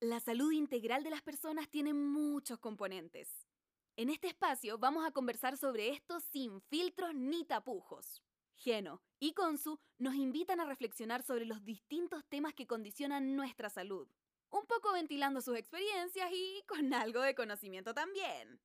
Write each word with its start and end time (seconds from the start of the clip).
La 0.00 0.20
salud 0.20 0.52
integral 0.52 1.02
de 1.02 1.10
las 1.10 1.22
personas 1.22 1.68
tiene 1.68 1.92
muchos 1.92 2.60
componentes. 2.60 3.48
En 3.96 4.10
este 4.10 4.28
espacio 4.28 4.78
vamos 4.78 5.04
a 5.04 5.10
conversar 5.10 5.56
sobre 5.56 5.88
esto 5.88 6.20
sin 6.20 6.60
filtros 6.60 7.16
ni 7.16 7.44
tapujos. 7.44 8.22
Geno 8.54 9.02
y 9.18 9.32
Consu 9.32 9.80
nos 9.98 10.14
invitan 10.14 10.60
a 10.60 10.66
reflexionar 10.66 11.24
sobre 11.24 11.46
los 11.46 11.64
distintos 11.64 12.24
temas 12.28 12.54
que 12.54 12.68
condicionan 12.68 13.34
nuestra 13.34 13.70
salud, 13.70 14.06
un 14.50 14.66
poco 14.66 14.92
ventilando 14.92 15.40
sus 15.40 15.56
experiencias 15.56 16.30
y 16.32 16.62
con 16.68 16.94
algo 16.94 17.20
de 17.22 17.34
conocimiento 17.34 17.92
también. 17.92 18.60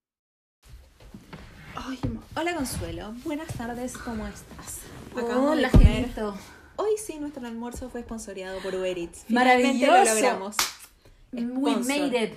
Ay, 1.76 2.00
hola 2.36 2.56
Consuelo, 2.56 3.16
buenas 3.24 3.52
tardes, 3.58 3.98
¿cómo 3.98 4.28
estás? 4.28 4.82
Acabamos 5.14 5.54
Hola, 5.54 5.70
de 5.70 5.72
comer. 5.72 5.88
Genito. 5.88 6.38
Hoy 6.76 6.92
sí, 7.04 7.18
nuestro 7.18 7.48
almuerzo 7.48 7.90
fue 7.90 8.04
sponsoreado 8.04 8.62
por 8.62 8.76
Uber 8.76 8.96
Eats. 8.96 9.26
Maravilloso. 9.30 9.80
Finalmente 9.80 10.10
lo 10.10 10.14
logramos. 10.14 10.58
We 11.34 11.76
made 11.78 12.24
it. 12.24 12.34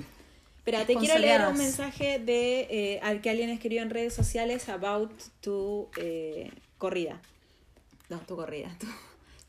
Espera, 0.59 0.85
te 0.85 0.97
quiero 0.97 1.19
leer 1.19 1.47
un 1.47 1.57
mensaje 1.57 2.19
de 2.19 2.67
eh, 2.71 3.01
al 3.03 3.21
que 3.21 3.31
alguien 3.31 3.51
escribió 3.51 3.83
en 3.83 3.91
redes 3.91 4.15
sociales 4.15 4.69
about 4.69 5.13
tu 5.41 5.89
eh, 5.97 6.51
corrida. 6.79 7.21
No, 8.09 8.19
tu 8.21 8.35
corrida, 8.35 8.77
tu, 8.81 8.87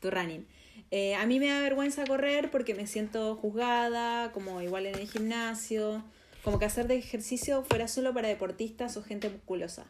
tu 0.00 0.10
running. 0.10 0.46
Eh, 0.90 1.14
a 1.16 1.26
mí 1.26 1.38
me 1.40 1.48
da 1.48 1.60
vergüenza 1.60 2.04
correr 2.04 2.50
porque 2.50 2.74
me 2.74 2.86
siento 2.86 3.36
juzgada, 3.36 4.32
como 4.32 4.62
igual 4.62 4.86
en 4.86 4.94
el 4.94 5.08
gimnasio, 5.08 6.04
como 6.42 6.58
que 6.58 6.64
hacer 6.64 6.86
de 6.86 6.96
ejercicio 6.96 7.62
fuera 7.62 7.88
solo 7.88 8.14
para 8.14 8.28
deportistas 8.28 8.96
o 8.96 9.02
gente 9.02 9.28
musculosa. 9.28 9.86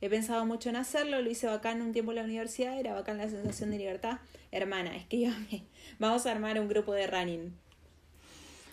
He 0.00 0.10
pensado 0.10 0.44
mucho 0.44 0.68
en 0.68 0.76
hacerlo, 0.76 1.22
lo 1.22 1.30
hice 1.30 1.46
bacán 1.46 1.80
un 1.82 1.92
tiempo 1.92 2.12
en 2.12 2.16
la 2.16 2.24
universidad, 2.24 2.78
era 2.78 2.94
bacán 2.94 3.18
la 3.18 3.28
sensación 3.30 3.70
de 3.70 3.78
libertad. 3.78 4.18
Hermana, 4.50 4.96
escríbame, 4.96 5.64
vamos 5.98 6.26
a 6.26 6.32
armar 6.32 6.58
un 6.58 6.68
grupo 6.68 6.92
de 6.92 7.06
running. 7.06 7.56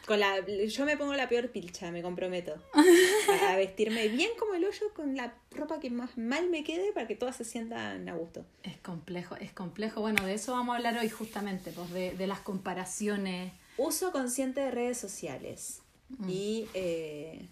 Con 0.06 0.20
la, 0.20 0.46
yo 0.46 0.86
me 0.86 0.98
pongo 0.98 1.14
la 1.14 1.30
peor 1.30 1.50
pilcha, 1.52 1.92
me 1.92 2.02
comprometo. 2.02 2.56
A 3.50 3.56
vestirme 3.56 4.08
bien 4.08 4.32
como 4.40 4.56
el 4.56 4.66
hoyo 4.66 4.94
con 4.96 5.16
la 5.16 5.34
ropa 5.52 5.80
que 5.80 5.90
más 5.90 6.18
mal 6.18 6.50
me 6.50 6.64
quede 6.64 6.92
para 6.92 7.08
que 7.08 7.16
todas 7.16 7.36
se 7.36 7.44
sientan 7.46 8.10
a 8.10 8.16
gusto. 8.16 8.46
Es 8.64 8.78
complejo, 8.78 9.36
es 9.36 9.54
complejo. 9.54 10.02
Bueno, 10.02 10.26
de 10.26 10.34
eso 10.34 10.54
vamos 10.54 10.74
a 10.74 10.78
hablar 10.78 10.98
hoy 10.98 11.10
justamente, 11.10 11.72
pues 11.72 11.92
de, 11.92 12.12
de 12.16 12.28
las 12.28 12.40
comparaciones. 12.40 13.54
Uso 13.78 14.12
consciente 14.12 14.62
de 14.62 14.72
redes 14.72 14.98
sociales. 14.98 15.82
Mm. 16.10 16.30
Y 16.30 16.68
eh, 16.74 17.48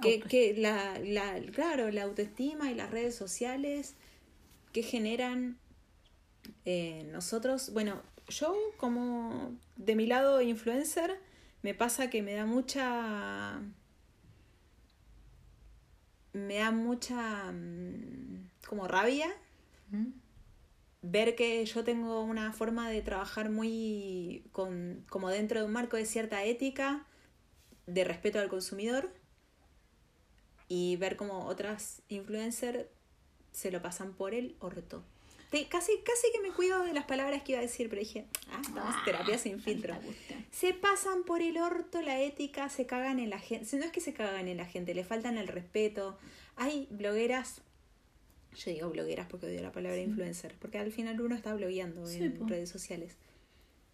que, 0.00 0.14
Auto- 0.16 0.28
que 0.28 0.54
la, 0.56 0.98
la, 1.00 1.40
claro, 1.52 1.90
la 1.90 2.04
autoestima 2.04 2.70
y 2.70 2.74
las 2.74 2.90
redes 2.90 3.14
sociales 3.16 3.94
que 4.72 4.82
generan 4.82 5.58
eh, 6.64 7.06
nosotros, 7.10 7.72
bueno, 7.72 8.00
yo 8.28 8.56
como 8.76 9.52
de 9.76 9.94
mi 9.96 10.06
lado 10.06 10.40
influencer, 10.42 11.18
me 11.66 11.74
pasa 11.74 12.08
que 12.10 12.22
me 12.22 12.34
da 12.34 12.46
mucha... 12.46 13.60
Me 16.32 16.58
da 16.58 16.70
mucha 16.70 17.50
mm, 17.50 18.50
como 18.68 18.86
rabia 18.86 19.34
¿Mm? 19.90 20.12
ver 21.02 21.34
que 21.34 21.64
yo 21.64 21.82
tengo 21.82 22.22
una 22.22 22.52
forma 22.52 22.88
de 22.88 23.02
trabajar 23.02 23.50
muy 23.50 24.44
con, 24.52 25.04
como 25.08 25.28
dentro 25.28 25.58
de 25.58 25.66
un 25.66 25.72
marco 25.72 25.96
de 25.96 26.06
cierta 26.06 26.44
ética, 26.44 27.04
de 27.86 28.04
respeto 28.04 28.38
al 28.38 28.48
consumidor, 28.48 29.12
y 30.68 30.94
ver 30.98 31.16
como 31.16 31.46
otras 31.46 32.00
influencers 32.08 32.86
se 33.50 33.72
lo 33.72 33.82
pasan 33.82 34.12
por 34.12 34.34
el 34.34 34.54
orto. 34.60 35.02
Te- 35.50 35.68
casi, 35.68 35.92
casi 36.04 36.26
que 36.32 36.40
me 36.40 36.52
cuido 36.54 36.82
de 36.84 36.92
las 36.92 37.04
palabras 37.04 37.42
que 37.42 37.52
iba 37.52 37.60
a 37.60 37.62
decir, 37.62 37.88
pero 37.88 38.00
dije, 38.00 38.26
ah, 38.50 38.60
estamos 38.60 38.94
Ah, 38.96 39.02
terapia 39.04 39.38
sin 39.38 39.60
filtro. 39.60 39.94
Se 40.50 40.74
pasan 40.74 41.22
por 41.24 41.40
el 41.40 41.56
orto 41.58 42.02
la 42.02 42.20
ética, 42.20 42.68
se 42.68 42.84
cagan 42.86 43.18
en 43.20 43.30
la 43.30 43.38
gente. 43.38 43.76
No 43.78 43.84
es 43.84 43.92
que 43.92 44.00
se 44.00 44.12
cagan 44.12 44.48
en 44.48 44.56
la 44.56 44.66
gente, 44.66 44.94
le 44.94 45.04
faltan 45.04 45.38
el 45.38 45.46
respeto. 45.48 46.18
Hay 46.56 46.88
blogueras, 46.90 47.60
yo 48.56 48.70
digo 48.72 48.90
blogueras 48.90 49.26
porque 49.28 49.46
odio 49.46 49.62
la 49.62 49.70
palabra 49.72 49.98
influencer, 50.00 50.54
porque 50.58 50.78
al 50.78 50.90
final 50.90 51.20
uno 51.20 51.34
está 51.36 51.54
blogueando 51.54 52.06
Sí, 52.06 52.18
en 52.24 52.38
po. 52.38 52.46
redes 52.46 52.68
sociales. 52.70 53.16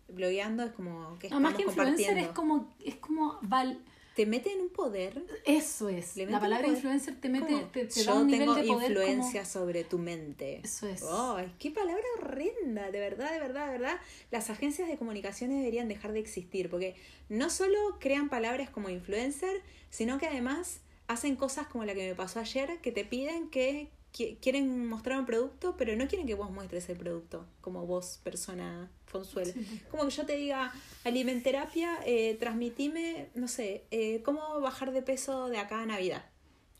Blogueando 0.08 0.62
es 0.64 0.72
como 0.72 1.18
que 1.18 1.28
No, 1.30 1.36
estamos 1.36 1.42
más 1.42 1.54
que 1.54 1.62
influencer 1.62 2.06
compartiendo. 2.06 2.20
es 2.30 2.34
como, 2.36 2.74
es 2.84 2.96
como 2.96 3.38
val- 3.42 3.78
Te 4.14 4.26
meten 4.26 4.60
un 4.60 4.68
poder. 4.68 5.24
eso 5.44 5.88
es. 5.88 6.16
La 6.16 6.38
palabra 6.38 6.68
influencer 6.68 7.20
te 7.20 7.28
mete, 7.28 7.66
te, 7.72 7.86
te 7.86 8.02
yo 8.02 8.12
da 8.12 8.20
un 8.20 8.26
nivel 8.26 8.40
tengo 8.40 8.54
de 8.54 8.66
poder 8.66 8.90
influencia 8.90 9.44
sobre 9.44 9.84
tu 9.84 9.98
mente. 9.98 10.60
Eso 10.62 10.86
es. 10.86 11.02
Ay, 11.02 11.52
qué 11.58 11.70
palabra 11.70 12.04
horrenda, 12.18 12.90
de 12.90 13.00
verdad, 13.00 13.32
de 13.32 13.38
verdad, 13.38 13.66
de 13.66 13.72
verdad. 13.72 14.00
Las 14.30 14.50
agencias 14.50 14.88
de 14.88 14.96
comunicaciones 14.96 15.58
deberían 15.58 15.88
dejar 15.88 16.12
de 16.12 16.20
existir 16.20 16.68
porque 16.68 16.94
no 17.28 17.48
solo 17.48 17.78
crean 18.00 18.28
palabras 18.28 18.70
como 18.70 18.88
influencer, 18.90 19.62
sino 19.90 20.18
que 20.18 20.26
además 20.26 20.80
hacen 21.06 21.36
cosas 21.36 21.66
como 21.66 21.84
la 21.84 21.94
que 21.94 22.08
me 22.08 22.14
pasó 22.14 22.40
ayer, 22.40 22.78
que 22.80 22.92
te 22.92 23.04
piden 23.04 23.48
que 23.48 23.90
quieren 24.12 24.86
mostrar 24.86 25.18
un 25.18 25.26
producto, 25.26 25.76
pero 25.76 25.96
no 25.96 26.06
quieren 26.06 26.26
que 26.26 26.34
vos 26.34 26.50
muestres 26.50 26.88
el 26.88 26.98
producto, 26.98 27.46
como 27.60 27.86
vos, 27.86 28.20
persona 28.22 28.90
Consuelo. 29.12 29.52
Sí. 29.52 29.82
Como 29.90 30.04
que 30.04 30.10
yo 30.10 30.26
te 30.26 30.36
diga, 30.36 30.72
alimenterapia, 31.04 31.98
eh, 32.06 32.36
transmitime, 32.40 33.28
no 33.34 33.46
sé, 33.46 33.84
eh, 33.90 34.22
cómo 34.22 34.60
bajar 34.60 34.92
de 34.92 35.02
peso 35.02 35.48
de 35.48 35.58
acá 35.58 35.82
a 35.82 35.86
Navidad. 35.86 36.24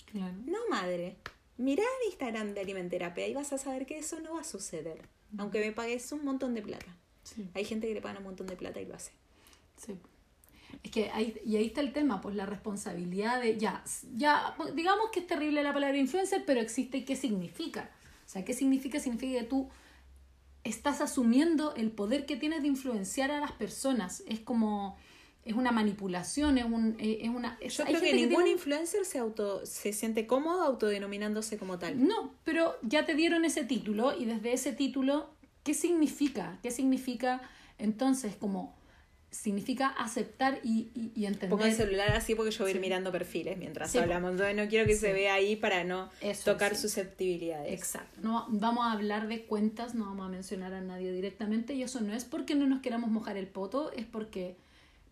claro. 0.06 0.34
No, 0.46 0.58
madre. 0.70 1.16
Mirá 1.58 1.82
el 1.82 2.08
Instagram 2.08 2.54
de 2.54 2.62
Alimenterapia 2.62 3.28
y 3.28 3.34
vas 3.34 3.52
a 3.52 3.58
saber 3.58 3.86
que 3.86 3.98
eso 3.98 4.18
no 4.20 4.34
va 4.34 4.40
a 4.40 4.44
suceder. 4.44 5.02
Aunque 5.38 5.60
me 5.60 5.72
pagues 5.72 6.10
un 6.12 6.24
montón 6.24 6.54
de 6.54 6.62
plata. 6.62 6.96
Sí. 7.22 7.48
Hay 7.54 7.64
gente 7.64 7.86
que 7.86 7.94
le 7.94 8.00
pagan 8.00 8.18
un 8.18 8.24
montón 8.24 8.46
de 8.46 8.56
plata 8.56 8.80
y 8.80 8.86
lo 8.86 8.94
hace. 8.94 9.12
Sí. 9.76 9.96
Es 10.82 10.90
que 10.90 11.10
ahí, 11.10 11.36
y 11.44 11.56
ahí 11.56 11.66
está 11.66 11.80
el 11.80 11.92
tema, 11.92 12.20
pues 12.20 12.34
la 12.34 12.46
responsabilidad 12.46 13.40
de, 13.40 13.56
ya, 13.58 13.82
ya, 14.16 14.56
digamos 14.74 15.10
que 15.10 15.20
es 15.20 15.26
terrible 15.26 15.62
la 15.62 15.72
palabra 15.72 15.96
influencer, 15.98 16.44
pero 16.46 16.60
existe 16.60 16.98
y 16.98 17.04
qué 17.04 17.16
significa. 17.16 17.90
O 18.26 18.28
sea, 18.28 18.44
¿qué 18.44 18.54
significa? 18.54 18.98
Significa 19.00 19.40
que 19.40 19.46
tú 19.46 19.68
estás 20.64 21.00
asumiendo 21.00 21.74
el 21.74 21.90
poder 21.90 22.24
que 22.26 22.36
tienes 22.36 22.62
de 22.62 22.68
influenciar 22.68 23.30
a 23.30 23.40
las 23.40 23.52
personas. 23.52 24.22
Es 24.26 24.40
como, 24.40 24.96
es 25.44 25.54
una 25.54 25.72
manipulación, 25.72 26.56
es, 26.58 26.64
un, 26.64 26.96
eh, 26.98 27.18
es 27.22 27.28
una... 27.30 27.58
es- 27.60 27.76
Yo 27.76 27.84
creo 27.84 28.00
que 28.00 28.12
ningún 28.14 28.36
tiene- 28.44 28.50
influencer 28.52 29.04
se 29.04 29.18
auto 29.18 29.66
se 29.66 29.92
siente 29.92 30.26
cómodo 30.26 30.62
autodenominándose 30.62 31.58
como 31.58 31.78
tal. 31.78 32.06
No, 32.06 32.32
pero 32.44 32.76
ya 32.82 33.04
te 33.04 33.14
dieron 33.14 33.44
ese 33.44 33.64
título 33.64 34.16
y 34.18 34.24
desde 34.24 34.52
ese 34.52 34.72
título, 34.72 35.30
¿qué 35.64 35.74
significa? 35.74 36.58
¿Qué 36.62 36.70
significa 36.70 37.42
entonces 37.78 38.36
como... 38.36 38.80
Significa 39.32 39.88
aceptar 39.88 40.60
y, 40.62 40.90
y, 40.94 41.10
y 41.14 41.24
entender... 41.26 41.48
Pongo 41.50 41.64
el 41.64 41.72
celular 41.74 42.10
así 42.12 42.34
porque 42.34 42.50
yo 42.52 42.58
voy 42.64 42.68
a 42.68 42.70
ir 42.72 42.76
Sí. 42.76 42.80
mirando 42.82 43.10
perfiles 43.10 43.56
mientras 43.56 43.90
Sí, 43.90 43.96
hablamos. 43.98 44.32
Entonces 44.32 44.54
no 44.54 44.68
quiero 44.68 44.86
que 44.86 44.94
se 44.94 45.12
vea 45.12 45.34
ahí 45.34 45.56
para 45.56 45.84
no 45.84 46.10
Eso, 46.20 46.52
tocar 46.52 46.76
susceptibilidades. 46.76 47.72
Exacto. 47.72 48.20
No 48.22 48.46
vamos 48.50 48.84
a 48.86 48.92
hablar 48.92 49.28
de 49.28 49.44
cuentas, 49.46 49.94
no 49.94 50.04
vamos 50.04 50.26
a 50.26 50.28
mencionar 50.28 50.74
a 50.74 50.80
nadie 50.82 51.10
directamente 51.12 51.72
y 51.74 51.82
eso 51.82 52.00
no 52.02 52.14
es 52.14 52.24
porque 52.26 52.54
no 52.54 52.66
nos 52.66 52.82
queramos 52.82 53.10
mojar 53.10 53.36
el 53.38 53.46
poto, 53.48 53.90
es 53.92 54.04
porque 54.06 54.56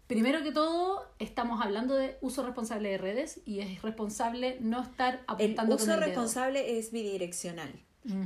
primero 0.07 0.43
que 0.43 0.53
todo 0.53 1.11
estamos 1.19 1.65
hablando 1.65 1.95
de 1.95 2.17
uso 2.21 2.45
responsable 2.45 2.91
de 2.91 2.99
redes 2.99 3.41
y 3.47 3.61
es 3.61 3.81
responsable 3.81 4.59
no 4.61 4.83
estar 4.83 5.15
El 5.15 5.21
apuntando 5.29 5.77
con 5.77 5.83
uso 5.83 5.95
el 5.95 6.01
dedo. 6.01 6.07
responsable 6.09 6.79
es 6.79 6.93
bidireccional. 6.93 7.73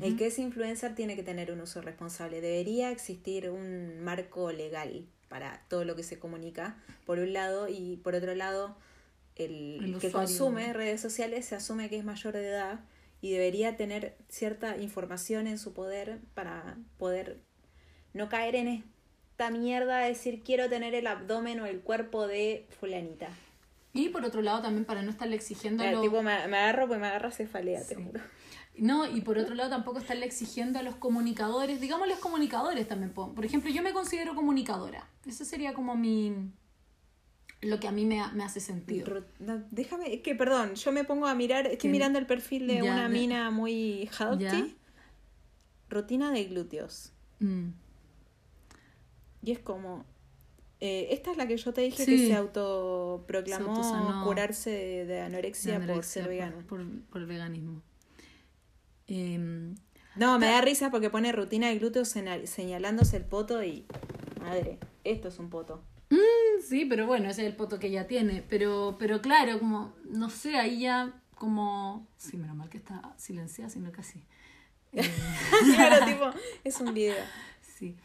El 0.03 0.17
que 0.17 0.27
es 0.27 0.39
influencer 0.39 0.95
tiene 0.95 1.17
que 1.17 1.23
tener 1.25 1.51
un 1.53 1.61
uso 1.61 1.83
responsable. 1.83 2.41
Debería 2.41 2.91
existir 2.93 3.51
un 3.51 4.01
marco 4.01 4.53
legal 4.53 5.07
para 5.35 5.61
todo 5.69 5.85
lo 5.85 5.97
que 5.97 6.05
se 6.05 6.21
comunica, 6.21 6.77
por 7.07 7.19
un 7.19 7.33
lado, 7.33 7.67
y 7.69 7.97
por 8.05 8.15
otro 8.15 8.37
lado, 8.37 8.77
el, 9.35 9.81
El 9.83 9.99
que 9.99 10.13
consume 10.13 10.73
redes 10.73 11.01
sociales 11.01 11.45
se 11.45 11.57
asume 11.57 11.89
que 11.91 11.99
es 11.99 12.05
mayor 12.05 12.35
de 12.35 12.47
edad 12.47 12.79
y 13.21 13.33
debería 13.33 13.77
tener 13.77 14.15
cierta 14.29 14.77
información 14.77 15.49
en 15.49 15.59
su 15.59 15.73
poder 15.73 16.21
para 16.35 16.77
poder 16.99 17.39
no 18.13 18.29
caer 18.29 18.55
en 18.55 18.69
esta 18.69 19.51
mierda 19.51 19.99
de 19.99 20.11
decir 20.11 20.41
quiero 20.45 20.69
tener 20.69 20.95
el 20.95 21.09
abdomen 21.09 21.59
o 21.59 21.67
el 21.67 21.81
cuerpo 21.81 22.29
de 22.29 22.69
fulanita. 22.79 23.27
Y 23.93 24.11
por 24.11 24.25
otro 24.25 24.41
lado 24.41 24.63
también 24.63 24.85
para 24.85 25.03
no 25.03 25.11
estarle 25.11 25.35
exigiendo 25.35 25.83
los- 25.85 26.01
tipo, 26.01 26.23
me, 26.23 26.47
me 26.47 26.59
agarro 26.59 26.87
pues 26.87 27.01
me 27.01 27.09
agarra 27.09 27.33
cefalea, 27.33 27.85
te 27.85 27.97
juro. 27.97 28.21
No, 28.77 29.07
y 29.09 29.21
por 29.21 29.39
otro 29.39 29.55
lado 29.55 29.71
tampoco 29.71 29.99
estarle 30.01 30.27
exigiendo 30.27 30.79
a 30.79 30.83
los 30.83 30.97
comunicadores, 30.97 31.81
digamos 31.81 32.09
los 32.09 32.19
comunicadores 32.19 32.89
también. 32.89 33.13
po. 33.13 33.33
Por 33.35 33.45
ejemplo, 33.45 33.71
yo 33.71 33.83
me 33.83 33.93
considero 33.93 34.35
comunicadora. 34.35 35.09
Eso 35.27 35.45
sería 35.45 35.75
como 35.75 35.97
mi... 35.97 36.51
lo 37.63 37.79
que 37.79 37.87
a 37.87 37.93
mí 37.93 38.05
me, 38.05 38.21
me 38.33 38.43
hace 38.45 38.59
sentido. 38.61 39.23
Déjame, 39.71 40.13
es 40.15 40.23
que 40.23 40.35
perdón, 40.35 40.75
yo 40.75 40.91
me 40.93 41.05
pongo 41.05 41.27
a 41.27 41.35
mirar, 41.35 41.67
estoy 41.69 41.89
mirando 41.91 42.19
el 42.19 42.27
perfil 42.27 42.67
de 42.67 42.75
Ya, 42.83 42.83
una 42.83 43.09
mina 43.09 43.51
muy 43.53 44.11
healthy. 44.19 44.43
Ya. 44.45 44.67
Rutina 45.89 46.33
de 46.33 46.45
glúteos. 46.45 47.13
Mm. 47.39 47.69
Y 49.43 49.53
es 49.53 49.59
como. 49.61 50.05
eh, 50.81 51.09
esta 51.11 51.31
es 51.31 51.37
la 51.37 51.47
que 51.47 51.57
yo 51.57 51.73
te 51.73 51.83
dije 51.83 52.05
Sí. 52.05 52.17
que 52.17 52.27
se 52.29 52.35
autoproclamó 52.35 53.83
Se 53.85 54.25
curarse 54.25 54.71
de, 54.71 55.05
de 55.07 55.21
anorexia, 55.21 55.75
De 55.75 55.79
por 55.79 55.85
anorexia, 55.91 56.23
ser 56.23 56.29
vegana. 56.31 56.65
Por, 56.69 56.85
por 57.11 57.21
el 57.21 57.27
veganismo. 57.29 57.83
Em, 59.07 59.75
No, 60.17 60.39
me 60.39 60.47
da 60.47 60.61
risa 60.61 60.91
porque 60.91 61.11
pone 61.11 61.33
rutina 61.33 61.69
de 61.69 61.79
glúteos 61.79 62.09
señalándose 62.09 63.17
el 63.17 63.25
poto 63.25 63.63
y. 63.63 63.87
Madre, 64.41 64.79
esto 65.05 65.29
es 65.29 65.39
un 65.39 65.51
poto. 65.51 65.83
Sí, 66.67 66.85
pero 66.87 67.07
bueno, 67.07 67.29
ese 67.29 67.43
es 67.43 67.49
el 67.49 67.57
poto 67.57 67.79
que 67.79 67.89
ella 67.89 68.07
tiene. 68.07 68.43
Pero, 68.49 68.97
pero 68.99 69.21
claro, 69.21 69.59
como, 69.59 69.95
no 70.05 70.31
sé, 70.31 70.57
ahí 70.57 70.81
ya 70.81 71.21
como... 71.35 72.07
Sí, 72.17 72.37
menos 72.39 72.57
mal 72.57 72.71
que 72.71 72.79
está 72.79 73.13
silenciada, 73.19 73.71
sino 73.71 73.91
casi. 73.93 74.23
Eh, 74.97 75.03
claro, 75.75 76.07
tipo, 76.07 76.31
es 76.63 76.81
un 76.81 76.95
video. 76.95 77.17
sí. 77.77 77.97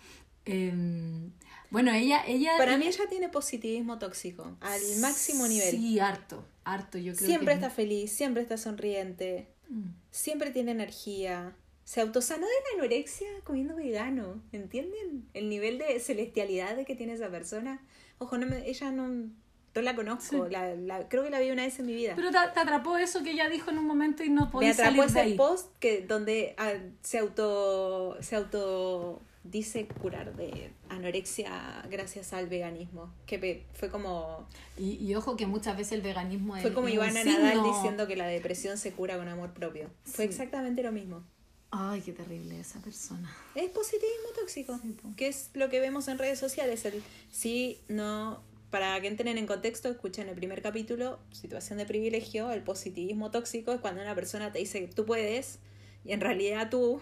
Em, 0.46 1.32
bueno, 1.70 1.92
ella, 1.94 2.26
ella... 2.26 2.54
Para 2.58 2.78
mí 2.78 2.88
ella 2.88 3.04
tiene 3.08 3.30
positivismo 3.30 4.00
tóxico, 4.00 4.58
al 4.62 4.82
máximo 5.00 5.48
nivel. 5.48 5.70
Sí, 5.70 6.00
harto, 6.00 6.48
harto, 6.64 6.98
yo 6.98 7.14
creo 7.14 7.28
Siempre 7.28 7.50
que- 7.50 7.54
está 7.60 7.70
feliz, 7.70 8.12
siempre 8.12 8.42
está 8.42 8.58
sonriente, 8.58 9.54
Mm. 9.70 9.90
Siempre 10.12 10.52
tiene 10.52 10.72
energía. 10.72 11.56
Se 11.84 12.02
autosanó 12.02 12.46
de 12.46 12.54
la 12.78 12.84
anorexia 12.84 13.28
comiendo 13.44 13.76
vegano. 13.76 14.42
¿Entienden? 14.52 15.28
El 15.34 15.50
nivel 15.50 15.78
de 15.80 16.00
celestialidad 16.00 16.76
de 16.76 16.86
que 16.86 16.96
tiene 16.96 17.14
esa 17.14 17.30
persona. 17.30 17.82
Ojo, 18.20 18.38
no 18.38 18.46
me- 18.46 18.68
ella 18.70 18.92
no, 18.92 19.08
no 19.08 19.82
la 19.82 19.96
conozco. 19.96 20.46
Sí. 20.46 20.52
La, 20.52 20.76
la- 20.76 21.08
creo 21.10 21.24
que 21.24 21.30
la 21.32 21.40
vi 21.40 21.50
una 21.52 21.64
vez 21.64 21.80
en 21.80 21.88
mi 21.88 21.96
vida. 21.96 22.14
Pero 22.16 22.30
te, 22.32 22.38
te 22.54 22.60
atrapó 22.60 22.98
eso 22.98 23.24
que 23.24 23.32
ella 23.32 23.50
dijo 23.50 23.72
en 23.72 23.80
un 23.80 23.86
momento 23.88 24.24
y 24.24 24.30
no 24.30 24.46
me 24.46 24.52
podía 24.52 24.72
atrapó 24.72 24.90
salir 24.98 25.02
de 25.02 25.08
ese 25.10 25.20
ahí. 25.22 25.34
post 25.38 25.72
que 25.80 26.02
donde 26.02 26.54
ah, 26.60 26.74
se 27.02 27.18
auto 27.18 28.18
se 28.22 28.36
auto 28.36 29.22
dice 29.44 29.88
curar 29.88 30.36
de 30.36 30.72
anorexia 30.90 31.84
gracias 31.90 32.34
al 32.34 32.48
veganismo 32.48 33.14
que 33.26 33.64
fue 33.74 33.90
como 33.90 34.46
Y, 34.78 34.96
y 34.96 35.16
ojo 35.16 35.36
que 35.38 35.48
muchas 35.48 35.78
veces 35.78 35.94
el 35.94 36.02
veganismo 36.02 36.56
es 36.58 36.62
fue 36.62 36.74
como 36.74 36.88
es 36.88 36.94
Ivana 36.96 37.24
Nadal 37.24 37.64
diciendo 37.64 38.06
que 38.08 38.16
la 38.16 38.28
depresión 38.28 38.78
se 38.78 38.92
cura 38.92 39.18
con 39.18 39.28
amor 39.28 39.52
propio 39.54 39.90
fue 40.04 40.26
Sí. 40.26 40.30
exactamente 40.32 40.84
lo 40.84 40.92
mismo 40.92 41.24
Ay, 41.72 42.02
qué 42.02 42.14
terrible 42.14 42.60
esa 42.60 42.80
persona. 42.80 43.32
es 43.56 43.70
positivismo 43.70 44.30
tóxico 44.40 44.80
Sí, 44.82 44.96
que 45.16 45.28
es 45.28 45.52
lo 45.54 45.70
que 45.70 45.80
vemos 45.80 46.08
en 46.08 46.18
redes 46.18 46.38
sociales 46.40 46.84
el 46.86 47.02
si 47.32 47.80
no 47.88 48.42
para 48.72 49.00
que 49.02 49.08
entren 49.08 49.36
en 49.40 49.48
contexto, 49.48 49.90
escuchen 49.90 50.30
el 50.30 50.36
primer 50.36 50.62
capítulo, 50.62 51.18
situación 51.32 51.80
de 51.80 51.88
privilegio, 51.88 52.52
el 52.52 52.62
positivismo 52.62 53.32
tóxico 53.32 53.72
es 53.72 53.80
cuando 53.82 54.02
una 54.04 54.14
persona 54.14 54.52
te 54.52 54.60
dice 54.60 54.82
que 54.86 54.94
tú 54.94 55.06
puedes 55.06 55.58
y 56.06 56.12
en 56.12 56.22
realidad 56.22 56.70
tú 56.70 57.02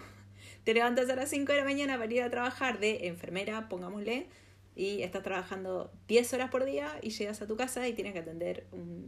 te 0.67 0.73
levantas 0.73 1.09
a 1.09 1.15
las 1.15 1.29
5 1.29 1.53
de 1.53 1.59
la 1.59 1.63
mañana 1.63 1.97
para 1.97 2.13
ir 2.13 2.21
a 2.21 2.29
trabajar 2.29 2.81
de 2.81 3.07
enfermera, 3.07 3.69
pongámosle, 3.69 4.27
y 4.75 5.01
estás 5.01 5.23
trabajando 5.23 5.93
10 6.09 6.33
horas 6.33 6.49
por 6.49 6.65
día 6.65 6.99
y 7.01 7.11
llegas 7.11 7.41
a 7.41 7.47
tu 7.47 7.55
casa 7.55 7.87
y 7.87 7.93
tienes 7.93 8.11
que 8.11 8.19
atender 8.19 8.67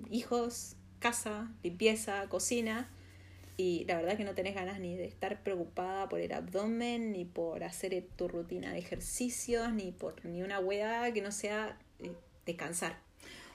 hijos, 0.10 0.78
casa, 1.00 1.52
limpieza, 1.62 2.30
cocina. 2.30 2.90
Y 3.58 3.84
la 3.90 3.98
verdad 3.98 4.16
que 4.16 4.24
no 4.24 4.36
tenés 4.36 4.56
ganas 4.56 4.80
ni 4.80 4.96
de 4.96 5.04
estar 5.04 5.44
preocupada 5.44 6.08
por 6.08 6.22
el 6.22 6.32
abdomen, 6.32 7.12
ni 7.12 7.26
por 7.26 7.66
hacer 7.66 8.08
tu 8.16 8.30
rutina 8.30 8.72
de 8.72 8.80
ejercicios, 8.80 9.74
ni 9.74 9.92
por 9.92 10.24
ni 10.24 10.42
una 10.44 10.62
hueá 10.62 11.12
que 11.12 11.22
no 11.22 11.34
sea 11.34 11.78
eh, 12.00 12.14
descansar. 12.46 13.02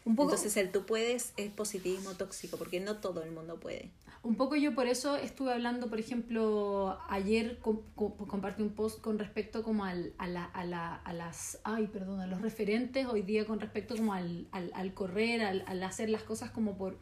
Un 0.05 0.17
poco, 0.17 0.31
Entonces 0.33 0.57
el 0.59 0.71
tú 0.71 0.85
puedes 0.87 1.33
es 1.37 1.51
positivismo 1.51 2.15
tóxico, 2.15 2.57
porque 2.59 2.81
no 2.81 2.97
todo 2.99 3.23
el 3.23 3.31
mundo 3.33 3.59
puede. 3.59 3.91
un 4.23 4.37
poco 4.37 4.57
yo 4.57 4.75
por 4.75 4.87
eso 4.87 5.17
estuve 5.17 5.53
hablando, 5.53 5.89
por 5.89 5.99
ejemplo, 5.99 6.99
ayer 7.09 7.59
com- 7.61 7.83
com- 7.95 8.17
compartí 8.17 8.63
un 8.63 8.71
post 8.75 9.01
con 9.01 9.19
respecto 9.19 9.63
como 9.63 9.85
al, 9.85 10.15
a, 10.19 10.27
la, 10.27 10.45
a, 10.45 10.65
la, 10.65 10.95
a 10.95 11.13
las, 11.13 11.59
ay, 11.65 11.87
perdón, 11.89 12.21
a 12.21 12.27
los 12.27 12.41
referentes 12.41 13.07
hoy 13.07 13.23
día 13.23 13.45
con 13.47 13.61
respecto 13.61 13.97
como 13.97 14.15
al, 14.15 14.47
al, 14.53 14.71
al 14.75 14.95
correr, 14.95 15.43
al, 15.43 15.65
al 15.67 15.83
hacer 15.83 16.09
las 16.11 16.23
cosas 16.23 16.51
como 16.51 16.77
por, 16.77 16.99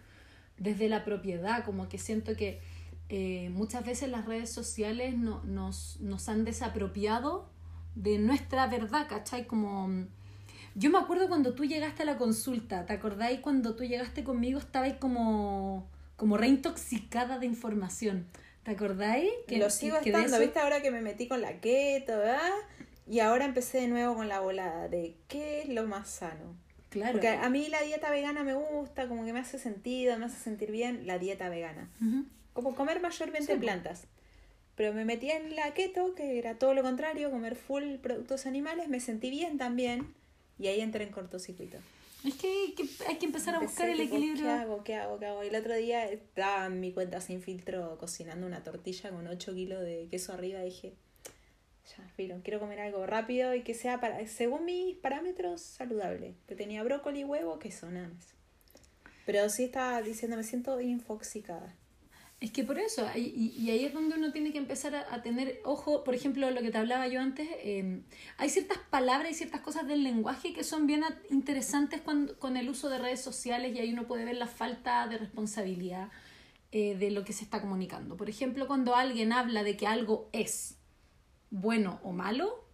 desde 0.59 0.89
la 0.89 1.05
propiedad, 1.05 1.65
como 1.65 1.89
que 1.89 1.99
siento 1.99 2.37
que 2.37 2.61
eh, 3.09 3.51
muchas 3.51 3.85
veces 3.85 4.09
las 4.11 4.27
redes 4.27 4.51
sociales 4.51 5.17
no, 5.17 5.43
nos, 5.45 6.01
nos 6.01 6.29
han 6.29 6.45
desapropiado 6.45 7.49
de 7.95 8.19
nuestra 8.19 8.67
verdad, 8.69 9.07
¿cachai? 9.09 9.47
Como... 9.47 10.07
Yo 10.75 10.91
me 10.91 10.99
acuerdo 10.99 11.29
cuando 11.29 11.55
tú 11.55 11.65
llegaste 11.65 12.03
a 12.03 12.07
la 12.07 12.17
consulta, 12.17 12.87
¿te 12.87 12.93
acordáis 12.95 13.41
cuando 13.41 13.75
tú 13.77 13.85
llegaste 13.85 14.25
conmigo? 14.25 14.59
Estabais 14.59 14.95
como, 14.95 15.89
como 16.17 16.37
reintoxicada 16.37 17.39
de 17.39 17.47
información. 17.47 18.27
¿Te 18.63 18.71
acordáis? 18.71 19.31
Lo 19.49 19.69
sigo 19.71 19.99
que 20.01 20.11
estando, 20.11 20.29
eso- 20.37 20.41
¿viste? 20.41 20.61
Ahora 20.61 20.81
que 20.81 20.91
me 20.91 21.01
metí 21.03 21.29
con 21.29 21.41
la 21.43 21.61
keto, 21.61 22.17
¿verdad? 22.19 22.51
Y 23.09 23.19
ahora 23.21 23.45
empecé 23.45 23.81
de 23.81 23.89
nuevo 23.89 24.15
con 24.15 24.29
la 24.29 24.41
volada 24.41 24.89
de 24.89 25.17
qué 25.29 25.63
es 25.63 25.69
lo 25.69 25.87
más 25.87 26.09
sano. 26.09 26.57
Claro. 26.89 27.13
Porque 27.13 27.29
a 27.29 27.49
mí 27.51 27.69
la 27.69 27.81
dieta 27.83 28.11
vegana 28.11 28.45
me 28.45 28.55
gusta, 28.55 29.09
como 29.09 29.25
que 29.25 29.33
me 29.33 29.41
hace 29.41 29.59
sentido, 29.59 30.17
me 30.19 30.27
hace 30.27 30.39
sentir 30.39 30.71
bien 30.71 31.07
la 31.07 31.19
dieta 31.19 31.49
vegana. 31.49 31.91
Como 32.53 32.75
comer 32.75 33.01
mayormente 33.01 33.55
Sí, 33.55 33.59
plantas. 33.59 34.05
Pero 34.77 34.93
me 34.95 35.05
metí 35.05 35.31
en 35.31 35.57
la 35.57 35.75
keto, 35.75 36.15
que 36.15 36.39
era 36.39 36.55
todo 36.59 36.73
lo 36.75 36.83
contrario, 36.83 37.31
comer 37.31 37.57
full 37.57 37.97
productos 37.97 38.47
animales, 38.47 38.89
me 38.89 39.01
sentí 39.01 39.29
bien 39.31 39.59
también. 39.59 40.15
Y 40.59 40.69
ahí 40.69 40.81
entré 40.81 41.05
en 41.05 41.11
cortocircuito. 41.11 41.79
Es 42.25 42.35
que 42.35 42.47
hay, 42.47 42.73
que 42.73 42.89
hay 43.09 43.17
que 43.17 43.27
empezar 43.27 43.55
a 43.57 43.59
buscar 43.59 43.89
el 43.89 43.99
tipo, 43.99 44.15
equilibrio. 44.15 44.45
¿Qué 44.45 44.51
hago? 44.51 44.85
¿Qué 44.85 44.95
hago? 44.95 45.19
¿Qué 45.19 45.27
hago? 45.27 45.45
Y 45.45 45.49
el 45.49 45.57
otro 45.57 45.75
día 45.75 46.09
estaba 46.09 46.67
en 46.67 46.79
mi 46.81 46.93
cuenta 46.93 47.21
sin 47.21 47.43
filtro 47.43 47.99
cocinando 47.99 48.47
una 48.47 48.63
tortilla 48.63 49.11
con 49.11 49.27
8 49.27 49.55
kilos 49.55 49.81
de 49.81 50.07
queso 50.09 50.33
arriba. 50.33 50.61
Y 50.61 50.67
dije, 50.67 50.95
ya, 51.97 52.09
filo, 52.17 52.41
quiero 52.45 52.61
comer 52.61 52.81
algo 52.81 53.05
rápido 53.07 53.55
y 53.55 53.63
que 53.63 53.75
sea 53.75 54.01
para, 54.01 54.25
según 54.29 54.65
mis 54.65 54.97
parámetros 54.97 55.63
saludable. 55.63 56.35
Que 56.47 56.55
tenía 56.55 56.85
brócoli, 56.85 57.25
huevo, 57.25 57.59
queso, 57.59 57.91
nada 57.91 58.09
más. 58.09 58.35
Pero 59.27 59.49
sí 59.49 59.65
estaba 59.65 60.01
diciendo, 60.03 60.37
me 60.37 60.45
siento 60.45 60.81
infoxicada. 60.81 61.75
Es 62.43 62.51
que 62.51 62.65
por 62.65 62.77
eso, 62.81 63.07
y, 63.15 63.55
y- 63.57 63.71
ahí 63.71 63.85
es 63.85 63.95
donde 63.95 64.17
uno 64.17 64.33
tiene 64.33 64.51
que 64.51 64.59
empezar 64.59 64.97
a, 64.97 65.15
a 65.15 65.23
tener 65.23 65.61
ojo, 65.65 66.03
por 66.03 66.13
ejemplo, 66.13 66.51
lo 66.51 66.61
que 66.61 66.73
te 66.73 66.79
hablaba 66.79 67.07
yo 67.07 67.21
antes, 67.21 67.49
eh, 67.63 68.03
hay 68.37 68.51
ciertas 68.51 68.79
palabras 68.91 69.31
y 69.31 69.35
ciertas 69.35 69.61
cosas 69.61 69.87
del 69.87 70.03
lenguaje 70.03 70.53
que 70.53 70.65
son 70.65 70.89
bien 70.89 71.05
interesantes 71.31 72.01
cuando, 72.01 72.37
con 72.41 72.57
el 72.57 72.69
uso 72.69 72.89
de 72.89 72.99
redes 72.99 73.21
sociales 73.21 73.73
y 73.77 73.79
ahí 73.79 73.93
uno 73.93 74.09
puede 74.09 74.25
ver 74.25 74.35
la 74.37 74.49
falta 74.49 75.07
de 75.07 75.19
responsabilidad 75.19 76.09
eh, 76.73 76.97
de 76.97 77.13
lo 77.13 77.23
que 77.25 77.33
se 77.33 77.45
está 77.45 77.61
comunicando. 77.61 78.17
Por 78.17 78.29
ejemplo, 78.29 78.67
cuando 78.67 78.97
alguien 78.97 79.33
habla 79.33 79.63
de 79.63 79.77
que 79.77 79.87
algo 79.87 80.29
es 80.33 80.79
bueno 81.51 82.01
o 82.03 82.11
malo, 82.11 82.65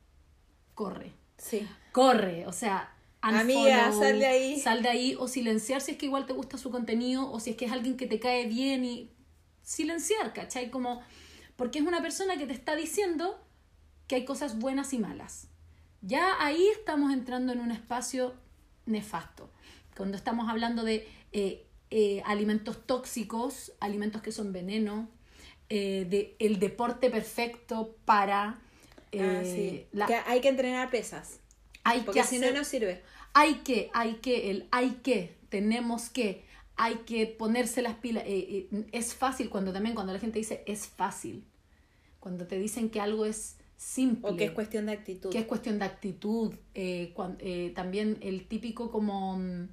corre 0.75 1.13
Sí. 1.37 1.69
corre, 1.93 2.47
o 2.47 2.53
sea, 2.53 2.95
Amiga, 3.21 3.93
sal 3.93 4.19
de 4.19 4.27
ahí. 4.27 4.59
Sal 4.61 4.83
de 4.83 4.89
ahí 4.89 5.15
o 5.19 5.29
silenciar 5.29 5.81
si 5.83 5.91
es 5.93 5.99
que 5.99 6.07
igual 6.07 6.25
te 6.25 6.33
gusta 6.33 6.57
su 6.57 6.71
contenido 6.71 7.31
o 7.31 7.39
si 7.39 7.51
es 7.51 7.57
que 7.57 7.65
es 7.67 7.73
alguien 7.73 7.97
que 7.97 8.07
te 8.07 8.19
cae 8.19 8.47
bien 8.47 8.85
y 8.85 9.11
silenciar, 9.69 10.33
¿cachai? 10.33 10.71
Como, 10.71 11.03
porque 11.57 11.79
es 11.81 11.85
una 11.87 12.01
persona 12.01 12.37
que 12.39 12.47
te 12.47 12.55
está 12.55 12.75
diciendo 12.75 13.39
que 14.07 14.15
hay 14.17 14.25
cosas 14.25 14.59
buenas 14.59 14.93
y 14.95 14.99
malas. 14.99 15.49
Ya 16.01 16.43
ahí 16.43 16.67
estamos 16.79 17.13
entrando 17.13 17.53
en 17.53 17.61
un 17.61 17.71
espacio 17.71 18.35
nefasto. 18.87 19.51
Cuando 19.97 20.17
estamos 20.17 20.49
hablando 20.49 20.85
de 20.85 21.07
eh, 21.33 21.67
eh, 21.91 22.23
alimentos 22.25 22.87
tóxicos, 22.87 23.73
alimentos 23.81 24.23
que 24.23 24.33
son 24.33 24.53
veneno, 24.53 25.09
eh, 25.69 26.07
de 26.09 26.35
el 26.39 26.59
deporte 26.59 27.11
perfecto 27.11 27.95
para... 28.07 28.59
Ah, 29.19 29.41
sí. 29.43 29.87
la- 29.93 30.07
Que 30.07 30.15
hay 30.15 30.41
que 30.41 30.49
entrenar 30.49 30.91
pesas. 30.91 31.41
hay 31.85 32.01
Porque 32.03 32.21
que 32.21 32.27
si 32.27 32.39
no, 32.39 32.51
no 32.53 32.65
sirve. 32.65 33.03
hay 33.35 33.57
que, 33.57 33.91
hay 33.93 34.15
que, 34.17 34.51
el 34.51 34.69
hay 34.71 34.91
que, 35.03 35.37
tenemos 35.51 36.09
que, 36.11 36.45
hay 36.79 36.95
que 37.07 37.27
ponerse 37.27 37.83
las 37.83 37.97
pilas. 37.97 38.25
eh, 38.27 38.69
eh, 38.73 38.87
es 38.93 39.15
fácil 39.15 39.51
cuando 39.51 39.73
también, 39.73 39.95
cuando 39.95 40.13
la 40.13 40.19
gente 40.19 40.39
dice 40.39 40.63
es 40.67 40.87
fácil, 40.87 41.45
cuando 42.21 42.47
te 42.47 42.59
dicen 42.59 42.89
que 42.89 43.01
algo 43.01 43.27
es 43.27 43.57
simple, 43.77 44.31
O 44.33 44.37
que 44.37 44.45
es 44.45 44.51
cuestión 44.53 44.87
de 44.87 44.93
actitud. 44.93 45.31
que 45.31 45.39
es 45.39 45.47
cuestión 45.47 45.79
de 45.79 45.85
actitud, 45.85 46.55
eh, 46.75 47.15
eh, 47.41 47.73
también 47.75 48.19
el 48.21 48.47
típico 48.47 48.91
como, 48.91 49.39
mm, 49.39 49.69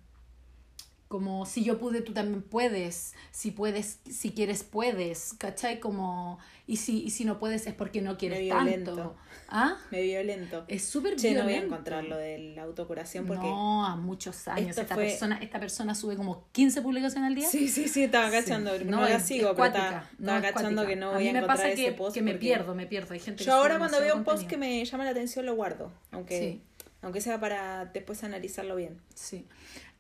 como 1.07 1.45
si 1.45 1.63
yo 1.63 1.77
pude, 1.79 2.01
tú 2.01 2.13
también 2.13 2.41
puedes, 2.41 3.13
si 3.31 3.51
puedes, 3.51 3.99
si 4.09 4.31
quieres, 4.31 4.63
puedes, 4.63 5.33
¿cachai? 5.37 5.79
Como, 5.79 6.39
y 6.65 6.77
si, 6.77 7.03
y 7.03 7.11
si 7.11 7.25
no 7.25 7.37
puedes 7.37 7.67
es 7.67 7.73
porque 7.75 8.01
no 8.01 8.17
quieres 8.17 8.39
violento. 8.39 8.95
tanto. 8.95 9.15
¿Ah? 9.47 9.77
Me 9.91 10.01
violento. 10.01 10.65
Es 10.67 10.83
súper 10.83 11.15
Che, 11.15 11.29
no 11.35 11.43
voy 11.43 11.43
a 11.43 11.45
violento. 11.57 11.75
encontrar 11.75 12.03
lo 12.05 12.17
de 12.17 12.39
la 12.55 12.63
autocuración 12.63 13.27
porque... 13.27 13.43
No, 13.45 13.85
a 13.85 13.95
muchos 13.95 14.47
años. 14.47 14.75
Esta, 14.75 14.95
fue- 14.95 15.05
persona, 15.05 15.37
esta 15.43 15.59
persona 15.59 15.93
sube 15.93 16.15
como 16.17 16.47
15 16.51 16.81
publicaciones 16.81 17.27
al 17.27 17.35
día. 17.35 17.47
Sí, 17.47 17.67
sí, 17.67 17.87
sí, 17.87 18.05
estaba 18.05 18.31
Sí. 18.31 18.37
cachando. 18.37 18.71
No, 18.79 18.85
No, 18.85 19.01
la 19.03 19.17
es- 19.17 19.23
sigo, 19.23 19.49
es 19.49 19.55
pero 19.55 19.67
estaba, 19.67 20.09
no, 20.17 20.35
estaba 20.37 20.41
cachando 20.53 20.87
que 20.87 20.95
no 20.95 21.09
a 21.11 21.13
voy 21.13 21.23
mí 21.25 21.29
a 21.29 21.33
me 21.33 21.43
pasa 21.43 21.69
ese 21.69 21.85
que, 21.85 21.91
post 21.91 22.15
que 22.15 22.23
me 22.23 22.33
pierdo, 22.33 22.73
me 22.73 22.87
pierdo. 22.87 23.13
Hay 23.13 23.19
gente 23.19 23.43
que 23.43 23.45
Yo 23.45 23.53
ahora 23.53 23.77
cuando 23.77 23.99
veo 24.01 24.15
un 24.15 24.23
post 24.23 24.47
que 24.47 24.57
me 24.57 24.83
llama 24.83 25.03
la 25.03 25.11
atención 25.11 25.45
lo 25.45 25.53
guardo, 25.55 25.91
aunque, 26.11 26.39
Sí. 26.39 26.61
aunque 27.03 27.21
sea 27.21 27.39
para 27.39 27.85
después 27.85 28.23
analizarlo 28.23 28.75
bien. 28.75 28.99
Sí. 29.13 29.45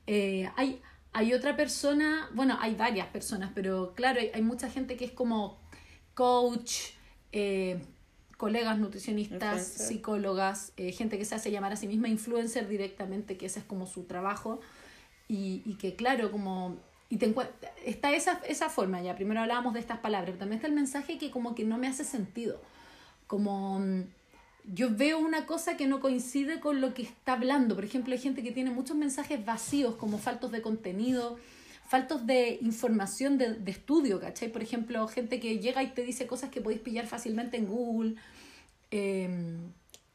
Eh, 0.07 0.49
hay, 0.55 0.81
hay 1.15 1.33
otra 1.33 1.55
persona, 1.55 2.29
bueno, 2.33 2.57
hay 2.59 2.75
varias 2.75 3.07
personas, 3.07 3.49
pero 3.55 3.93
claro, 3.95 4.19
hay, 4.19 4.31
hay 4.33 4.41
mucha 4.41 4.69
gente 4.69 4.97
que 4.97 5.05
es 5.05 5.11
como 5.11 5.57
coach, 6.13 6.89
eh, 7.31 7.79
colegas 8.35 8.77
nutricionistas, 8.79 9.41
Influencer. 9.41 9.87
psicólogas, 9.87 10.73
eh, 10.75 10.91
gente 10.91 11.17
que 11.17 11.23
se 11.23 11.33
hace 11.33 11.51
llamar 11.51 11.71
a 11.71 11.77
sí 11.77 11.87
misma 11.87 12.09
influencer 12.09 12.67
directamente, 12.67 13.37
que 13.37 13.45
ese 13.45 13.59
es 13.59 13.65
como 13.65 13.87
su 13.87 14.03
trabajo. 14.03 14.59
Y, 15.29 15.61
y 15.65 15.75
que 15.75 15.95
claro, 15.95 16.31
como... 16.33 16.75
Y 17.07 17.15
te 17.15 17.33
está 17.85 18.13
esa, 18.13 18.41
esa 18.45 18.67
forma 18.69 19.01
ya, 19.01 19.15
primero 19.15 19.39
hablábamos 19.39 19.73
de 19.73 19.79
estas 19.79 19.99
palabras, 19.99 20.31
pero 20.31 20.39
también 20.39 20.57
está 20.57 20.67
el 20.67 20.73
mensaje 20.73 21.17
que 21.17 21.31
como 21.31 21.55
que 21.55 21.63
no 21.63 21.77
me 21.77 21.87
hace 21.87 22.03
sentido. 22.03 22.61
Como... 23.25 23.81
yo 24.73 24.89
veo 24.95 25.19
una 25.19 25.45
cosa 25.45 25.77
que 25.77 25.87
no 25.87 25.99
coincide 25.99 26.59
con 26.59 26.81
lo 26.81 26.93
que 26.93 27.03
está 27.03 27.33
hablando. 27.33 27.75
Por 27.75 27.85
ejemplo, 27.85 28.13
hay 28.13 28.19
gente 28.19 28.43
que 28.43 28.51
tiene 28.51 28.71
muchos 28.71 28.97
mensajes 28.97 29.43
vacíos, 29.45 29.95
como 29.95 30.17
faltos 30.17 30.51
de 30.51 30.61
contenido, 30.61 31.37
faltos 31.87 32.25
de 32.25 32.57
información 32.61 33.37
de, 33.37 33.53
de 33.53 33.71
estudio, 33.71 34.19
¿cachai? 34.19 34.49
Por 34.49 34.63
ejemplo, 34.63 35.07
gente 35.07 35.39
que 35.39 35.59
llega 35.59 35.83
y 35.83 35.87
te 35.87 36.03
dice 36.03 36.27
cosas 36.27 36.49
que 36.49 36.61
podéis 36.61 36.81
pillar 36.81 37.05
fácilmente 37.07 37.57
en 37.57 37.67
Google. 37.67 38.15
Eh, 38.91 39.57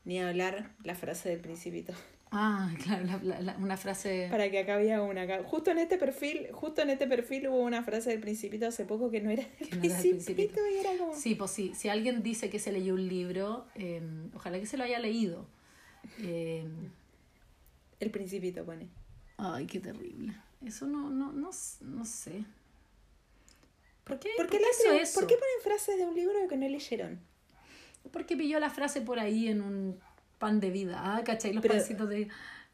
Ni 0.04 0.21
hablar 0.21 0.71
la 0.85 0.95
frase 0.95 1.28
del 1.28 1.40
principito. 1.40 1.92
Ah, 2.33 2.71
claro, 2.85 3.05
la- 3.23 3.41
la- 3.41 3.57
una 3.59 3.77
frase... 3.77 4.29
Para 4.31 4.51
que 4.51 4.59
acá 4.61 4.75
había 4.77 5.03
una. 5.03 5.23
acá. 5.23 5.43
Justo 5.45 5.71
en 5.71 5.79
este 5.79 5.99
perfil, 5.99 6.49
justo 6.53 6.83
en 6.83 6.91
este 6.91 7.07
perfil 7.07 7.49
hubo 7.49 7.59
una 7.61 7.83
frase 7.83 8.11
del 8.11 8.21
principito 8.21 8.67
hace 8.67 8.85
poco 8.85 9.11
que 9.11 9.21
no 9.21 9.31
era 9.31 9.43
del 9.59 9.71
no 9.71 9.81
principito, 9.81 10.25
Principito. 10.35 10.61
y 10.75 10.79
era 10.79 10.91
como. 10.99 11.15
Sí, 11.15 11.35
pues 11.35 11.51
sí, 11.51 11.73
si 11.75 11.89
alguien 11.89 12.23
dice 12.23 12.51
que 12.51 12.59
se 12.59 12.73
leyó 12.73 12.95
un 12.95 13.09
libro, 13.09 13.67
eh, 13.75 14.01
ojalá 14.35 14.59
que 14.61 14.67
se 14.67 14.77
lo 14.77 14.85
haya 14.85 14.99
leído. 14.99 15.47
Eh, 16.21 16.65
El 18.01 18.11
principito 18.11 18.65
pone. 18.65 18.89
ay, 19.37 19.67
qué 19.67 19.81
terrible. 19.81 20.35
Eso 20.65 20.87
no, 20.87 21.11
no, 21.11 21.33
no, 21.33 21.51
no 21.81 22.05
sé. 22.05 22.45
¿Por 24.05 24.19
qué, 24.19 24.31
¿Por 24.37 24.47
qué, 24.47 24.49
por 24.49 24.51
qué 24.51 24.59
la 24.61 24.67
hizo 24.71 24.83
pre- 24.91 25.03
eso? 25.03 25.21
¿Por 25.21 25.29
qué 25.29 25.35
ponen 25.37 25.63
frases 25.63 25.97
de 25.99 26.05
un 26.07 26.15
libro 26.15 26.35
que 26.49 26.57
no 26.57 26.69
leyeron? 26.69 27.21
Porque 28.13 28.37
pilló 28.37 28.59
la 28.59 28.71
frase 28.71 29.01
por 29.03 29.19
ahí 29.19 29.49
en 29.49 29.61
un 29.63 30.01
pan 30.41 30.59
de 30.59 30.71
vida. 30.71 30.97
Ah, 31.01 31.23
¿cachai? 31.23 31.53
Los 31.53 31.63
Pero- 31.63 31.75
pancitos 31.75 32.09
de... 32.09 32.27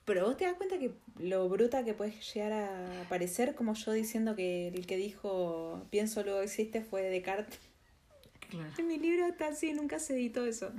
Pero 0.07 0.25
vos 0.25 0.37
te 0.37 0.45
das 0.45 0.55
cuenta 0.55 0.79
que 0.79 0.93
lo 1.19 1.49
bruta 1.49 1.85
que 1.85 1.93
puedes 1.93 2.33
llegar 2.33 2.53
a 2.53 3.05
parecer, 3.09 3.57
como 3.57 3.75
yo 3.75 3.91
diciendo 3.91 4.37
que 4.37 4.69
el 4.69 4.87
que 4.87 4.97
dijo 4.97 5.85
pienso 5.91 6.23
luego 6.23 6.41
existe 6.43 6.81
fue 6.81 7.03
Descartes. 7.03 7.59
Claro. 8.49 8.71
En 8.79 8.87
mi 8.87 8.99
libro 8.99 9.27
está 9.27 9.49
así, 9.49 9.73
nunca 9.73 9.99
se 9.99 10.15
editó 10.15 10.47
eso. 10.47 10.71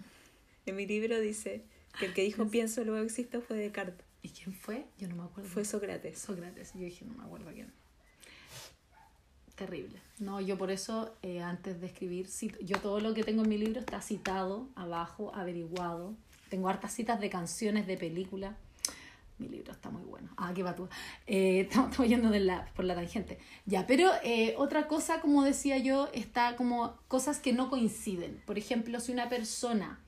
En 0.66 0.78
mi 0.78 0.88
libro 0.88 1.20
dice 1.20 1.62
que 2.00 2.06
el 2.06 2.14
que 2.14 2.22
dijo 2.24 2.48
pienso 2.48 2.86
luego 2.86 3.04
existo 3.06 3.42
fue 3.42 3.58
Descartes. 3.58 4.06
¿Y 4.22 4.30
quién 4.30 4.54
fue? 4.54 4.86
Yo 4.98 5.10
no 5.10 5.16
me 5.18 5.24
acuerdo. 5.24 5.50
Fue 5.50 5.66
Sócrates. 5.66 6.18
Sócrates. 6.20 6.72
Yo 6.74 6.80
dije, 6.86 7.04
no 7.04 7.14
me 7.16 7.24
acuerdo 7.26 7.52
quién. 7.54 7.70
Terrible. 9.56 10.00
No, 10.20 10.40
yo 10.40 10.58
por 10.58 10.72
eso, 10.72 11.14
eh, 11.24 11.42
antes 11.42 11.82
de 11.82 11.88
escribir, 11.88 12.28
cito- 12.28 12.60
yo 12.62 12.80
todo 12.80 13.00
lo 13.00 13.14
que 13.14 13.24
tengo 13.24 13.44
en 13.44 13.50
mi 13.50 13.58
libro 13.58 13.80
está 13.82 14.02
citado 14.02 14.70
abajo, 14.76 15.34
averiguado. 15.36 16.16
Tengo 16.50 16.70
hartas 16.70 16.94
citas 16.94 17.20
de 17.20 17.30
canciones, 17.30 17.88
de 17.88 17.98
películas. 17.98 18.56
Mi 19.38 19.48
libro 19.48 19.72
está 19.72 19.90
muy 19.90 20.04
bueno. 20.04 20.30
Ah, 20.38 20.52
qué 20.56 20.64
batúa. 20.64 20.90
Eh, 21.28 21.60
estamos, 21.68 21.92
estamos 21.92 22.10
yendo 22.10 22.30
de 22.30 22.40
la, 22.40 22.66
por 22.76 22.86
la 22.86 22.96
tangente. 22.96 23.38
Ya, 23.66 23.86
pero 23.86 24.10
eh, 24.24 24.56
otra 24.58 24.88
cosa, 24.88 25.22
como 25.22 25.44
decía 25.44 25.78
yo, 25.78 26.10
está 26.14 26.56
como 26.56 26.96
cosas 27.08 27.40
que 27.40 27.54
no 27.54 27.70
coinciden. 27.70 28.42
Por 28.46 28.58
ejemplo, 28.58 29.00
si 29.00 29.12
una 29.12 29.30
persona, 29.30 30.00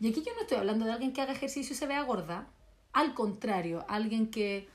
y 0.00 0.08
aquí 0.08 0.22
yo 0.22 0.34
no 0.34 0.42
estoy 0.42 0.58
hablando 0.58 0.84
de 0.84 0.92
alguien 0.92 1.12
que 1.12 1.20
haga 1.20 1.32
ejercicio 1.32 1.74
y 1.74 1.76
se 1.76 1.86
vea 1.86 2.02
gorda, 2.02 2.48
al 2.92 3.14
contrario, 3.14 3.84
alguien 3.88 4.30
que 4.30 4.68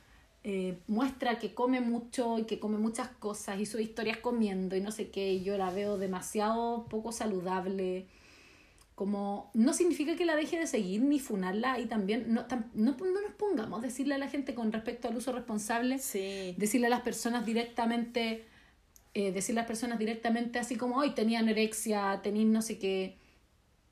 eh, 0.43 0.79
muestra 0.87 1.39
que 1.39 1.53
come 1.53 1.81
mucho 1.81 2.39
y 2.39 2.45
que 2.45 2.59
come 2.59 2.77
muchas 2.77 3.09
cosas 3.09 3.59
y 3.59 3.65
sube 3.65 3.83
historias 3.83 4.17
comiendo 4.19 4.75
y 4.75 4.81
no 4.81 4.91
sé 4.91 5.09
qué, 5.09 5.33
y 5.33 5.43
yo 5.43 5.57
la 5.57 5.69
veo 5.71 5.97
demasiado 5.97 6.85
poco 6.87 7.11
saludable. 7.11 8.07
Como 8.97 9.51
no 9.53 9.73
significa 9.73 10.15
que 10.15 10.25
la 10.25 10.35
deje 10.35 10.57
de 10.57 10.65
seguir 10.65 11.03
ni 11.03 11.19
funarla 11.19 11.79
y 11.79 11.85
también 11.85 12.33
no, 12.33 12.47
tam- 12.47 12.71
no, 12.73 12.97
no 12.97 13.21
nos 13.21 13.33
pongamos 13.37 13.77
a 13.83 13.85
decirle 13.85 14.15
a 14.15 14.17
la 14.17 14.27
gente 14.27 14.55
con 14.55 14.71
respecto 14.71 15.07
al 15.07 15.15
uso 15.15 15.31
responsable, 15.33 15.99
Sí. 15.99 16.55
decirle 16.57 16.87
a 16.87 16.89
las 16.89 17.01
personas 17.01 17.45
directamente, 17.45 18.47
eh, 19.13 19.31
decirle 19.31 19.59
a 19.59 19.63
las 19.65 19.67
personas 19.67 19.99
directamente 19.99 20.57
así 20.57 20.77
como 20.77 20.95
hoy 20.97 21.11
tenía 21.11 21.37
anorexia, 21.41 22.21
tenéis 22.23 22.47
no 22.47 22.63
sé 22.63 22.79
qué, 22.79 23.19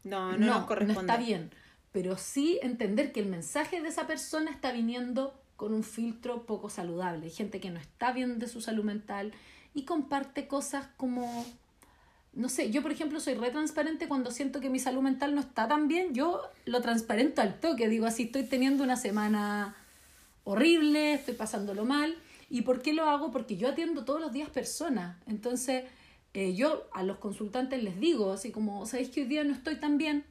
No, 0.03 0.31
no, 0.31 0.37
no, 0.39 0.45
nos 0.47 0.59
no 0.61 0.65
corresponde. 0.65 1.01
está 1.01 1.17
bien. 1.17 1.51
Pero 1.91 2.17
sí 2.17 2.57
entender 2.63 3.11
que 3.11 3.19
el 3.19 3.27
mensaje 3.27 3.83
de 3.83 3.89
esa 3.89 4.07
persona 4.07 4.49
está 4.49 4.71
viniendo 4.71 5.39
con 5.55 5.71
un 5.75 5.83
filtro 5.83 6.47
poco 6.47 6.71
saludable. 6.71 7.25
Hay 7.27 7.31
gente 7.31 7.59
que 7.59 7.69
no 7.69 7.79
está 7.79 8.11
bien 8.11 8.39
de 8.39 8.47
su 8.47 8.59
salud 8.59 8.83
mental 8.83 9.33
y 9.75 9.83
comparte 9.85 10.47
cosas 10.47 10.87
como, 10.97 11.45
no 12.35 12.49
sé, 12.49 12.69
yo 12.69 12.81
por 12.81 12.91
ejemplo 12.91 13.19
soy 13.19 13.33
re 13.33 13.49
transparente 13.49 14.07
cuando 14.07 14.29
siento 14.29 14.59
que 14.59 14.69
mi 14.69 14.79
salud 14.79 15.01
mental 15.01 15.33
no 15.33 15.41
está 15.41 15.67
tan 15.67 15.87
bien, 15.87 16.13
yo 16.13 16.41
lo 16.65 16.81
transparento 16.81 17.41
al 17.41 17.59
toque, 17.59 17.87
digo 17.87 18.05
así, 18.05 18.23
estoy 18.23 18.43
teniendo 18.43 18.83
una 18.83 18.97
semana 18.97 19.75
horrible, 20.43 21.13
estoy 21.13 21.33
pasándolo 21.33 21.85
mal. 21.85 22.15
¿Y 22.49 22.61
por 22.61 22.81
qué 22.81 22.93
lo 22.93 23.05
hago? 23.09 23.31
Porque 23.31 23.57
yo 23.57 23.69
atiendo 23.69 24.05
todos 24.05 24.21
los 24.21 24.31
días 24.31 24.49
personas. 24.49 25.17
Entonces, 25.27 25.85
eh, 26.33 26.53
yo 26.53 26.87
a 26.93 27.03
los 27.03 27.17
consultantes 27.17 27.81
les 27.83 27.99
digo, 27.99 28.33
así 28.33 28.51
como, 28.51 28.85
¿sabéis 28.85 29.09
que 29.09 29.21
hoy 29.21 29.27
día 29.27 29.43
no 29.43 29.53
estoy 29.53 29.77
tan 29.77 29.97
bien? 29.97 30.25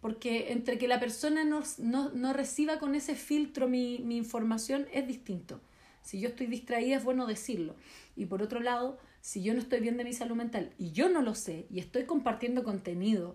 Porque 0.00 0.52
entre 0.52 0.78
que 0.78 0.86
la 0.86 1.00
persona 1.00 1.44
no, 1.44 1.62
no, 1.78 2.10
no 2.10 2.32
reciba 2.32 2.78
con 2.78 2.94
ese 2.94 3.14
filtro 3.14 3.68
mi, 3.68 3.98
mi 4.00 4.16
información 4.16 4.86
es 4.92 5.06
distinto. 5.06 5.60
Si 6.02 6.20
yo 6.20 6.28
estoy 6.28 6.46
distraída 6.46 6.96
es 6.96 7.04
bueno 7.04 7.26
decirlo. 7.26 7.74
Y 8.14 8.26
por 8.26 8.42
otro 8.42 8.60
lado, 8.60 8.98
si 9.26 9.42
yo 9.42 9.54
no 9.54 9.58
estoy 9.60 9.80
bien 9.80 9.96
de 9.96 10.04
mi 10.04 10.12
salud 10.12 10.36
mental 10.36 10.70
y 10.78 10.92
yo 10.92 11.08
no 11.08 11.20
lo 11.20 11.34
sé 11.34 11.66
y 11.68 11.80
estoy 11.80 12.04
compartiendo 12.04 12.62
contenido 12.62 13.34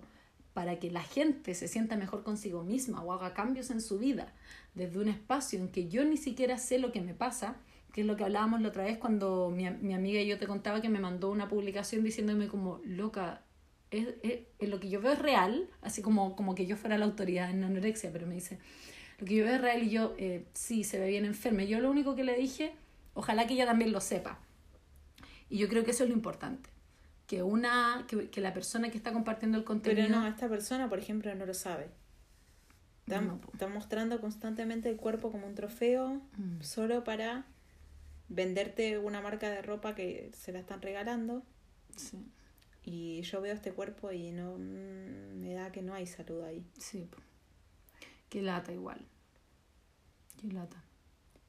para 0.54 0.80
que 0.80 0.90
la 0.90 1.04
gente 1.04 1.54
se 1.54 1.68
sienta 1.68 1.98
mejor 1.98 2.24
consigo 2.24 2.64
misma 2.64 3.04
o 3.04 3.12
haga 3.12 3.34
cambios 3.34 3.70
en 3.72 3.82
su 3.82 4.00
vida 4.00 4.34
desde 4.74 5.00
un 5.00 5.10
espacio 5.10 5.60
en 5.60 5.68
que 5.68 5.90
yo 5.90 6.06
ni 6.06 6.16
siquiera 6.16 6.58
sé 6.58 6.80
lo 6.80 6.94
que 6.94 7.02
me 7.02 7.14
pasa, 7.14 7.58
que 7.92 8.02
es 8.02 8.08
lo 8.08 8.16
que 8.16 8.24
hablábamos 8.24 8.62
la 8.62 8.70
otra 8.70 8.86
vez 8.86 8.98
cuando 9.00 9.50
mi, 9.54 9.70
mi 9.70 9.94
amiga 9.94 10.22
y 10.22 10.28
yo 10.28 10.38
te 10.40 10.48
contaba 10.48 10.82
que 10.82 10.88
me 10.88 11.00
mandó 11.02 11.30
una 11.30 11.50
publicación 11.50 12.06
diciéndome 12.06 12.48
como, 12.48 12.80
loca, 12.86 13.42
es, 13.92 14.08
es- 14.24 14.70
lo 14.70 14.80
que 14.80 14.90
yo 14.90 15.02
veo 15.02 15.12
es 15.12 15.20
real, 15.20 15.70
así 15.82 16.02
como, 16.02 16.38
como 16.38 16.56
que 16.56 16.66
yo 16.66 16.78
fuera 16.78 16.98
la 16.98 17.04
autoridad 17.06 17.50
en 17.50 17.66
anorexia, 17.66 18.12
pero 18.14 18.28
me 18.28 18.36
dice, 18.36 18.60
lo 19.20 19.26
que 19.28 19.36
yo 19.36 19.44
veo 19.46 19.56
es 19.56 19.62
real 19.62 19.84
y 19.84 19.90
yo, 19.90 20.14
eh, 20.18 20.46
sí, 20.54 20.84
se 20.84 21.00
ve 21.00 21.10
bien 21.10 21.26
enferma. 21.26 21.64
Yo 21.64 21.80
lo 21.82 21.92
único 21.92 22.16
que 22.16 22.24
le 22.24 22.36
dije, 22.38 22.74
ojalá 23.14 23.48
que 23.48 23.54
ella 23.56 23.66
también 23.66 23.92
lo 23.92 24.02
sepa. 24.02 24.40
Y 25.52 25.58
yo 25.60 25.68
creo 25.70 25.84
que 25.84 25.92
eso 25.92 26.04
es 26.06 26.10
lo 26.10 26.16
importante. 26.16 26.70
Que 27.28 27.44
una, 27.44 28.06
que, 28.08 28.30
que 28.30 28.42
la 28.42 28.54
persona 28.54 28.90
que 28.90 28.98
está 28.98 29.14
compartiendo 29.14 29.58
el 29.58 29.64
contenido. 29.64 30.08
Pero 30.08 30.20
no, 30.22 30.28
esta 30.28 30.50
persona, 30.50 30.90
por 30.90 30.98
ejemplo, 31.00 31.34
no 31.36 31.46
lo 31.46 31.54
sabe. 31.54 31.90
Está, 33.06 33.22
No, 33.22 33.40
po. 33.40 33.52
está 33.54 33.68
mostrando 33.68 34.20
constantemente 34.20 34.90
el 34.90 34.96
cuerpo 34.98 35.32
como 35.32 35.46
un 35.48 35.56
trofeo 35.56 36.22
Mm. 36.38 36.62
solo 36.62 37.04
para 37.04 37.46
venderte 38.30 38.98
una 38.98 39.22
marca 39.22 39.50
de 39.50 39.62
ropa 39.62 39.94
que 39.96 40.32
se 40.34 40.52
la 40.54 40.60
están 40.60 40.82
regalando. 40.82 41.44
Sí, 41.96 42.18
Y 42.84 43.22
yo 43.24 43.42
veo 43.42 43.54
este 43.54 43.74
cuerpo 43.74 44.12
y 44.12 44.32
no 44.32 44.58
mm, 44.58 45.40
me 45.40 45.54
da 45.54 45.72
que 45.72 45.82
no 45.82 45.94
hay 45.94 46.08
salud 46.08 46.42
ahí. 46.44 46.66
sí. 46.78 47.08
Qué 48.30 48.42
lata 48.42 48.72
igual. 48.72 49.06
Qué 50.40 50.48
lata. 50.48 50.82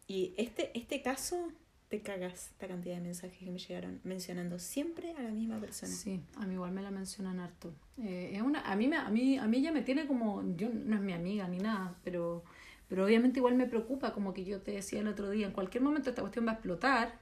Y 0.09 0.35
este, 0.37 0.76
este 0.76 1.00
caso, 1.00 1.52
te 1.93 2.01
cagas 2.01 2.49
esta 2.53 2.69
cantidad 2.69 2.95
de 2.95 3.03
mensajes 3.03 3.37
que 3.37 3.51
me 3.51 3.59
llegaron 3.59 4.01
mencionando 4.03 4.59
siempre 4.59 5.13
a 5.13 5.21
la 5.21 5.29
misma 5.29 5.61
persona. 5.61 5.93
Sí, 5.93 6.23
a 6.37 6.47
mí 6.47 6.55
igual 6.55 6.73
me 6.73 6.81
la 6.81 6.91
mencionan 6.91 7.39
harto. 7.39 7.75
Eh, 7.99 8.31
es 8.33 8.41
una, 8.41 8.61
a, 8.63 8.77
mí 8.77 8.89
me, 8.89 8.97
a, 8.97 9.11
mí, 9.11 9.37
a 9.37 9.47
mí 9.47 9.59
ella 9.59 9.73
me 9.73 9.83
tiene 9.83 10.07
como, 10.07 10.43
yo 10.57 10.71
no 10.73 10.97
es 10.97 11.03
mi 11.03 11.13
amiga 11.13 11.47
ni 11.49 11.59
nada, 11.59 11.99
pero, 12.03 12.45
pero 12.89 13.05
obviamente 13.05 13.41
igual 13.41 13.57
me 13.57 13.67
preocupa, 13.67 14.15
como 14.15 14.33
que 14.33 14.47
yo 14.47 14.63
te 14.63 14.71
decía 14.71 15.01
el 15.01 15.09
otro 15.09 15.29
día, 15.29 15.47
en 15.47 15.53
cualquier 15.53 15.83
momento 15.83 16.09
esta 16.09 16.23
cuestión 16.23 16.47
va 16.47 16.53
a 16.53 16.55
explotar 16.55 17.21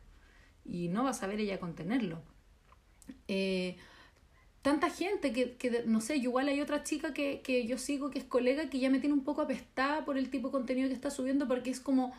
y 0.65 0.87
no 0.87 1.03
va 1.03 1.11
a 1.11 1.15
saber 1.15 1.41
ella 1.41 1.59
contenerlo. 1.59 2.23
Eh, 3.27 3.77
tanta 4.63 4.89
gente 4.89 5.33
que, 5.33 5.57
que, 5.57 5.83
no 5.85 6.01
sé, 6.01 6.19
igual 6.19 6.47
hay 6.47 6.61
otra 6.61 6.85
chica 6.85 7.13
que, 7.13 7.41
que 7.41 7.67
yo 7.67 7.77
sigo 7.77 8.11
que 8.11 8.21
es 8.21 8.25
colega 8.25 8.71
que 8.71 8.79
ya 8.79 8.89
me 8.89 9.01
tiene 9.01 9.15
un 9.15 9.25
poco 9.25 9.43
apestada 9.43 10.05
por 10.05 10.17
el 10.17 10.31
tipo 10.31 10.47
de 10.47 10.53
contenido 10.53 10.87
que 10.87 10.95
está 10.95 11.11
subiendo 11.11 11.49
porque 11.49 11.71
es 11.71 11.81
como 11.81 12.15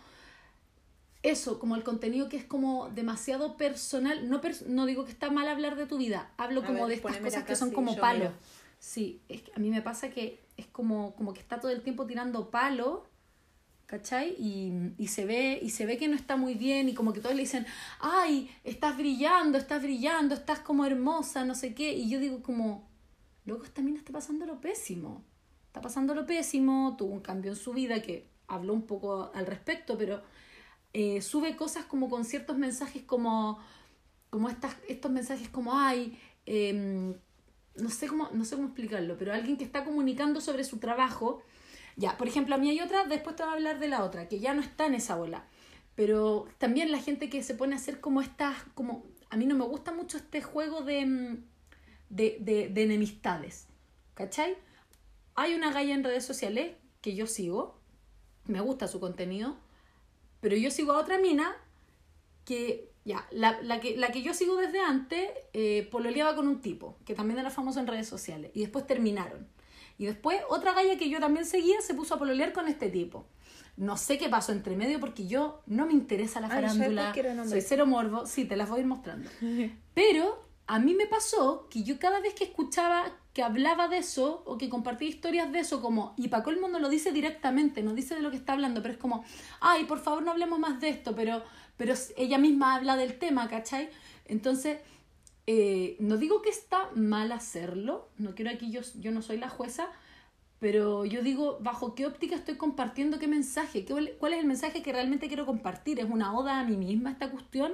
eso, 1.23 1.59
como 1.59 1.75
el 1.75 1.83
contenido 1.83 2.29
que 2.29 2.37
es 2.37 2.45
como 2.45 2.89
demasiado 2.89 3.57
personal. 3.57 4.29
No, 4.29 4.41
pers- 4.41 4.65
no 4.65 4.85
digo 4.85 5.05
que 5.05 5.11
está 5.11 5.29
mal 5.29 5.47
hablar 5.47 5.75
de 5.75 5.85
tu 5.85 5.97
vida, 5.97 6.31
hablo 6.37 6.61
A 6.61 6.65
como 6.65 6.79
ver, 6.85 6.87
de 6.89 6.93
estas 6.95 7.17
cosas 7.17 7.43
que 7.43 7.55
son 7.55 7.71
como 7.71 7.95
palos. 7.97 8.29
miro. 8.29 8.33
Sí, 8.79 9.21
es 9.29 9.43
que 9.43 9.51
a 9.55 9.59
mí 9.59 9.69
me 9.69 9.81
pasa 9.81 10.09
que 10.09 10.39
es 10.57 10.65
como, 10.67 11.13
como 11.15 11.33
que 11.33 11.39
está 11.39 11.59
todo 11.59 11.71
el 11.71 11.81
tiempo 11.81 12.07
tirando 12.07 12.49
palo, 12.49 13.05
¿cachai? 13.85 14.35
Y, 14.39 14.93
y 14.97 15.07
se 15.07 15.25
ve, 15.25 15.59
y 15.61 15.69
se 15.69 15.85
ve 15.85 15.97
que 15.97 16.07
no 16.07 16.15
está 16.15 16.35
muy 16.35 16.55
bien, 16.55 16.89
y 16.89 16.93
como 16.95 17.13
que 17.13 17.19
todos 17.19 17.35
le 17.35 17.41
dicen, 17.43 17.65
ay, 17.99 18.49
estás 18.63 18.97
brillando, 18.97 19.57
estás 19.59 19.83
brillando, 19.83 20.33
estás 20.33 20.59
como 20.59 20.85
hermosa, 20.85 21.45
no 21.45 21.53
sé 21.53 21.75
qué. 21.75 21.93
Y 21.93 22.09
yo 22.09 22.19
digo 22.19 22.41
como, 22.41 22.87
luego 23.45 23.63
esta 23.63 23.81
mina 23.83 23.99
está 23.99 24.11
pasando 24.11 24.45
lo 24.47 24.59
pésimo. 24.59 25.23
Está 25.67 25.81
pasando 25.81 26.15
lo 26.15 26.25
pésimo, 26.25 26.95
tuvo 26.97 27.13
un 27.13 27.21
cambio 27.21 27.51
en 27.51 27.57
su 27.57 27.73
vida 27.73 28.01
que 28.01 28.27
habló 28.47 28.73
un 28.73 28.81
poco 28.87 29.31
al 29.35 29.45
respecto, 29.45 29.97
pero 29.97 30.21
eh, 30.93 31.21
sube 31.21 31.55
cosas 31.55 31.85
como 31.85 32.09
con 32.09 32.25
ciertos 32.25 32.57
mensajes 32.57 33.03
como, 33.03 33.59
como 34.29 34.49
estas, 34.49 34.75
estos 34.87 35.11
mensajes 35.11 35.49
como, 35.49 35.77
ay, 35.77 36.19
em, 36.45 37.15
no, 37.75 37.89
sé 37.89 38.07
cómo, 38.07 38.29
no 38.33 38.45
sé 38.45 38.55
cómo 38.55 38.67
explicarlo, 38.67 39.17
pero 39.17 39.33
alguien 39.33 39.57
que 39.57 39.63
está 39.63 39.83
comunicando 39.83 40.41
sobre 40.41 40.63
su 40.63 40.79
trabajo. 40.79 41.41
Ya, 41.97 42.17
por 42.17 42.27
ejemplo, 42.27 42.55
a 42.55 42.57
mí 42.57 42.69
hay 42.69 42.81
otra, 42.81 43.05
después 43.05 43.35
te 43.35 43.43
voy 43.43 43.51
a 43.51 43.55
hablar 43.55 43.79
de 43.79 43.87
la 43.87 44.03
otra, 44.03 44.27
que 44.27 44.39
ya 44.39 44.53
no 44.53 44.61
está 44.61 44.85
en 44.85 44.95
esa 44.95 45.17
ola. 45.17 45.45
Pero 45.95 46.47
también 46.57 46.91
la 46.91 46.99
gente 46.99 47.29
que 47.29 47.43
se 47.43 47.53
pone 47.53 47.75
a 47.75 47.77
hacer 47.77 47.99
como 47.99 48.21
estas, 48.21 48.55
como, 48.75 49.05
a 49.29 49.37
mí 49.37 49.45
no 49.45 49.55
me 49.55 49.65
gusta 49.65 49.91
mucho 49.91 50.17
este 50.17 50.41
juego 50.41 50.81
de, 50.81 51.05
mm, 51.05 51.43
de, 52.09 52.37
de, 52.39 52.69
de 52.69 52.83
enemistades, 52.83 53.67
¿cachai? 54.13 54.55
hay 55.35 55.53
una 55.53 55.71
galla 55.71 55.93
en 55.93 56.03
redes 56.03 56.25
sociales 56.25 56.73
que 57.01 57.15
yo 57.15 57.27
sigo, 57.27 57.79
me 58.45 58.61
gusta 58.61 58.87
su 58.87 58.99
contenido, 58.99 59.57
pero 60.41 60.57
yo 60.57 60.69
sigo 60.71 60.91
a 60.91 60.99
otra 60.99 61.17
mina 61.17 61.55
que, 62.43 62.91
ya, 63.05 63.25
la, 63.31 63.61
la 63.61 63.79
que, 63.79 63.95
la 63.95 64.11
que 64.11 64.21
yo 64.21 64.33
sigo 64.33 64.57
desde 64.57 64.79
antes, 64.81 65.29
eh, 65.53 65.87
pololeaba 65.91 66.35
con 66.35 66.47
un 66.47 66.59
tipo, 66.59 66.97
que 67.05 67.15
también 67.15 67.39
era 67.39 67.49
famoso 67.49 67.79
en 67.79 67.87
redes 67.87 68.07
sociales, 68.07 68.51
y 68.53 68.61
después 68.61 68.85
terminaron. 68.85 69.47
Y 69.97 70.05
después 70.05 70.41
otra 70.49 70.73
galla 70.73 70.97
que 70.97 71.09
yo 71.09 71.19
también 71.19 71.45
seguía 71.45 71.79
se 71.81 71.93
puso 71.93 72.15
a 72.15 72.19
pololear 72.19 72.53
con 72.53 72.67
este 72.67 72.89
tipo. 72.89 73.27
No 73.77 73.97
sé 73.97 74.17
qué 74.17 74.29
pasó 74.29 74.51
entre 74.51 74.75
medio 74.75 74.99
porque 74.99 75.27
yo 75.27 75.61
no 75.67 75.85
me 75.85 75.93
interesa 75.93 76.39
la 76.39 76.47
Ay, 76.47 76.53
¿sabes 76.53 76.71
farándula. 76.77 77.13
nombre? 77.35 77.49
Soy 77.49 77.61
cero 77.61 77.85
morbo. 77.85 78.25
Sí, 78.25 78.45
te 78.45 78.55
las 78.55 78.69
voy 78.69 78.79
a 78.79 78.81
ir 78.81 78.87
mostrando. 78.87 79.29
Pero 79.93 80.43
a 80.71 80.79
mí 80.79 80.93
me 80.95 81.05
pasó 81.05 81.67
que 81.69 81.83
yo 81.83 81.99
cada 81.99 82.21
vez 82.21 82.33
que 82.33 82.45
escuchaba 82.45 83.03
que 83.33 83.43
hablaba 83.43 83.89
de 83.89 83.97
eso 83.97 84.41
o 84.45 84.57
que 84.57 84.69
compartía 84.69 85.09
historias 85.09 85.51
de 85.51 85.59
eso, 85.59 85.81
como, 85.81 86.13
y 86.15 86.29
Paco 86.29 86.49
el 86.49 86.61
mundo 86.61 86.79
lo 86.79 86.87
dice 86.87 87.11
directamente, 87.11 87.83
no 87.83 87.93
dice 87.93 88.15
de 88.15 88.21
lo 88.21 88.31
que 88.31 88.37
está 88.37 88.53
hablando, 88.53 88.81
pero 88.81 88.93
es 88.93 88.97
como, 88.97 89.25
ay, 89.59 89.83
por 89.83 89.99
favor 89.99 90.23
no 90.23 90.31
hablemos 90.31 90.59
más 90.59 90.79
de 90.79 90.87
esto, 90.87 91.13
pero, 91.13 91.43
pero 91.75 91.93
ella 92.15 92.37
misma 92.37 92.75
habla 92.75 92.95
del 92.95 93.19
tema, 93.19 93.49
¿cachai? 93.49 93.89
Entonces, 94.23 94.77
eh, 95.45 95.97
no 95.99 96.15
digo 96.15 96.41
que 96.41 96.51
está 96.51 96.89
mal 96.95 97.33
hacerlo, 97.33 98.07
no 98.17 98.33
quiero 98.33 98.49
aquí, 98.49 98.71
yo, 98.71 98.79
yo 99.01 99.11
no 99.11 99.21
soy 99.21 99.39
la 99.39 99.49
jueza, 99.49 99.89
pero 100.59 101.03
yo 101.03 101.21
digo, 101.21 101.57
¿bajo 101.59 101.95
qué 101.95 102.05
óptica 102.05 102.35
estoy 102.35 102.55
compartiendo 102.55 103.19
qué 103.19 103.27
mensaje? 103.27 103.83
¿Qué, 103.83 104.15
¿Cuál 104.17 104.31
es 104.31 104.39
el 104.39 104.45
mensaje 104.45 104.81
que 104.81 104.93
realmente 104.93 105.27
quiero 105.27 105.45
compartir? 105.45 105.99
¿Es 105.99 106.09
una 106.09 106.33
oda 106.33 106.61
a 106.61 106.63
mí 106.63 106.77
misma 106.77 107.11
esta 107.11 107.29
cuestión? 107.29 107.73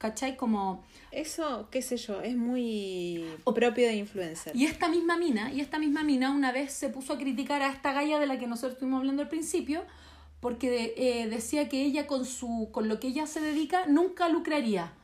¿Cachai? 0.00 0.34
Como... 0.38 0.82
Eso, 1.12 1.68
qué 1.70 1.82
sé 1.82 1.98
yo, 1.98 2.22
es 2.22 2.36
muy 2.36 3.22
propio 3.44 3.86
de 3.86 3.96
influencer. 3.96 4.56
Y 4.56 4.64
esta 4.64 4.88
misma 4.88 5.18
mina, 5.18 5.52
y 5.52 5.60
esta 5.60 5.78
misma 5.78 6.04
mina 6.04 6.30
una 6.30 6.52
vez 6.52 6.72
se 6.72 6.88
puso 6.88 7.12
a 7.12 7.18
criticar 7.18 7.60
a 7.60 7.68
esta 7.68 7.92
galla 7.92 8.18
de 8.18 8.26
la 8.26 8.38
que 8.38 8.46
nosotros 8.46 8.74
estuvimos 8.74 9.00
hablando 9.00 9.20
al 9.22 9.28
principio, 9.28 9.84
porque 10.40 10.94
eh, 10.96 11.28
decía 11.28 11.68
que 11.68 11.82
ella 11.82 12.06
con 12.06 12.24
su, 12.24 12.70
con 12.72 12.88
lo 12.88 12.98
que 12.98 13.08
ella 13.08 13.26
se 13.26 13.42
dedica, 13.42 13.84
nunca 13.88 14.30
lucraría. 14.30 14.94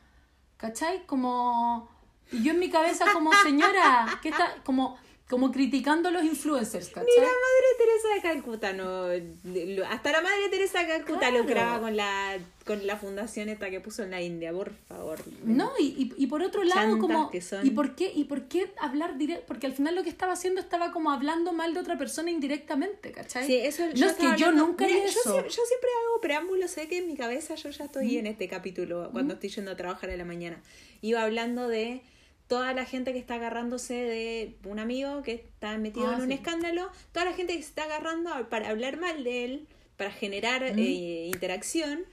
¿Cachai? 0.57 1.05
Como. 1.05 1.91
Y 2.33 2.43
yo 2.43 2.53
en 2.53 2.59
mi 2.59 2.71
cabeza, 2.71 3.05
como 3.13 3.31
señora, 3.43 4.19
que 4.23 4.31
está 4.31 4.55
como, 4.65 4.97
como 5.29 5.51
criticando 5.51 6.09
a 6.09 6.13
los 6.13 6.23
influencers, 6.25 6.89
¿cachai? 6.91 7.05
Ni 7.05 7.21
la 7.21 7.27
madre 7.27 7.67
Teresa 7.79 8.15
de 8.15 8.21
Calcuta 8.23 8.73
no. 8.73 9.85
Hasta 9.89 10.13
la 10.13 10.21
madre 10.21 10.49
Teresa 10.51 10.81
de 10.83 10.87
Calcuta 10.87 11.19
Claro. 11.19 11.39
lucraba 11.39 11.81
con 11.81 11.97
la, 11.97 12.39
con 12.65 12.87
la 12.87 12.97
fundación 12.97 13.49
esta 13.49 13.69
que 13.69 13.81
puso 13.81 14.05
en 14.05 14.13
la 14.13 14.23
India, 14.23 14.53
por 14.53 14.73
favor. 14.89 15.19
No, 15.45 15.73
y, 15.81 15.85
y, 15.85 16.15
y 16.17 16.27
por 16.29 16.43
otro 16.43 16.63
lado, 16.63 16.99
como. 17.01 17.29
que 17.31 17.41
son. 17.41 17.67
¿y, 17.67 17.71
por 17.71 17.97
qué, 17.97 18.13
¿Y 18.15 18.25
por 18.25 18.43
qué 18.43 18.71
hablar 18.79 19.19
directo? 19.19 19.45
Porque 19.49 19.67
al 19.67 19.73
final 19.73 19.97
lo 19.97 20.05
que 20.05 20.11
estaba 20.11 20.33
haciendo 20.33 20.61
estaba 20.61 20.93
como 20.93 21.11
hablando 21.11 21.53
mal 21.53 21.75
de 21.75 21.81
otra 21.81 21.99
persona 21.99 22.31
indirectamente, 22.31 23.11
¿cachai? 23.11 23.47
Sí, 23.49 23.57
eso 23.57 23.85
no 23.85 23.95
yo 23.95 24.07
es 24.07 24.13
que 24.13 24.27
yo 24.37 24.53
nunca 24.53 24.87
Mira, 24.87 24.99
yo, 25.01 25.05
eso. 25.07 25.33
siempre, 25.33 25.51
yo 25.51 25.63
siempre 25.67 25.91
hago 26.07 26.21
preámbulos, 26.21 26.71
sé 26.71 26.87
que 26.87 26.99
en 26.99 27.09
mi 27.09 27.17
cabeza 27.17 27.57
yo 27.57 27.71
ya 27.71 27.87
estoy 27.87 28.17
en 28.19 28.27
este 28.29 28.47
capítulo 28.49 29.11
cuando 29.11 29.35
estoy 29.35 29.49
yendo 29.51 29.73
a 29.73 29.77
trabajar 29.77 30.09
en 30.11 30.19
la 30.19 30.25
mañana. 30.25 30.63
Iba 31.03 31.25
hablando 31.25 31.67
de 31.67 32.03
toda 32.49 32.73
la 32.75 32.85
gente 32.85 33.13
que 33.13 33.19
está 33.19 33.35
agarrándose 33.35 33.95
de 33.95 34.57
un 34.65 34.79
amigo 34.79 35.23
que 35.23 35.33
está 35.35 35.77
metido 35.79 36.09
Ah, 36.09 36.15
en 36.17 36.21
un 36.23 36.29
sí. 36.29 36.35
escándalo, 36.35 36.91
toda 37.13 37.27
la 37.27 37.33
gente 37.33 37.55
que 37.57 37.63
se 37.63 37.69
está 37.69 37.85
agarrando 37.85 38.31
para 38.49 38.69
hablar 38.71 38.99
mal 38.99 39.25
de 39.25 39.45
él, 39.45 39.69
para 39.97 40.11
generar 40.11 40.63
eh, 40.63 41.27
interacción. 41.33 42.05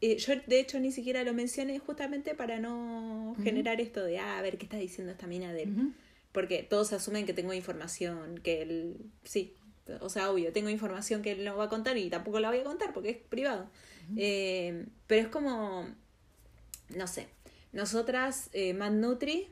Eh, 0.00 0.16
yo 0.18 0.34
de 0.46 0.60
hecho 0.60 0.78
ni 0.80 0.90
siquiera 0.92 1.22
lo 1.24 1.32
mencioné 1.32 1.78
justamente 1.78 2.34
para 2.34 2.58
no 2.58 3.36
generar 3.42 3.80
esto 3.80 4.04
de, 4.04 4.18
ah, 4.18 4.38
a 4.38 4.42
ver 4.42 4.58
qué 4.58 4.64
está 4.66 4.76
diciendo 4.76 5.12
esta 5.12 5.26
mina 5.26 5.52
de 5.52 5.62
él. 5.64 5.92
Porque 6.32 6.62
todos 6.62 6.92
asumen 6.92 7.26
que 7.26 7.34
tengo 7.34 7.52
información, 7.52 8.38
que 8.38 8.62
él, 8.62 8.96
sí, 9.24 9.54
o 10.00 10.08
sea, 10.08 10.30
obvio, 10.30 10.52
tengo 10.52 10.70
información 10.70 11.22
que 11.22 11.32
él 11.32 11.44
no 11.44 11.56
va 11.56 11.64
a 11.64 11.68
contar 11.68 11.98
y 11.98 12.08
tampoco 12.08 12.40
la 12.40 12.48
voy 12.50 12.60
a 12.60 12.64
contar 12.64 12.92
porque 12.92 13.10
es 13.10 13.16
privado. 13.16 13.68
Eh, 14.16 14.86
pero 15.06 15.22
es 15.22 15.28
como, 15.28 15.88
no 16.96 17.06
sé, 17.06 17.28
nosotras, 17.72 18.48
eh, 18.52 18.74
Mad 18.74 18.92
Nutri, 18.92 19.48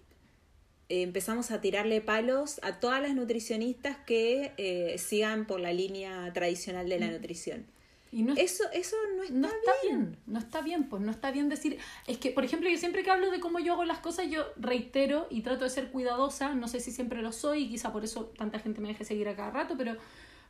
empezamos 0.90 1.50
a 1.50 1.60
tirarle 1.60 2.00
palos 2.00 2.60
a 2.62 2.80
todas 2.80 3.00
las 3.00 3.14
nutricionistas 3.14 3.96
que 4.06 4.52
eh, 4.56 4.98
sigan 4.98 5.46
por 5.46 5.60
la 5.60 5.72
línea 5.72 6.32
tradicional 6.32 6.88
de 6.88 6.98
la 6.98 7.10
nutrición. 7.10 7.64
Y 8.12 8.22
no 8.22 8.32
es 8.32 8.52
Eso, 8.52 8.64
eso 8.72 8.96
no 9.16 9.22
está, 9.22 9.34
no 9.34 9.46
está 9.46 9.72
bien. 9.84 9.98
bien. 9.98 10.16
no 10.26 10.38
está 10.40 10.60
bien, 10.62 10.88
pues 10.88 11.00
no 11.00 11.12
está 11.12 11.30
bien 11.30 11.48
decir, 11.48 11.78
es 12.08 12.18
que, 12.18 12.32
por 12.32 12.44
ejemplo, 12.44 12.68
yo 12.68 12.76
siempre 12.76 13.04
que 13.04 13.10
hablo 13.10 13.30
de 13.30 13.38
cómo 13.38 13.60
yo 13.60 13.74
hago 13.74 13.84
las 13.84 14.00
cosas, 14.00 14.28
yo 14.28 14.44
reitero 14.56 15.28
y 15.30 15.42
trato 15.42 15.62
de 15.62 15.70
ser 15.70 15.90
cuidadosa, 15.92 16.54
no 16.54 16.66
sé 16.66 16.80
si 16.80 16.90
siempre 16.90 17.22
lo 17.22 17.30
soy 17.30 17.64
y 17.64 17.68
quizá 17.68 17.92
por 17.92 18.02
eso 18.02 18.24
tanta 18.36 18.58
gente 18.58 18.80
me 18.80 18.88
deje 18.88 19.04
seguir 19.04 19.28
a 19.28 19.36
cada 19.36 19.52
rato, 19.52 19.76
pero 19.78 19.96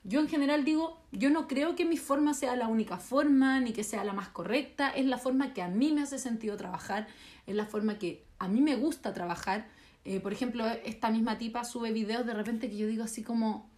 yo 0.05 0.20
en 0.20 0.29
general 0.29 0.64
digo, 0.64 0.98
yo 1.12 1.29
no 1.29 1.46
creo 1.46 1.76
que 1.76 1.85
mi 1.85 1.98
forma 1.98 2.33
sea 2.33 2.57
la 2.57 2.68
única 2.68 2.96
forma, 2.96 3.61
ni 3.61 3.74
que 3.74 3.85
sea 3.85 4.05
la 4.05 4.14
más 4.14 4.31
correcta, 4.31 4.88
es 4.88 5.05
la 5.05 5.18
forma 5.18 5.53
que 5.53 5.61
a 5.61 5.68
mí 5.68 5.92
me 5.92 6.00
hace 6.00 6.18
sentido 6.18 6.57
trabajar, 6.57 7.07
es 7.46 7.55
la 7.55 7.66
forma 7.66 7.98
que 7.98 8.24
a 8.38 8.48
mí 8.48 8.62
me 8.62 8.76
gusta 8.76 9.12
trabajar. 9.12 9.68
Eh, 10.04 10.20
por 10.20 10.32
ejemplo, 10.32 10.66
esta 10.84 11.10
misma 11.10 11.38
tipa 11.38 11.64
sube 11.64 11.92
videos 11.92 12.24
de 12.26 12.34
repente 12.34 12.70
que 12.70 12.76
yo 12.76 12.86
digo 12.86 13.04
así 13.04 13.22
como, 13.22 13.68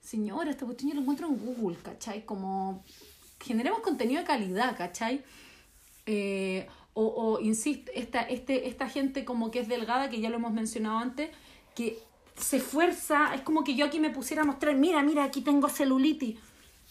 señora, 0.00 0.50
esta 0.50 0.64
cuestión 0.64 0.90
yo 0.90 0.94
lo 0.94 1.00
encuentro 1.02 1.26
en 1.26 1.36
Google, 1.38 1.76
¿cachai? 1.82 2.24
Como 2.24 2.84
generemos 3.40 3.80
contenido 3.80 4.20
de 4.20 4.26
calidad, 4.26 4.76
¿cachai? 4.76 5.24
Eh, 6.06 6.66
o, 6.94 7.04
o, 7.04 7.40
insisto, 7.40 7.90
esta, 7.94 8.22
este, 8.22 8.68
esta 8.68 8.88
gente 8.88 9.24
como 9.24 9.50
que 9.50 9.60
es 9.60 9.68
delgada, 9.68 10.08
que 10.08 10.20
ya 10.20 10.30
lo 10.30 10.36
hemos 10.36 10.52
mencionado 10.52 10.98
antes, 10.98 11.30
que 11.74 11.98
se 12.36 12.58
esfuerza, 12.58 13.34
es 13.34 13.42
como 13.42 13.64
que 13.64 13.74
yo 13.74 13.86
aquí 13.86 13.98
me 13.98 14.10
pusiera 14.10 14.42
a 14.42 14.46
mostrar, 14.46 14.74
mira, 14.76 15.02
mira, 15.02 15.24
aquí 15.24 15.40
tengo 15.40 15.68
celulitis. 15.68 16.38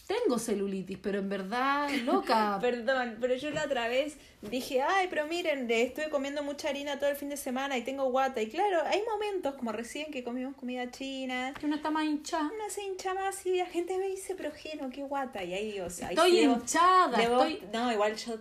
Tengo 0.08 0.38
celulitis, 0.38 1.00
pero 1.02 1.18
en 1.18 1.30
verdad, 1.30 1.90
loca. 2.04 2.58
Perdón, 2.62 3.18
pero 3.20 3.34
yo 3.36 3.50
la 3.50 3.66
otra 3.66 3.88
vez 3.88 4.18
dije, 4.42 4.82
ay, 4.84 5.08
pero 5.10 5.26
miren, 5.26 5.70
estuve 5.72 6.10
comiendo 6.12 6.44
mucha 6.44 6.70
harina 6.70 7.00
todo 7.00 7.10
el 7.10 7.16
fin 7.16 7.30
de 7.30 7.38
semana 7.38 7.76
y 7.78 7.82
tengo 7.84 8.06
guata. 8.12 8.40
Y 8.42 8.48
claro, 8.50 8.84
hay 8.86 9.02
momentos 9.12 9.56
como 9.56 9.72
recién 9.72 10.12
que 10.12 10.24
comimos 10.24 10.56
comida 10.56 10.92
china, 10.92 11.54
que 11.60 11.66
uno 11.66 11.78
está 11.78 11.90
más 11.90 12.06
hinchada. 12.06 12.52
una 12.54 12.70
se 12.70 12.84
hincha 12.84 13.16
más 13.16 13.44
y 13.48 13.58
la 13.58 13.66
gente 13.66 13.98
me 13.98 14.08
dice, 14.08 14.36
pero 14.36 14.52
Geno, 14.52 14.92
qué 14.92 15.02
guata. 15.02 15.44
Y 15.44 15.54
ahí, 15.56 15.80
o 15.80 15.90
sea, 15.90 16.10
Estoy 16.10 16.34
debo- 16.40 16.54
hinchada, 16.60 17.18
debo- 17.18 17.44
estoy... 17.48 17.68
No, 17.74 17.92
igual 17.92 18.16
yo 18.16 18.36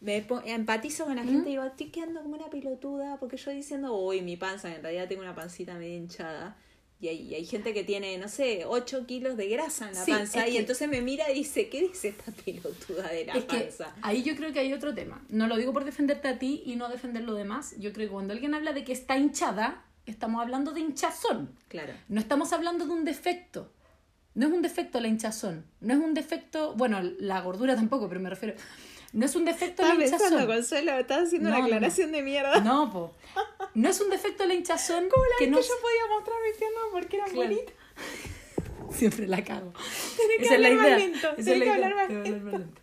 me 0.00 0.24
empatizo 0.46 1.06
con 1.06 1.16
la 1.16 1.24
gente 1.24 1.48
y 1.48 1.52
digo, 1.52 1.64
estoy 1.64 1.86
quedando 1.90 2.20
como 2.22 2.34
una 2.36 2.50
pelotuda 2.50 3.16
porque 3.18 3.36
yo 3.36 3.50
diciendo, 3.50 3.96
uy, 3.96 4.20
mi 4.22 4.36
panza, 4.36 4.72
en 4.72 4.82
realidad 4.82 5.08
tengo 5.08 5.22
una 5.22 5.34
pancita 5.34 5.74
medio 5.74 5.96
hinchada. 5.96 6.56
Y 7.04 7.08
hay, 7.08 7.20
y 7.28 7.34
hay 7.34 7.44
gente 7.44 7.74
que 7.74 7.84
tiene, 7.84 8.16
no 8.16 8.28
sé, 8.28 8.64
8 8.66 9.06
kilos 9.06 9.36
de 9.36 9.46
grasa 9.48 9.88
en 9.90 9.94
la 9.94 10.04
Sí, 10.06 10.10
panza 10.10 10.48
y 10.48 10.52
que- 10.52 10.58
entonces 10.60 10.88
me 10.88 11.02
mira 11.02 11.30
y 11.30 11.34
dice, 11.34 11.68
¿qué 11.68 11.82
dice 11.82 12.08
esta 12.08 12.32
pelotuda 12.32 13.08
de 13.08 13.26
la 13.26 13.34
Es 13.34 13.44
que 13.44 13.58
panza? 13.60 13.94
ahí 14.00 14.22
yo 14.22 14.34
creo 14.36 14.54
que 14.54 14.60
hay 14.60 14.72
otro 14.72 14.94
tema. 14.94 15.22
No 15.28 15.46
lo 15.46 15.56
digo 15.58 15.74
por 15.74 15.84
defenderte 15.84 16.28
a 16.28 16.38
ti 16.38 16.62
y 16.64 16.76
no 16.76 16.88
defender 16.88 17.22
lo 17.24 17.34
demás. 17.34 17.74
Yo 17.78 17.92
creo 17.92 18.08
que 18.08 18.12
cuando 18.12 18.32
alguien 18.32 18.54
habla 18.54 18.72
de 18.72 18.84
que 18.84 18.92
está 18.94 19.18
hinchada, 19.18 19.84
estamos 20.06 20.40
hablando 20.40 20.72
de 20.72 20.80
hinchazón. 20.80 21.50
Claro. 21.68 21.92
No 22.08 22.20
estamos 22.20 22.54
hablando 22.54 22.86
de 22.86 22.92
un 22.92 23.04
defecto. 23.04 23.70
No 24.34 24.46
es 24.46 24.52
un 24.54 24.62
defecto 24.62 24.98
la 24.98 25.08
hinchazón. 25.08 25.66
No 25.80 25.92
es 25.92 26.00
un 26.00 26.14
defecto, 26.14 26.72
bueno, 26.74 27.00
la 27.18 27.40
gordura 27.42 27.76
tampoco, 27.76 28.08
pero 28.08 28.20
me 28.20 28.30
refiero. 28.30 28.54
No 29.14 29.24
es 29.26 29.34
un 29.36 29.44
defecto 29.44 29.82
la 29.82 29.96
pensando, 29.96 30.24
hinchazón. 30.26 30.46
Consuelo, 30.46 30.92
estaba 30.98 31.22
haciendo 31.22 31.48
No, 31.48 31.54
una 31.54 31.60
no, 31.60 31.64
aclaración 31.66 32.12
de 32.12 32.22
mierda. 32.22 32.60
No, 32.60 32.92
po. 32.92 33.14
No 33.74 33.88
es 33.88 34.00
un 34.00 34.10
defecto 34.10 34.44
la 34.44 34.54
hinchazón 34.54 35.08
Como 35.08 35.24
la 35.24 35.30
que 35.38 35.46
no 35.46 35.58
yo 35.60 35.72
podía 35.80 36.14
mostrar 36.16 36.36
mis 36.46 36.56
piernas 36.58 36.82
porque 36.92 37.16
eran 37.16 37.30
Claro. 37.30 37.48
bonitas. 37.48 37.74
Siempre 38.98 39.26
la 39.28 39.42
cago. 39.42 39.72
Tenés 40.16 40.36
que 40.38 40.44
Esa 40.44 40.54
es 40.56 40.60
la 40.60 40.66
hablar 40.68 40.90
más 40.90 40.98
lento, 40.98 41.28
tenés 41.36 41.62
que 41.62 41.70
hablar 41.70 41.94
más 41.94 42.08
lento. 42.10 42.80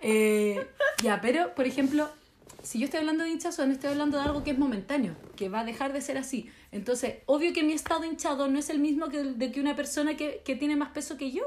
Eh, 0.00 0.66
ya, 1.02 1.20
pero, 1.20 1.54
por 1.54 1.66
ejemplo, 1.66 2.10
si 2.62 2.78
yo 2.78 2.84
estoy 2.84 3.00
hablando 3.00 3.24
de 3.24 3.30
hinchazón, 3.30 3.70
estoy 3.70 3.90
hablando 3.90 4.18
de 4.18 4.24
algo 4.24 4.44
que 4.44 4.50
es 4.50 4.58
momentáneo, 4.58 5.14
que 5.36 5.48
va 5.48 5.60
a 5.60 5.64
dejar 5.64 5.92
de 5.92 6.00
ser 6.02 6.18
así. 6.18 6.50
Entonces, 6.72 7.16
obvio 7.26 7.52
que 7.52 7.62
mi 7.62 7.72
estado 7.72 8.04
hinchado 8.04 8.48
no 8.48 8.58
es 8.58 8.70
el 8.70 8.78
mismo 8.80 9.08
que 9.08 9.22
de 9.22 9.50
que 9.52 9.60
una 9.60 9.74
persona 9.76 10.16
que, 10.16 10.42
que 10.44 10.56
tiene 10.56 10.76
más 10.76 10.90
peso 10.90 11.16
que 11.16 11.30
yo. 11.30 11.42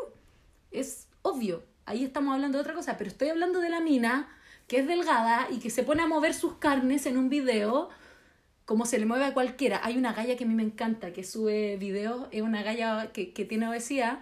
Es 0.71 1.07
obvio. 1.21 1.63
Ahí 1.85 2.03
estamos 2.03 2.33
hablando 2.33 2.57
de 2.57 2.61
otra 2.61 2.73
cosa, 2.73 2.97
pero 2.97 3.09
estoy 3.09 3.29
hablando 3.29 3.59
de 3.59 3.69
la 3.69 3.79
mina 3.79 4.29
que 4.67 4.79
es 4.79 4.87
delgada 4.87 5.47
y 5.51 5.59
que 5.59 5.69
se 5.69 5.83
pone 5.83 6.03
a 6.03 6.07
mover 6.07 6.33
sus 6.33 6.55
carnes 6.55 7.05
en 7.05 7.17
un 7.17 7.29
video 7.29 7.89
como 8.65 8.85
se 8.85 8.97
le 8.97 9.05
mueve 9.05 9.25
a 9.25 9.33
cualquiera. 9.33 9.81
Hay 9.83 9.97
una 9.97 10.13
galla 10.13 10.37
que 10.37 10.45
a 10.45 10.47
mí 10.47 10.55
me 10.55 10.63
encanta, 10.63 11.11
que 11.11 11.23
sube 11.23 11.75
videos, 11.77 12.27
es 12.31 12.41
una 12.41 12.63
galla 12.63 13.11
que, 13.11 13.33
que 13.33 13.45
tiene 13.45 13.67
obesidad 13.67 14.19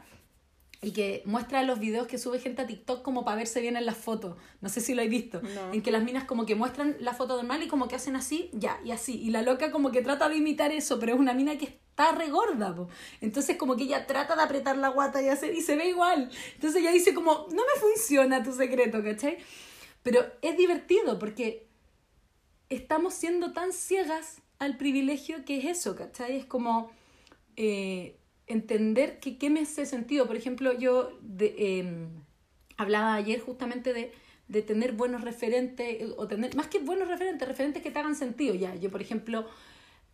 y 0.84 0.92
que 0.94 1.22
muestra 1.26 1.62
los 1.62 1.80
videos 1.80 2.08
que 2.08 2.18
sube 2.18 2.40
gente 2.40 2.64
a 2.64 2.68
TikTok 2.68 3.04
como 3.04 3.24
para 3.24 3.38
verse 3.38 3.62
bien 3.62 3.78
en 3.78 3.86
las 3.86 3.98
fotos. 3.98 4.36
No 4.62 4.70
sé 4.70 4.82
si 4.82 4.96
lo 4.96 5.02
habéis 5.02 5.22
visto. 5.22 5.42
No. 5.42 5.74
En 5.74 5.84
que 5.84 5.92
las 5.92 6.04
minas 6.04 6.24
como 6.24 6.48
que 6.48 6.56
muestran 6.56 6.96
la 7.00 7.14
foto 7.14 7.36
normal 7.36 7.62
y 7.62 7.68
como 7.68 7.88
que 7.88 7.96
hacen 7.96 8.16
así, 8.16 8.50
ya, 8.52 8.80
y 8.84 8.92
así. 8.92 9.22
Y 9.22 9.30
la 9.30 9.44
loca 9.44 9.72
como 9.72 9.92
que 9.92 10.02
trata 10.02 10.28
de 10.28 10.38
imitar 10.38 10.72
eso, 10.72 11.00
pero 11.00 11.14
es 11.14 11.20
una 11.20 11.34
mina 11.34 11.56
que 11.60 11.66
está 11.66 12.14
regorda, 12.14 12.76
po. 12.76 12.90
Entonces 13.22 13.58
como 13.58 13.76
que 13.76 13.84
ella 13.84 14.08
trata 14.08 14.36
de 14.36 14.42
apretar 14.42 14.76
la 14.76 14.90
guata 14.90 15.22
y 15.22 15.28
hacer, 15.30 15.54
y 15.54 15.62
se 15.62 15.76
ve 15.76 15.88
igual. 15.90 16.32
Entonces 16.56 16.82
ella 16.82 16.92
dice 16.92 17.14
como, 17.14 17.46
no 17.52 17.62
me 17.62 17.80
funciona 17.80 18.42
tu 18.42 18.52
secreto, 18.52 19.04
¿cachai? 19.04 19.38
Pero 20.02 20.26
es 20.42 20.58
divertido 20.58 21.20
porque 21.20 21.68
estamos 22.70 23.14
siendo 23.14 23.54
tan 23.54 23.72
ciegas 23.72 24.42
al 24.58 24.78
privilegio 24.78 25.46
que 25.46 25.60
es 25.60 25.78
eso, 25.78 25.96
¿cachai? 25.96 26.38
Es 26.38 26.46
como, 26.46 26.90
eh, 27.56 28.18
entender 28.52 29.20
que 29.20 29.38
qué 29.38 29.50
me 29.50 29.62
hace 29.62 29.86
sentido. 29.86 30.28
Por 30.28 30.36
ejemplo, 30.36 30.74
yo 30.74 31.18
de, 31.22 31.80
em, 31.80 32.10
hablaba 32.78 33.16
ayer 33.16 33.40
justamente 33.40 33.94
de, 33.94 34.12
de 34.48 34.62
tener 34.62 34.94
buenos 34.94 35.22
referentes, 35.22 36.12
o 36.18 36.28
tener, 36.28 36.56
más 36.56 36.68
que 36.68 36.80
buenos 36.80 37.08
referentes, 37.08 37.48
referentes 37.48 37.82
que 37.82 37.92
te 37.92 38.00
hagan 38.00 38.16
sentido 38.16 38.54
ya. 38.54 38.76
Yo, 38.76 38.92
por 38.92 39.02
ejemplo, 39.02 39.46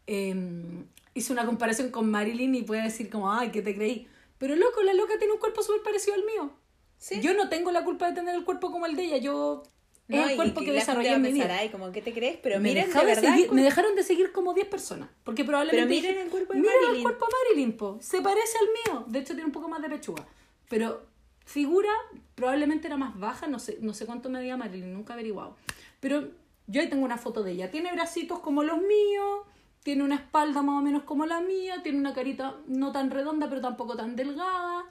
em, 0.05 0.85
hice 1.13 1.33
una 1.33 1.45
comparación 1.45 1.89
con 1.89 2.09
Marilyn 2.09 2.53
y 2.55 2.61
puede 2.61 2.83
decir 2.83 3.09
como, 3.09 3.31
ay, 3.31 3.49
¿qué 3.49 3.61
te 3.61 3.75
creí? 3.75 4.07
Pero 4.37 4.55
loco, 4.55 4.83
la 4.83 4.93
loca 4.93 5.17
tiene 5.17 5.33
un 5.33 5.39
cuerpo 5.39 5.63
súper 5.63 5.81
parecido 5.81 6.15
al 6.15 6.23
mío. 6.25 6.51
Sí. 6.97 7.19
Yo 7.21 7.33
no 7.33 7.49
tengo 7.49 7.71
la 7.71 7.83
culpa 7.83 8.07
de 8.07 8.13
tener 8.13 8.35
el 8.35 8.45
cuerpo 8.45 8.71
como 8.71 8.85
el 8.85 8.95
de 8.95 9.05
ella, 9.05 9.17
yo... 9.17 9.63
No, 10.09 10.23
es 10.23 10.29
el 10.31 10.35
cuerpo 10.37 10.61
que 10.61 10.71
desarrollé 10.71 11.13
en 11.13 11.21
mi 11.21 11.33
vida. 11.33 11.57
Ay, 11.59 11.69
como, 11.69 11.91
¿qué 11.91 12.01
te 12.01 12.13
crees? 12.13 12.37
Pero 12.41 12.59
me, 12.61 12.69
miren, 12.69 12.89
de 12.91 13.05
verdad. 13.05 13.21
seguir- 13.33 13.47
el 13.49 13.51
me 13.55 13.61
dejaron 13.61 13.93
de 13.95 14.03
seguir 14.03 14.31
como 14.31 14.53
10 14.53 14.67
personas. 14.67 15.09
Porque 15.25 15.43
probablemente. 15.43 15.95
Pero 15.95 16.09
miren 16.09 16.25
el 16.25 16.31
cuerpo 16.31 16.53
de 16.53 16.59
"Mira 16.59 16.71
Marilyn". 16.73 16.95
el 16.97 17.03
cuerpo 17.03 17.25
de 17.25 17.31
Marilyn, 17.49 17.77
po. 17.77 17.97
Se 18.01 18.21
parece 18.21 18.57
al 18.59 18.67
mío. 18.95 19.05
De 19.07 19.19
hecho, 19.19 19.33
tiene 19.33 19.45
un 19.45 19.51
poco 19.51 19.67
más 19.67 19.81
de 19.81 19.89
pechuga. 19.89 20.25
Pero 20.69 21.05
figura 21.45 21.89
probablemente 22.35 22.87
era 22.87 22.95
más 22.97 23.19
baja. 23.19 23.47
No 23.47 23.59
sé, 23.59 23.79
no 23.81 23.93
sé 23.93 24.05
cuánto 24.05 24.29
medía 24.29 24.55
Marilyn, 24.55 24.93
nunca 24.93 25.13
averiguado. 25.13 25.57
Pero 25.99 26.29
yo 26.67 26.81
ahí 26.81 26.89
tengo 26.89 27.03
una 27.03 27.17
foto 27.17 27.43
de 27.43 27.51
ella. 27.51 27.69
Tiene 27.71 27.91
bracitos 27.91 28.39
como 28.39 28.63
los 28.63 28.77
míos. 28.77 29.41
Tiene 29.83 30.03
una 30.03 30.15
espalda 30.15 30.61
más 30.61 30.79
o 30.79 30.81
menos 30.83 31.03
como 31.03 31.25
la 31.25 31.41
mía. 31.41 31.81
Tiene 31.83 31.97
una 31.99 32.13
carita 32.13 32.55
no 32.67 32.91
tan 32.93 33.09
redonda, 33.11 33.49
pero 33.49 33.59
tampoco 33.61 33.95
tan 33.97 34.15
delgada. 34.15 34.85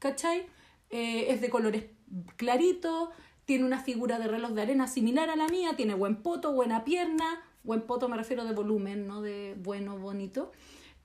¿Cachai? 0.00 0.46
Eh, 0.90 1.26
es 1.28 1.40
de 1.40 1.50
colores 1.50 1.84
claritos, 2.36 3.10
tiene 3.50 3.64
una 3.64 3.82
figura 3.82 4.20
de 4.20 4.28
reloj 4.28 4.52
de 4.52 4.62
arena 4.62 4.86
similar 4.86 5.28
a 5.28 5.34
la 5.34 5.48
mía, 5.48 5.74
tiene 5.76 5.94
buen 5.94 6.14
poto, 6.22 6.52
buena 6.52 6.84
pierna, 6.84 7.42
buen 7.64 7.80
poto 7.80 8.08
me 8.08 8.16
refiero 8.16 8.44
de 8.44 8.52
volumen, 8.52 9.08
no 9.08 9.22
de 9.22 9.56
bueno, 9.58 9.98
bonito. 9.98 10.52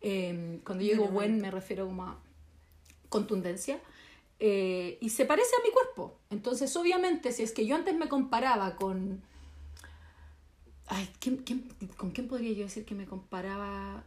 Eh, 0.02 0.60
cuando 0.64 0.84
yo 0.84 0.92
digo 0.92 1.08
buen 1.08 1.42
me 1.42 1.50
refiero 1.50 1.88
como 1.88 2.04
a 2.04 2.20
contundencia. 3.10 3.80
Eh, 4.40 5.00
y 5.02 5.10
se 5.10 5.26
parece 5.26 5.50
a 5.60 5.64
mi 5.66 5.72
cuerpo. 5.72 6.20
Entonces, 6.30 6.76
obviamente, 6.78 7.32
si 7.32 7.42
es 7.42 7.52
que 7.52 7.66
yo 7.66 7.76
antes 7.76 7.96
me 7.96 8.08
comparaba 8.08 8.76
con... 8.76 9.24
Ay, 10.86 11.10
¿quién- 11.20 11.38
quién- 11.38 11.68
¿con 11.98 12.12
quién 12.12 12.28
podría 12.28 12.54
yo 12.54 12.66
decir 12.66 12.86
que 12.86 12.94
me 12.94 13.08
comparaba 13.08 14.04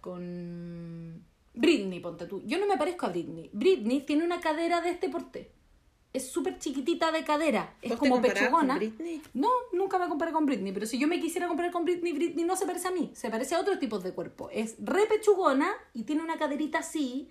con 0.00 1.24
Britney, 1.54 1.98
ponte 1.98 2.26
tú? 2.26 2.40
Yo 2.46 2.56
no 2.60 2.68
me 2.68 2.76
parezco 2.76 3.06
a 3.06 3.08
Britney. 3.08 3.50
Britney 3.52 4.02
tiene 4.02 4.22
una 4.24 4.40
cadera 4.40 4.80
de 4.80 4.90
este 4.90 5.08
porte. 5.08 5.50
Es 6.12 6.30
súper 6.30 6.58
chiquitita 6.58 7.12
de 7.12 7.22
cadera. 7.22 7.74
Es 7.82 7.90
¿Vos 7.90 7.98
te 7.98 7.98
como 7.98 8.14
comparabas 8.16 8.50
con 8.50 8.60
pechugona. 8.60 8.76
Britney? 8.76 9.22
No, 9.34 9.48
nunca 9.72 9.98
me 9.98 10.08
comparé 10.08 10.32
con 10.32 10.44
Britney, 10.44 10.72
pero 10.72 10.86
si 10.86 10.98
yo 10.98 11.06
me 11.06 11.20
quisiera 11.20 11.46
comparar 11.46 11.70
con 11.70 11.84
Britney, 11.84 12.12
Britney 12.12 12.44
no 12.44 12.56
se 12.56 12.66
parece 12.66 12.88
a 12.88 12.90
mí, 12.90 13.10
se 13.14 13.30
parece 13.30 13.54
a 13.54 13.60
otros 13.60 13.78
tipos 13.78 14.02
de 14.02 14.12
cuerpo. 14.12 14.50
Es 14.52 14.74
re 14.80 15.06
pechugona 15.06 15.70
y 15.94 16.02
tiene 16.02 16.22
una 16.22 16.36
caderita 16.36 16.78
así 16.78 17.28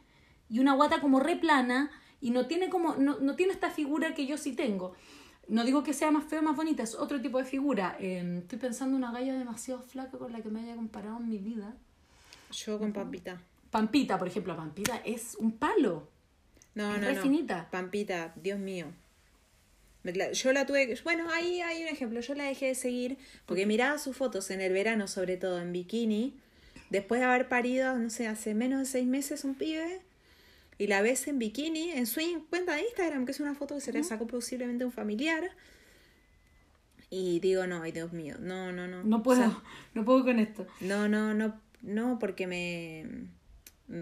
y 0.49 0.59
una 0.59 0.73
guata 0.75 1.01
como 1.01 1.19
re 1.19 1.35
plana 1.35 1.91
y 2.21 2.31
no 2.31 2.47
tiene 2.47 2.69
como 2.69 2.95
no, 2.95 3.19
no 3.19 3.35
tiene 3.35 3.53
esta 3.53 3.69
figura 3.69 4.13
que 4.13 4.25
yo 4.25 4.37
sí 4.37 4.53
tengo. 4.53 4.93
No 5.49 5.65
digo 5.65 5.83
que 5.83 5.93
sea 5.93 6.11
más 6.11 6.23
fea 6.25 6.39
o 6.39 6.43
más 6.43 6.55
bonita, 6.55 6.83
es 6.83 6.95
otro 6.95 7.19
tipo 7.21 7.39
de 7.39 7.45
figura. 7.45 7.97
Eh, 7.99 8.39
estoy 8.41 8.59
pensando 8.59 8.95
en 8.95 9.03
una 9.03 9.11
galla 9.11 9.33
demasiado 9.33 9.81
flaca 9.81 10.17
con 10.17 10.31
la 10.31 10.41
que 10.41 10.49
me 10.49 10.61
haya 10.61 10.75
comparado 10.75 11.17
en 11.17 11.27
mi 11.27 11.39
vida. 11.39 11.75
Yo 12.51 12.79
con 12.79 12.93
Pampita. 12.93 13.41
Pampita, 13.71 14.17
por 14.17 14.27
ejemplo, 14.27 14.55
Pampita 14.55 15.01
es 15.03 15.35
un 15.39 15.51
palo. 15.51 16.07
No, 16.79 16.93
no, 16.97 17.07
no. 17.15 17.21
Pampita, 17.71 18.33
Dios 18.41 18.59
mío. 18.59 18.87
La- 20.03 20.31
Yo 20.31 20.53
la 20.53 20.65
tuve 20.65 20.87
que. 20.87 20.97
Bueno, 21.03 21.29
ahí 21.29 21.61
hay 21.61 21.81
un 21.83 21.89
ejemplo. 21.89 22.19
Yo 22.21 22.33
la 22.33 22.45
dejé 22.45 22.67
de 22.67 22.75
seguir 22.75 23.17
porque 23.45 23.65
miraba 23.65 23.97
sus 23.97 24.15
fotos 24.15 24.49
en 24.49 24.61
el 24.61 24.71
verano, 24.73 25.07
sobre 25.07 25.37
todo 25.37 25.59
en 25.61 25.71
bikini. 25.73 26.33
Después 26.89 27.19
de 27.21 27.27
haber 27.27 27.47
parido, 27.49 27.95
no 27.97 28.09
sé, 28.09 28.25
hace 28.27 28.55
menos 28.55 28.79
de 28.79 28.85
seis 28.85 29.05
meses 29.07 29.43
un 29.43 29.55
pibe. 29.55 30.01
Y 30.77 30.87
la 30.87 31.01
ves 31.01 31.27
en 31.27 31.37
bikini 31.37 31.91
en 31.91 32.07
su 32.07 32.21
cuenta 32.49 32.75
de 32.75 32.81
Instagram, 32.83 33.25
que 33.25 33.33
es 33.33 33.39
una 33.41 33.53
foto 33.53 33.75
que 33.75 33.81
se 33.81 33.91
le 33.91 34.01
sacó 34.03 34.25
posiblemente 34.27 34.85
un 34.85 34.93
familiar. 34.93 35.51
Y 37.09 37.39
digo, 37.41 37.65
no, 37.67 37.81
ay 37.81 37.91
Dios 37.91 38.13
mío, 38.13 38.35
no, 38.39 38.71
no, 38.71 38.87
no. 38.87 39.03
No 39.03 39.21
puedo, 39.23 39.41
O 39.41 39.49
sea, 39.49 39.61
no 39.93 40.05
puedo 40.05 40.23
con 40.23 40.39
esto. 40.39 40.65
no, 40.79 41.09
no, 41.09 41.33
no, 41.33 41.59
no, 41.81 42.17
porque 42.19 42.47
me. 42.47 43.05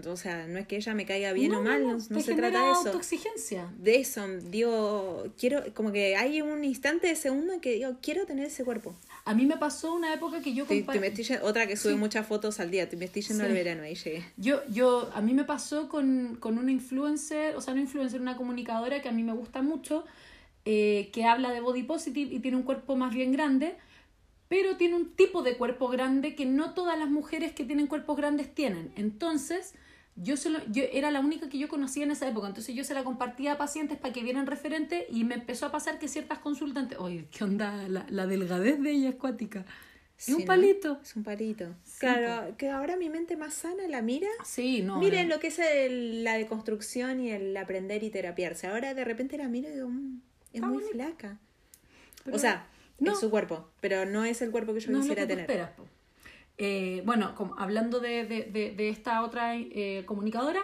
O 0.06 0.16
sea, 0.16 0.46
no 0.46 0.58
es 0.58 0.66
que 0.66 0.76
ella 0.76 0.92
me 0.94 1.06
caiga 1.06 1.32
bien 1.32 1.50
No, 1.52 1.60
o 1.60 1.62
mal, 1.62 1.82
no, 1.86 1.98
se 2.00 2.34
trata 2.34 2.62
de 2.62 2.70
eso 2.72 2.88
autoexigencia. 2.88 3.72
de 3.78 3.96
eso, 3.96 4.26
digo, 4.50 5.26
quiero, 5.38 5.62
como 5.74 5.92
que 5.92 6.14
hay 6.14 6.42
un 6.42 6.62
instante 6.62 7.06
de 7.06 7.16
segundo 7.16 7.54
en 7.54 7.60
que 7.60 7.72
digo, 7.72 7.96
quiero 8.02 8.26
tener 8.26 8.44
ese 8.46 8.64
cuerpo. 8.64 8.94
A 9.24 9.34
mí 9.34 9.46
me 9.46 9.56
pasó 9.56 9.94
una 9.94 10.12
época 10.12 10.40
que 10.42 10.52
yo 10.52 10.66
Te, 10.66 10.84
otra 11.42 11.66
que 11.66 11.76
sube 11.76 11.92
Sí. 11.92 11.98
muchas 11.98 12.26
fotos 12.26 12.60
al 12.60 12.70
día, 12.70 12.88
te 12.88 12.96
me 12.96 13.06
estoy 13.06 13.22
yendo 13.22 13.44
Sí. 13.44 13.48
al 13.48 13.54
verano, 13.54 13.82
ahí 13.82 13.94
llegué. 13.94 14.24
Yo, 14.36 14.60
yo, 14.68 15.10
a 15.14 15.20
mí 15.22 15.32
me 15.32 15.44
pasó 15.44 15.88
con, 15.88 16.36
con 16.38 16.58
una 16.58 16.70
influencer, 16.70 17.56
o 17.56 17.60
sea, 17.62 17.72
no 17.74 17.80
influencer, 17.80 18.20
una 18.20 18.36
comunicadora 18.36 19.00
que 19.00 19.08
a 19.08 19.12
mí 19.12 19.22
me 19.22 19.32
gusta 19.32 19.62
mucho, 19.62 20.04
eh, 20.66 21.08
que 21.14 21.24
habla 21.24 21.50
de 21.50 21.60
body 21.60 21.84
positive 21.84 22.34
y 22.34 22.40
tiene 22.40 22.56
un 22.58 22.62
cuerpo 22.62 22.94
más 22.96 23.14
bien 23.14 23.32
grande, 23.32 23.74
pero 24.48 24.76
tiene 24.76 24.94
un 24.96 25.14
tipo 25.14 25.42
de 25.42 25.56
cuerpo 25.56 25.88
grande 25.88 26.34
que 26.34 26.46
no 26.46 26.72
todas 26.74 26.98
las 26.98 27.08
mujeres 27.10 27.52
que 27.52 27.64
tienen 27.64 27.86
cuerpos 27.86 28.16
grandes 28.16 28.54
tienen. 28.54 28.92
Entonces, 28.96 29.74
yo, 30.16 30.36
se 30.36 30.50
lo- 30.50 30.64
yo 30.70 30.82
era 30.92 31.10
la 31.10 31.20
única 31.20 31.48
que 31.48 31.58
yo 31.58 31.68
conocía 31.68 32.02
en 32.04 32.10
esa 32.10 32.26
época, 32.28 32.48
entonces 32.48 32.74
yo 32.74 32.82
se 32.82 32.94
la 32.94 33.04
compartía 33.04 33.52
a 33.52 33.58
pacientes 33.58 33.98
para 33.98 34.12
que 34.12 34.22
vieran 34.22 34.46
referente 34.46 35.06
y 35.10 35.24
me 35.24 35.34
empezó 35.34 35.66
a 35.66 35.70
pasar 35.72 35.98
que 35.98 36.08
ciertas 36.08 36.38
consultantes, 36.38 36.98
oye, 36.98 37.26
¿qué 37.30 37.44
onda? 37.44 37.86
La, 37.88 38.04
la 38.08 38.26
delgadez 38.26 38.80
de 38.80 38.90
ella 38.90 39.10
es 39.10 39.14
cuática. 39.16 39.64
Es 40.16 40.24
Sí, 40.24 40.32
un 40.32 40.40
¿no? 40.40 40.46
palito. 40.46 40.98
Es 41.00 41.14
un 41.14 41.22
palito. 41.22 41.76
Sí, 41.84 41.98
claro, 42.00 42.56
que 42.56 42.70
ahora 42.70 42.96
mi 42.96 43.08
mente 43.08 43.36
más 43.36 43.54
sana 43.54 43.86
la 43.86 44.02
mira. 44.02 44.26
Sí, 44.44 44.82
no. 44.82 44.98
Miren 44.98 45.28
no. 45.28 45.36
lo 45.36 45.40
que 45.40 45.46
es 45.46 45.60
el- 45.60 46.24
la 46.24 46.34
deconstrucción 46.36 47.20
y 47.20 47.30
el 47.30 47.56
aprender 47.56 48.02
y 48.02 48.10
terapiarse. 48.10 48.66
Ahora 48.66 48.94
de 48.94 49.04
repente 49.04 49.38
la 49.38 49.46
miro 49.46 49.68
y 49.68 49.74
digo, 49.74 49.88
"Mm, 49.88 50.20
es 50.54 50.62
muy 50.62 50.82
flaca. 50.82 51.38
Pero- 52.24 52.36
o 52.36 52.40
sea, 52.40 52.66
no. 52.98 53.12
es 53.12 53.20
su 53.20 53.30
cuerpo, 53.30 53.68
pero 53.80 54.04
no 54.04 54.24
es 54.24 54.42
el 54.42 54.50
cuerpo 54.50 54.74
que 54.74 54.80
yo 54.80 54.90
no 54.90 54.98
es 54.98 55.06
lo 55.06 55.14
quisiera 55.14 55.22
que 55.22 55.34
tener. 55.34 55.50
esperas. 55.50 55.70
Eh, 56.58 57.02
bueno, 57.06 57.34
como, 57.36 57.54
hablando 57.58 58.00
de, 58.00 58.24
de, 58.24 58.44
de, 58.44 58.72
de 58.72 58.88
esta 58.88 59.22
otra 59.22 59.56
eh, 59.56 60.02
comunicadora, 60.06 60.60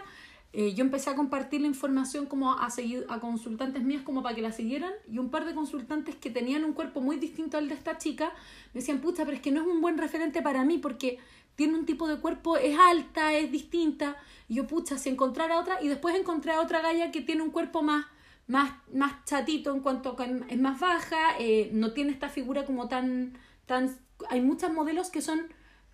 eh, 0.56 0.72
yo 0.72 0.84
empecé 0.84 1.10
a 1.10 1.16
compartir 1.16 1.60
la 1.60 1.66
información 1.66 2.26
como 2.26 2.52
a, 2.52 2.70
seguir, 2.70 3.04
a 3.08 3.18
consultantes 3.18 3.82
mías 3.82 4.02
como 4.02 4.22
para 4.22 4.36
que 4.36 4.42
la 4.42 4.52
siguieran 4.52 4.92
y 5.10 5.18
un 5.18 5.28
par 5.28 5.46
de 5.46 5.54
consultantes 5.54 6.14
que 6.14 6.30
tenían 6.30 6.64
un 6.64 6.74
cuerpo 6.74 7.00
muy 7.00 7.16
distinto 7.16 7.58
al 7.58 7.68
de 7.68 7.74
esta 7.74 7.98
chica 7.98 8.32
me 8.72 8.80
decían, 8.80 9.00
pucha, 9.00 9.24
pero 9.24 9.36
es 9.36 9.42
que 9.42 9.50
no 9.50 9.62
es 9.62 9.66
un 9.66 9.80
buen 9.80 9.98
referente 9.98 10.42
para 10.42 10.64
mí 10.64 10.78
porque 10.78 11.18
tiene 11.56 11.74
un 11.74 11.86
tipo 11.86 12.06
de 12.06 12.18
cuerpo, 12.18 12.56
es 12.56 12.78
alta, 12.78 13.34
es 13.34 13.50
distinta. 13.50 14.16
Y 14.48 14.54
yo, 14.54 14.66
pucha, 14.66 14.98
si 14.98 15.08
encontrara 15.08 15.58
otra, 15.58 15.82
y 15.82 15.88
después 15.88 16.14
encontré 16.14 16.52
a 16.52 16.60
otra 16.60 16.80
galla 16.80 17.10
que 17.10 17.20
tiene 17.20 17.42
un 17.42 17.50
cuerpo 17.50 17.82
más, 17.82 18.06
más, 18.46 18.72
más 18.92 19.24
chatito 19.24 19.72
en 19.74 19.80
cuanto 19.80 20.16
a 20.18 20.24
es 20.24 20.58
más 20.58 20.78
baja, 20.80 21.38
eh, 21.38 21.70
no 21.72 21.92
tiene 21.92 22.12
esta 22.12 22.28
figura 22.28 22.64
como 22.64 22.88
tan, 22.88 23.38
tan... 23.66 23.96
Hay 24.28 24.40
muchas 24.40 24.72
modelos 24.72 25.10
que 25.10 25.22
son, 25.22 25.42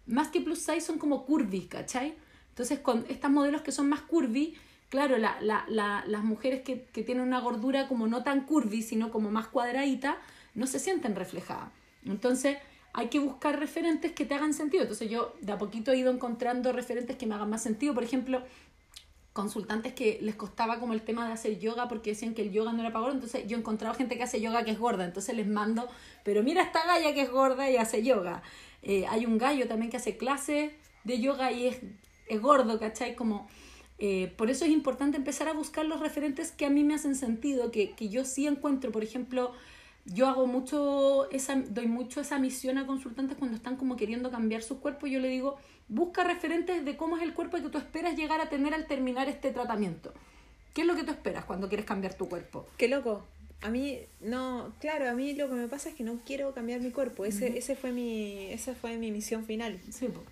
más 0.06 0.28
que 0.28 0.40
plus 0.40 0.58
size, 0.58 0.80
son 0.80 0.98
como 0.98 1.24
curvy, 1.24 1.66
¿cachai? 1.66 2.14
Entonces, 2.50 2.80
con 2.80 3.06
estas 3.08 3.30
modelos 3.30 3.62
que 3.62 3.72
son 3.72 3.88
más 3.88 4.00
curvy, 4.02 4.54
claro, 4.88 5.16
la, 5.18 5.40
la, 5.40 5.64
la, 5.68 6.04
las 6.06 6.24
mujeres 6.24 6.62
que, 6.62 6.84
que 6.92 7.02
tienen 7.02 7.26
una 7.26 7.40
gordura 7.40 7.88
como 7.88 8.06
no 8.06 8.22
tan 8.22 8.44
curvy, 8.44 8.82
sino 8.82 9.10
como 9.10 9.30
más 9.30 9.46
cuadradita, 9.46 10.18
no 10.54 10.66
se 10.66 10.78
sienten 10.78 11.14
reflejadas. 11.14 11.70
Entonces, 12.04 12.58
hay 12.92 13.08
que 13.08 13.20
buscar 13.20 13.58
referentes 13.58 14.12
que 14.12 14.24
te 14.24 14.34
hagan 14.34 14.52
sentido. 14.52 14.82
Entonces, 14.82 15.08
yo 15.08 15.34
de 15.40 15.52
a 15.52 15.58
poquito 15.58 15.92
he 15.92 15.98
ido 15.98 16.12
encontrando 16.12 16.72
referentes 16.72 17.16
que 17.16 17.26
me 17.26 17.34
hagan 17.34 17.48
más 17.48 17.62
sentido. 17.62 17.94
Por 17.94 18.02
ejemplo, 18.02 18.42
consultantes 19.32 19.94
que 19.94 20.18
les 20.22 20.34
costaba 20.34 20.80
como 20.80 20.92
el 20.92 21.02
tema 21.02 21.26
de 21.26 21.32
hacer 21.32 21.58
yoga 21.58 21.88
porque 21.88 22.10
decían 22.10 22.34
que 22.34 22.42
el 22.42 22.50
yoga 22.50 22.72
no 22.72 22.80
era 22.80 22.92
para 22.92 23.02
gorda, 23.04 23.14
entonces 23.14 23.46
yo 23.46 23.56
he 23.56 23.60
encontrado 23.60 23.94
gente 23.94 24.16
que 24.16 24.24
hace 24.24 24.40
yoga 24.40 24.64
que 24.64 24.72
es 24.72 24.78
gorda, 24.78 25.04
entonces 25.04 25.36
les 25.36 25.46
mando, 25.46 25.88
pero 26.24 26.42
mira 26.42 26.62
esta 26.62 26.84
galla 26.84 27.14
que 27.14 27.22
es 27.22 27.30
gorda 27.30 27.70
y 27.70 27.76
hace 27.76 28.02
yoga. 28.02 28.42
Eh, 28.82 29.06
hay 29.08 29.26
un 29.26 29.38
gallo 29.38 29.68
también 29.68 29.90
que 29.90 29.98
hace 29.98 30.16
clases 30.16 30.72
de 31.04 31.20
yoga 31.20 31.52
y 31.52 31.68
es, 31.68 31.78
es 32.26 32.40
gordo, 32.40 32.80
¿cachai? 32.80 33.14
Como, 33.14 33.48
eh, 33.98 34.32
por 34.36 34.50
eso 34.50 34.64
es 34.64 34.70
importante 34.70 35.16
empezar 35.16 35.48
a 35.48 35.52
buscar 35.52 35.84
los 35.86 36.00
referentes 36.00 36.50
que 36.50 36.66
a 36.66 36.70
mí 36.70 36.82
me 36.82 36.94
hacen 36.94 37.14
sentido, 37.14 37.70
que, 37.70 37.92
que 37.92 38.08
yo 38.08 38.24
sí 38.24 38.46
encuentro, 38.46 38.90
por 38.90 39.04
ejemplo, 39.04 39.52
yo 40.06 40.26
hago 40.26 40.46
mucho 40.46 41.30
esa, 41.30 41.56
doy 41.56 41.86
mucho 41.86 42.20
esa 42.20 42.38
misión 42.38 42.78
a 42.78 42.86
consultantes 42.86 43.36
cuando 43.36 43.56
están 43.56 43.76
como 43.76 43.96
queriendo 43.96 44.30
cambiar 44.30 44.62
su 44.62 44.80
cuerpo. 44.80 45.06
Yo 45.06 45.20
le 45.20 45.28
digo, 45.28 45.58
busca 45.90 46.24
referentes 46.24 46.84
de 46.84 46.96
cómo 46.96 47.16
es 47.16 47.22
el 47.22 47.34
cuerpo 47.34 47.58
que 47.58 47.68
tú 47.68 47.76
esperas 47.76 48.16
llegar 48.16 48.40
a 48.40 48.48
tener 48.48 48.72
al 48.72 48.86
terminar 48.86 49.28
este 49.28 49.50
tratamiento. 49.50 50.14
¿Qué 50.72 50.82
es 50.82 50.86
lo 50.86 50.94
que 50.94 51.02
tú 51.02 51.10
esperas 51.10 51.44
cuando 51.44 51.68
quieres 51.68 51.84
cambiar 51.84 52.14
tu 52.14 52.28
cuerpo? 52.28 52.66
Qué 52.78 52.88
loco. 52.88 53.24
A 53.60 53.68
mí, 53.68 53.98
no, 54.20 54.72
claro, 54.80 55.10
a 55.10 55.12
mí 55.12 55.34
lo 55.34 55.48
que 55.48 55.54
me 55.54 55.68
pasa 55.68 55.90
es 55.90 55.94
que 55.94 56.04
no 56.04 56.20
quiero 56.24 56.54
cambiar 56.54 56.80
mi 56.80 56.92
cuerpo. 56.92 57.26
Ese, 57.26 57.58
ese 57.58 57.76
fue 57.76 57.92
mi, 57.92 58.46
esa 58.52 58.74
fue 58.74 58.96
mi 58.96 59.10
misión 59.10 59.44
final. 59.44 59.78
Sí, 59.90 60.06
po. 60.06 60.22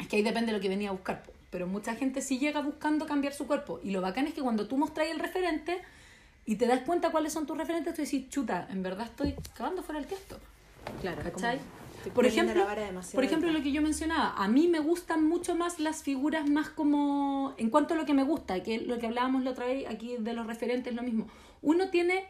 es 0.00 0.08
que 0.08 0.16
ahí 0.16 0.22
depende 0.22 0.52
de 0.52 0.58
lo 0.58 0.60
que 0.60 0.68
venía 0.68 0.90
a 0.90 0.92
buscar. 0.92 1.22
po. 1.22 1.32
Pero 1.50 1.66
mucha 1.66 1.94
gente 1.94 2.20
sí 2.20 2.38
llega 2.38 2.60
buscando 2.60 3.06
cambiar 3.06 3.32
su 3.32 3.46
cuerpo. 3.46 3.80
Y 3.82 3.92
lo 3.92 4.02
bacán 4.02 4.26
es 4.26 4.34
que 4.34 4.42
cuando 4.42 4.66
tú 4.66 4.76
mostras 4.76 5.08
el 5.08 5.20
referente 5.20 5.78
y 6.44 6.56
te 6.56 6.66
das 6.66 6.80
cuenta 6.80 7.10
cuáles 7.10 7.32
son 7.32 7.46
tus 7.46 7.56
referentes, 7.56 7.94
tú 7.94 8.02
decís, 8.02 8.28
chuta, 8.28 8.68
en 8.70 8.82
verdad 8.82 9.06
estoy 9.06 9.34
cagando 9.56 9.82
fuera 9.82 10.00
el 10.00 10.06
tiesto. 10.06 10.38
Claro, 11.00 11.22
¿Cachai? 11.22 11.60
Por 12.14 12.26
ejemplo, 12.26 12.64
por 13.14 13.24
ejemplo, 13.24 13.48
alta. 13.48 13.58
lo 13.58 13.64
que 13.64 13.72
yo 13.72 13.82
mencionaba, 13.82 14.34
a 14.36 14.48
mí 14.48 14.68
me 14.68 14.80
gustan 14.80 15.26
mucho 15.26 15.54
más 15.54 15.78
las 15.80 16.02
figuras 16.02 16.48
más 16.48 16.70
como, 16.70 17.54
en 17.58 17.70
cuanto 17.70 17.94
a 17.94 17.96
lo 17.96 18.06
que 18.06 18.14
me 18.14 18.22
gusta, 18.22 18.62
que 18.62 18.80
lo 18.80 18.98
que 18.98 19.06
hablábamos 19.06 19.42
la 19.44 19.50
otra 19.50 19.66
vez 19.66 19.86
aquí 19.88 20.16
de 20.18 20.32
los 20.32 20.46
referentes, 20.46 20.94
lo 20.94 21.02
mismo. 21.02 21.26
Uno 21.60 21.90
tiene, 21.90 22.26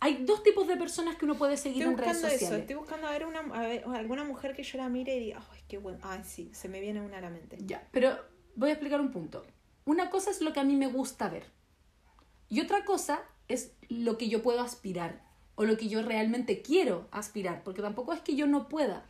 hay 0.00 0.24
dos 0.24 0.42
tipos 0.42 0.66
de 0.66 0.76
personas 0.76 1.16
que 1.16 1.24
uno 1.24 1.34
puede 1.36 1.56
seguir 1.56 1.82
Estoy 1.82 1.92
en 1.92 1.98
redes 1.98 2.12
buscando 2.14 2.28
eso, 2.28 2.38
sociales. 2.38 2.60
estoy 2.62 2.76
buscando 2.76 3.06
a 3.06 3.10
ver, 3.10 3.26
una, 3.26 3.40
a 3.40 3.60
ver 3.60 3.84
alguna 3.94 4.24
mujer 4.24 4.54
que 4.54 4.62
yo 4.62 4.78
la 4.78 4.88
mire 4.88 5.16
y 5.16 5.20
diga, 5.20 5.42
ay, 5.52 5.60
qué 5.68 5.78
bueno. 5.78 5.98
Ay, 6.02 6.22
sí, 6.24 6.50
se 6.52 6.68
me 6.68 6.80
viene 6.80 7.00
una 7.00 7.18
a 7.18 7.20
la 7.20 7.30
mente. 7.30 7.58
Ya, 7.60 7.86
pero 7.92 8.18
voy 8.56 8.70
a 8.70 8.72
explicar 8.72 9.00
un 9.00 9.10
punto. 9.10 9.44
Una 9.84 10.10
cosa 10.10 10.30
es 10.30 10.40
lo 10.40 10.52
que 10.52 10.60
a 10.60 10.64
mí 10.64 10.76
me 10.76 10.86
gusta 10.86 11.28
ver. 11.28 11.44
Y 12.48 12.60
otra 12.60 12.84
cosa 12.84 13.22
es 13.48 13.72
lo 13.88 14.18
que 14.18 14.28
yo 14.28 14.42
puedo 14.42 14.60
aspirar 14.60 15.27
o 15.58 15.64
lo 15.64 15.76
que 15.76 15.88
yo 15.88 16.02
realmente 16.02 16.62
quiero 16.62 17.08
aspirar, 17.10 17.62
porque 17.64 17.82
tampoco 17.82 18.12
es 18.12 18.20
que 18.20 18.36
yo 18.36 18.46
no 18.46 18.68
pueda. 18.68 19.04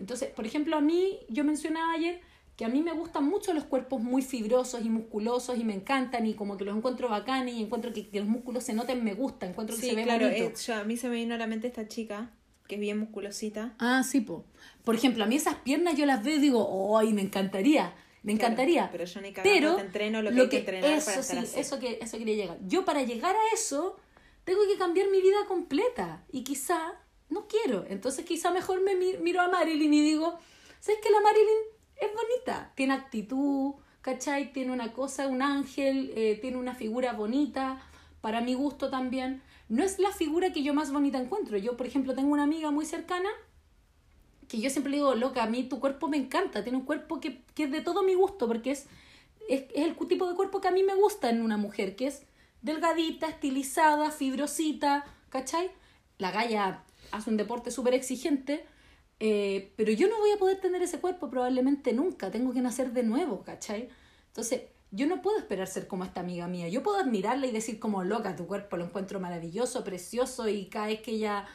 Entonces, 0.00 0.30
por 0.30 0.44
ejemplo, 0.46 0.76
a 0.76 0.80
mí, 0.80 1.20
yo 1.28 1.44
mencionaba 1.44 1.92
ayer 1.92 2.20
que 2.56 2.64
a 2.64 2.68
mí 2.68 2.82
me 2.82 2.92
gustan 2.92 3.24
mucho 3.24 3.54
los 3.54 3.62
cuerpos 3.64 4.02
muy 4.02 4.20
fibrosos 4.20 4.84
y 4.84 4.90
musculosos 4.90 5.56
y 5.58 5.62
me 5.64 5.74
encantan 5.74 6.26
y 6.26 6.34
como 6.34 6.56
que 6.56 6.64
los 6.64 6.76
encuentro 6.76 7.08
bacanes 7.08 7.54
y 7.54 7.62
encuentro 7.62 7.92
que, 7.92 8.08
que 8.08 8.18
los 8.18 8.28
músculos 8.28 8.64
se 8.64 8.72
noten, 8.74 9.04
me 9.04 9.14
gusta, 9.14 9.46
encuentro 9.46 9.76
que 9.76 9.82
Sí, 9.82 9.90
se 9.90 9.94
ve 9.94 10.02
claro, 10.02 10.26
bonito. 10.26 10.52
yo- 10.66 10.74
a 10.74 10.82
mí 10.84 10.96
se 10.96 11.08
me 11.08 11.14
vino 11.14 11.34
a 11.36 11.38
la 11.38 11.46
mente 11.46 11.68
esta 11.68 11.86
chica, 11.86 12.30
que 12.66 12.74
es 12.74 12.80
bien 12.80 12.98
musculosita. 12.98 13.74
Ah, 13.78 14.02
sí, 14.02 14.20
po. 14.22 14.44
Por 14.84 14.96
ejemplo, 14.96 15.22
a 15.22 15.28
mí 15.28 15.36
esas 15.36 15.54
piernas 15.56 15.96
yo 15.96 16.04
las 16.04 16.24
veo 16.24 16.36
y 16.36 16.40
digo, 16.40 16.98
¡ay, 16.98 17.12
me 17.12 17.22
encantaría! 17.22 17.94
Me 18.24 18.34
Claro, 18.36 18.52
encantaría. 18.52 18.88
pero 18.90 19.04
yo 19.04 19.20
ni 19.20 19.32
cagando 19.32 19.54
Pero 19.56 19.74
te 19.76 19.82
entreno 19.82 20.20
lo 20.22 20.30
que 20.30 20.40
hay 20.40 20.48
que 20.48 20.58
entrenar 20.58 20.98
eso 20.98 21.06
para 21.06 21.20
estar 21.20 21.36
sí, 21.38 21.44
así. 21.44 21.60
eso 21.60 21.78
que 21.78 21.98
eso 22.02 22.18
quería 22.18 22.34
llegar. 22.36 22.58
Yo 22.66 22.84
para 22.84 23.02
llegar 23.02 23.34
a 23.36 23.54
eso 23.54 23.96
tengo 24.44 24.60
que 24.66 24.78
cambiar 24.78 25.08
mi 25.10 25.20
vida 25.20 25.46
completa 25.46 26.24
y 26.30 26.44
quizá 26.44 26.94
no 27.30 27.46
quiero. 27.46 27.84
Entonces 27.88 28.24
quizá 28.24 28.50
mejor 28.50 28.80
me 28.82 28.94
mi- 28.94 29.16
miro 29.18 29.40
a 29.40 29.48
Marilyn 29.48 29.92
y 29.94 30.00
digo, 30.02 30.38
¿sabes 30.80 31.00
que 31.00 31.10
la 31.10 31.20
Marilyn 31.20 31.58
es 31.96 32.10
bonita? 32.14 32.72
Tiene 32.74 32.94
actitud, 32.94 33.74
¿cachai? 34.00 34.52
Tiene 34.52 34.72
una 34.72 34.92
cosa, 34.92 35.28
un 35.28 35.42
ángel, 35.42 36.12
eh, 36.16 36.38
tiene 36.40 36.56
una 36.56 36.74
figura 36.74 37.12
bonita, 37.12 37.80
para 38.20 38.40
mi 38.40 38.54
gusto 38.54 38.90
también. 38.90 39.42
No 39.68 39.82
es 39.82 39.98
la 39.98 40.12
figura 40.12 40.52
que 40.52 40.62
yo 40.62 40.74
más 40.74 40.92
bonita 40.92 41.18
encuentro. 41.18 41.56
Yo, 41.56 41.76
por 41.76 41.86
ejemplo, 41.86 42.14
tengo 42.14 42.32
una 42.32 42.42
amiga 42.42 42.70
muy 42.70 42.84
cercana 42.84 43.30
que 44.48 44.60
yo 44.60 44.68
siempre 44.68 44.90
le 44.90 44.98
digo, 44.98 45.14
loca, 45.14 45.44
a 45.44 45.46
mí 45.46 45.64
tu 45.64 45.80
cuerpo 45.80 46.08
me 46.08 46.18
encanta, 46.18 46.62
tiene 46.62 46.76
un 46.76 46.84
cuerpo 46.84 47.20
que, 47.20 47.42
que 47.54 47.64
es 47.64 47.70
de 47.70 47.80
todo 47.80 48.02
mi 48.02 48.12
gusto, 48.14 48.46
porque 48.48 48.72
es, 48.72 48.86
es, 49.48 49.62
es 49.74 49.86
el 49.86 49.96
tipo 50.08 50.28
de 50.28 50.34
cuerpo 50.34 50.60
que 50.60 50.68
a 50.68 50.72
mí 50.72 50.82
me 50.82 50.94
gusta 50.94 51.30
en 51.30 51.40
una 51.40 51.56
mujer, 51.56 51.96
que 51.96 52.08
es 52.08 52.22
delgadita, 52.62 53.28
estilizada, 53.28 54.10
fibrosita, 54.10 55.04
¿cachai? 55.28 55.70
La 56.18 56.30
galla 56.30 56.84
hace 57.10 57.30
un 57.30 57.36
deporte 57.36 57.70
súper 57.70 57.94
exigente, 57.94 58.64
eh, 59.20 59.72
pero 59.76 59.92
yo 59.92 60.08
no 60.08 60.18
voy 60.18 60.30
a 60.32 60.38
poder 60.38 60.60
tener 60.60 60.82
ese 60.82 61.00
cuerpo 61.00 61.28
probablemente 61.28 61.92
nunca, 61.92 62.30
tengo 62.30 62.52
que 62.52 62.62
nacer 62.62 62.92
de 62.92 63.02
nuevo, 63.02 63.42
¿cachai? 63.42 63.88
Entonces, 64.28 64.62
yo 64.90 65.06
no 65.06 65.22
puedo 65.22 65.38
esperar 65.38 65.66
ser 65.66 65.86
como 65.86 66.04
esta 66.04 66.20
amiga 66.20 66.46
mía, 66.46 66.68
yo 66.68 66.82
puedo 66.82 66.98
admirarla 66.98 67.46
y 67.46 67.50
decir 67.50 67.78
como 67.78 68.04
loca, 68.04 68.36
tu 68.36 68.46
cuerpo 68.46 68.76
lo 68.76 68.84
encuentro 68.84 69.20
maravilloso, 69.20 69.84
precioso 69.84 70.48
y 70.48 70.66
cada 70.66 70.86
vez 70.86 71.00
que 71.00 71.12
ella 71.12 71.46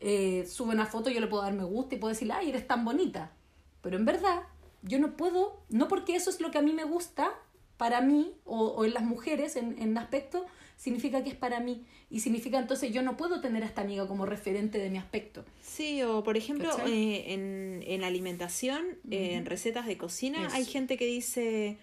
eh, 0.00 0.46
sube 0.46 0.74
una 0.74 0.86
foto 0.86 1.10
yo 1.10 1.20
le 1.20 1.26
puedo 1.26 1.42
dar 1.42 1.54
me 1.54 1.64
gusta 1.64 1.94
y 1.94 1.98
puedo 1.98 2.12
decirle, 2.12 2.34
ay, 2.34 2.50
eres 2.50 2.66
tan 2.66 2.84
bonita. 2.84 3.32
Pero 3.80 3.96
en 3.96 4.04
verdad, 4.04 4.42
yo 4.82 4.98
no 4.98 5.16
puedo, 5.16 5.62
no 5.70 5.88
porque 5.88 6.14
eso 6.14 6.30
es 6.30 6.40
lo 6.40 6.50
que 6.50 6.58
a 6.58 6.62
mí 6.62 6.72
me 6.72 6.84
gusta, 6.84 7.32
para 7.76 8.00
mí, 8.00 8.32
o, 8.44 8.66
o 8.68 8.84
en 8.84 8.94
las 8.94 9.02
mujeres, 9.04 9.56
en, 9.56 9.78
en 9.80 9.96
aspecto, 9.98 10.46
significa 10.76 11.22
que 11.22 11.30
es 11.30 11.36
para 11.36 11.60
mí. 11.60 11.84
Y 12.10 12.20
significa 12.20 12.58
entonces 12.58 12.92
yo 12.92 13.02
no 13.02 13.16
puedo 13.16 13.40
tener 13.40 13.62
a 13.62 13.66
esta 13.66 13.80
amiga 13.80 14.06
como 14.06 14.26
referente 14.26 14.78
de 14.78 14.90
mi 14.90 14.98
aspecto. 14.98 15.44
Sí, 15.62 16.02
o 16.02 16.22
por 16.22 16.36
ejemplo, 16.36 16.70
eh, 16.86 17.32
en, 17.32 17.82
en 17.86 18.04
alimentación, 18.04 18.84
eh, 19.10 19.34
en 19.34 19.46
recetas 19.46 19.86
de 19.86 19.96
cocina, 19.98 20.46
Eso. 20.46 20.54
hay 20.54 20.64
gente 20.64 20.96
que 20.96 21.06
dice, 21.06 21.76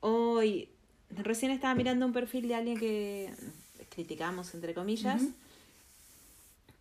hoy, 0.00 0.68
recién 1.10 1.50
estaba 1.50 1.74
mirando 1.74 2.06
un 2.06 2.12
perfil 2.12 2.46
de 2.46 2.54
alguien 2.54 2.78
que 2.78 3.32
criticamos, 3.88 4.54
entre 4.54 4.74
comillas, 4.74 5.22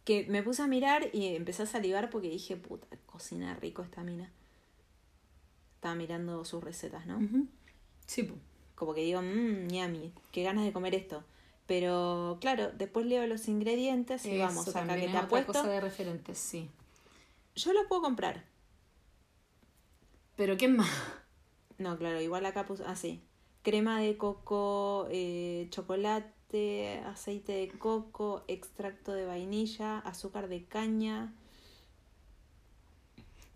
que 0.04 0.26
me 0.30 0.44
puse 0.44 0.62
a 0.62 0.68
mirar 0.68 1.10
y 1.14 1.36
empecé 1.36 1.64
a 1.64 1.66
salivar 1.66 2.10
porque 2.10 2.30
dije, 2.30 2.58
puta, 2.58 2.86
cocina 3.08 3.56
rico 3.56 3.82
esta 3.82 4.04
mina. 4.04 4.32
Estaba 5.76 5.96
mirando 5.96 6.46
sus 6.46 6.64
recetas, 6.64 7.06
¿no? 7.08 7.20
Sí, 8.08 8.24
po. 8.24 8.36
Como 8.76 8.94
que 8.94 9.02
digo, 9.02 9.22
mmm, 9.22 9.68
ñami, 9.68 10.12
qué 10.32 10.44
ganas 10.44 10.66
de 10.66 10.74
comer 10.74 10.96
esto. 10.96 11.24
Pero 11.68 12.38
claro, 12.40 12.72
después 12.72 13.06
leo 13.06 13.28
los 13.28 13.48
ingredientes 13.48 14.26
y 14.26 14.32
Eso 14.36 14.40
vamos, 14.48 14.68
acá 14.70 14.96
que 14.96 15.06
es 15.06 15.06
te 15.06 15.08
otra 15.10 15.22
apuesto. 15.22 15.54
cosa 15.54 15.68
de 15.70 15.82
referentes, 15.82 16.38
sí. 16.38 16.70
Yo 17.56 17.74
lo 17.74 17.88
puedo 17.88 18.02
comprar. 18.02 18.44
Pero 20.36 20.56
¿qué 20.58 20.68
más? 20.68 20.90
No, 21.78 21.98
claro, 21.98 22.22
igual 22.22 22.46
acá 22.46 22.66
puse 22.66 22.84
así. 22.86 23.22
Crema 23.64 24.00
de 24.00 24.16
coco, 24.18 25.08
eh, 25.12 25.68
chocolate, 25.72 27.02
aceite 27.06 27.52
de 27.52 27.68
coco, 27.70 28.44
extracto 28.48 29.12
de 29.14 29.26
vainilla, 29.26 30.00
azúcar 30.00 30.48
de 30.48 30.64
caña. 30.66 31.34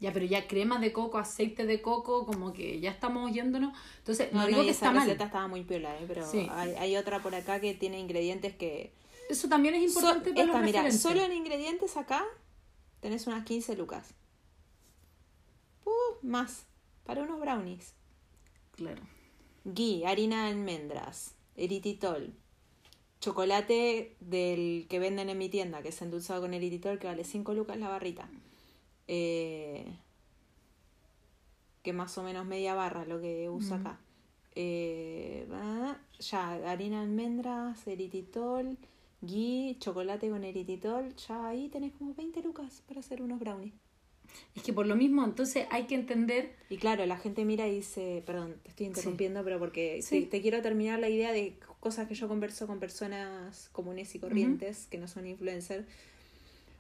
Ya, 0.02 0.12
pero 0.12 0.26
ya 0.26 0.48
crema 0.48 0.80
de 0.80 0.92
coco, 0.92 1.18
aceite 1.20 1.66
de 1.66 1.80
coco, 1.82 2.26
como 2.26 2.52
que 2.54 2.80
ya 2.82 2.90
estamos 2.92 3.32
yéndonos. 3.32 3.72
Entonces, 4.00 4.34
no, 4.34 4.42
No, 4.42 4.48
digo 4.48 4.58
no, 4.60 4.64
que 4.66 4.72
esa 4.72 4.88
está 4.88 4.92
mal. 4.92 5.06
receta 5.08 5.26
estaba 5.26 5.48
muy 5.48 5.64
piola, 5.64 5.96
¿eh? 5.98 6.06
pero 6.08 6.30
Sí. 6.30 6.48
hay, 6.52 6.72
hay 6.72 6.98
otra 6.98 7.22
por 7.22 7.34
acá 7.36 7.60
que 7.62 7.74
tiene 7.76 8.00
ingredientes 8.00 8.56
que... 8.56 8.92
Eso 9.30 9.48
también 9.48 9.76
es 9.76 9.84
importante 9.84 10.30
So- 10.32 10.36
para 10.36 10.46
esta, 10.48 10.58
los 10.58 10.66
mira, 10.66 10.92
solo 10.92 11.22
en 11.22 11.32
ingredientes 11.34 11.96
acá 11.98 12.26
tenés 13.00 13.28
unas 13.28 13.46
15 13.46 13.78
lucas. 13.78 14.14
Uh, 15.86 16.26
más, 16.26 16.66
para 17.06 17.22
unos 17.22 17.40
brownies. 17.40 17.94
Claro. 18.76 19.02
Ghee, 19.66 20.06
harina 20.08 20.46
de 20.46 20.52
almendras, 20.52 21.36
eritritol, 21.56 22.34
chocolate 23.20 24.16
del 24.20 24.88
que 24.90 24.98
venden 25.00 25.30
en 25.30 25.38
mi 25.38 25.50
tienda, 25.50 25.84
que 25.84 25.90
es 25.90 26.02
endulzado 26.02 26.42
con 26.42 26.56
eritritol, 26.56 26.98
que 26.98 27.06
vale 27.08 27.24
5 27.24 27.54
lucas 27.54 27.78
la 27.78 27.88
barrita. 27.90 28.28
Eh, 29.14 29.86
que 31.84 31.92
más 31.92 32.18
o 32.18 32.24
menos 32.24 32.46
media 32.46 32.76
barra 32.76 33.06
lo 33.06 33.20
que 33.20 33.50
uso 33.50 33.76
acá. 33.76 34.00
Eh, 34.56 35.46
ya, 36.20 36.54
harina 36.72 37.00
de 37.00 37.04
almendras, 37.04 37.86
eritritol, 37.88 38.78
ghee, 39.22 39.76
chocolate 39.80 40.30
con 40.30 40.46
eritritol, 40.46 41.14
ya 41.16 41.48
ahí 41.48 41.68
tenés 41.68 41.92
como 41.94 42.14
20 42.14 42.42
lucas 42.42 42.84
para 42.88 43.02
hacer 43.02 43.22
unos 43.22 43.40
brownies. 43.40 43.74
Es 44.56 44.64
que 44.64 44.72
por 44.72 44.88
lo 44.88 44.96
mismo, 44.96 45.26
entonces 45.26 45.68
hay 45.72 45.88
que 45.88 45.96
entender 45.96 46.56
Y 46.70 46.78
claro, 46.78 47.06
la 47.06 47.18
gente 47.18 47.44
mira 47.44 47.68
y 47.68 47.76
dice, 47.76 48.24
perdón, 48.26 48.56
te 48.64 48.70
estoy 48.70 48.86
interrumpiendo, 48.88 49.44
pero 49.44 49.60
porque 49.60 50.02
Sí. 50.02 50.22
te, 50.22 50.28
te 50.28 50.42
quiero 50.42 50.62
terminar 50.62 51.00
la 51.00 51.10
idea 51.10 51.34
de 51.34 51.58
cosas 51.82 52.08
que 52.08 52.16
yo 52.16 52.30
converso 52.30 52.66
con 52.66 52.80
personas 52.80 53.68
comunes 53.74 54.16
y 54.16 54.20
corrientes, 54.20 54.88
que 54.90 54.98
no 54.98 55.10
son 55.10 55.28
influencers. 55.28 55.86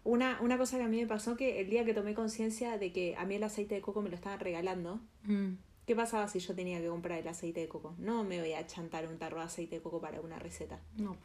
Una, 0.03 0.39
una 0.41 0.57
cosa 0.57 0.77
que 0.77 0.83
a 0.83 0.87
mí 0.87 0.99
me 0.99 1.07
pasó 1.07 1.37
que 1.37 1.61
el 1.61 1.69
día 1.69 1.85
que 1.85 1.93
tomé 1.93 2.15
conciencia 2.15 2.77
de 2.77 2.91
que 2.91 3.15
a 3.17 3.25
mí 3.25 3.35
el 3.35 3.43
aceite 3.43 3.75
de 3.75 3.81
coco 3.81 4.01
me 4.01 4.09
lo 4.09 4.15
estaban 4.15 4.39
regalando, 4.39 4.99
mm, 5.25 5.53
¿qué 5.85 5.95
pasaba 5.95 6.27
si 6.27 6.39
yo 6.39 6.55
tenía 6.55 6.81
que 6.81 6.87
comprar 6.87 7.19
el 7.19 7.27
aceite 7.27 7.59
de 7.59 7.67
coco? 7.67 7.95
No 7.99 8.23
me 8.23 8.39
voy 8.39 8.53
a 8.53 8.65
chantar 8.65 9.07
un 9.07 9.17
tarro 9.17 9.37
de 9.37 9.45
aceite 9.45 9.75
de 9.75 9.81
coco 9.81 10.01
para 10.01 10.21
una 10.21 10.39
receta. 10.39 10.79
no. 10.97 11.15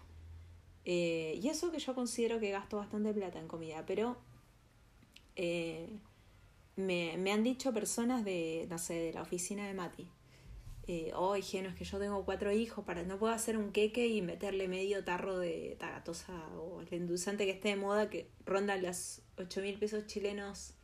Eh, 0.89 1.41
y 1.43 1.49
eso 1.49 1.73
que 1.73 1.81
yo 1.81 1.97
considero 1.97 2.39
que 2.39 2.53
gasto 2.53 2.77
bastante 2.77 3.13
plata 3.13 3.41
en 3.41 3.49
comida, 3.49 3.83
pero 3.85 4.17
eh, 5.35 5.99
me, 6.77 7.17
me 7.19 7.33
han 7.33 7.43
dicho 7.43 7.75
personas 7.75 8.25
de, 8.25 8.69
no 8.71 8.79
sé, 8.79 8.95
de 8.95 9.13
la 9.13 9.23
oficina 9.23 9.67
de 9.67 9.75
Mati. 9.75 10.09
Eh, 10.89 11.13
Oye, 11.17 11.43
Geno, 11.43 11.69
es 11.69 11.75
que 11.75 11.85
yo 11.85 11.99
tengo 11.99 12.25
cuatro 12.25 12.53
hijos, 12.53 12.85
para 12.85 13.03
no 13.03 13.19
puedo 13.19 13.33
hacer 13.33 13.57
un 13.59 13.73
queque 13.73 14.07
y 14.07 14.23
meterle 14.23 14.69
medio 14.69 15.03
tarro 15.05 15.37
de 15.39 15.77
tagatosa 15.81 16.33
o 16.57 16.81
el 16.81 16.89
endulzante 16.93 17.45
que 17.45 17.51
esté 17.53 17.71
de 17.71 17.77
moda 17.77 18.09
que 18.09 18.29
ronda 18.45 18.77
los 18.77 19.21
8 19.37 19.61
mil 19.63 19.79
pesos 19.79 20.07
chilenos 20.07 20.75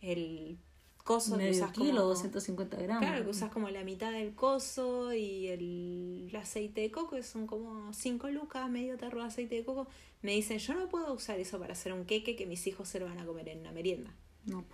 el 0.00 0.58
coso 1.04 1.38
que 1.38 1.44
Medio 1.44 1.62
usas 1.64 1.72
kilo, 1.72 1.86
como- 1.92 2.08
250 2.08 2.76
gramos. 2.78 3.04
Claro, 3.06 3.24
que 3.24 3.30
usas 3.30 3.50
como 3.50 3.70
la 3.70 3.82
mitad 3.84 4.12
del 4.12 4.34
coso 4.34 5.12
y 5.14 5.46
el, 5.48 6.26
el 6.28 6.36
aceite 6.36 6.80
de 6.82 6.90
coco, 6.90 7.16
que 7.16 7.22
son 7.22 7.46
como 7.46 7.92
5 7.94 8.28
lucas, 8.30 8.68
medio 8.68 8.96
tarro 8.98 9.20
de 9.22 9.28
aceite 9.28 9.54
de 9.54 9.64
coco. 9.64 9.86
Me 10.20 10.32
dicen, 10.32 10.58
yo 10.58 10.74
no 10.74 10.88
puedo 10.88 11.12
usar 11.14 11.38
eso 11.40 11.58
para 11.60 11.72
hacer 11.72 11.92
un 11.92 12.04
queque 12.04 12.34
que 12.36 12.44
mis 12.46 12.66
hijos 12.66 12.88
se 12.88 12.98
lo 13.00 13.06
van 13.06 13.18
a 13.18 13.24
comer 13.24 13.48
en 13.48 13.60
una 13.60 13.72
merienda. 13.72 14.12
No. 14.46 14.64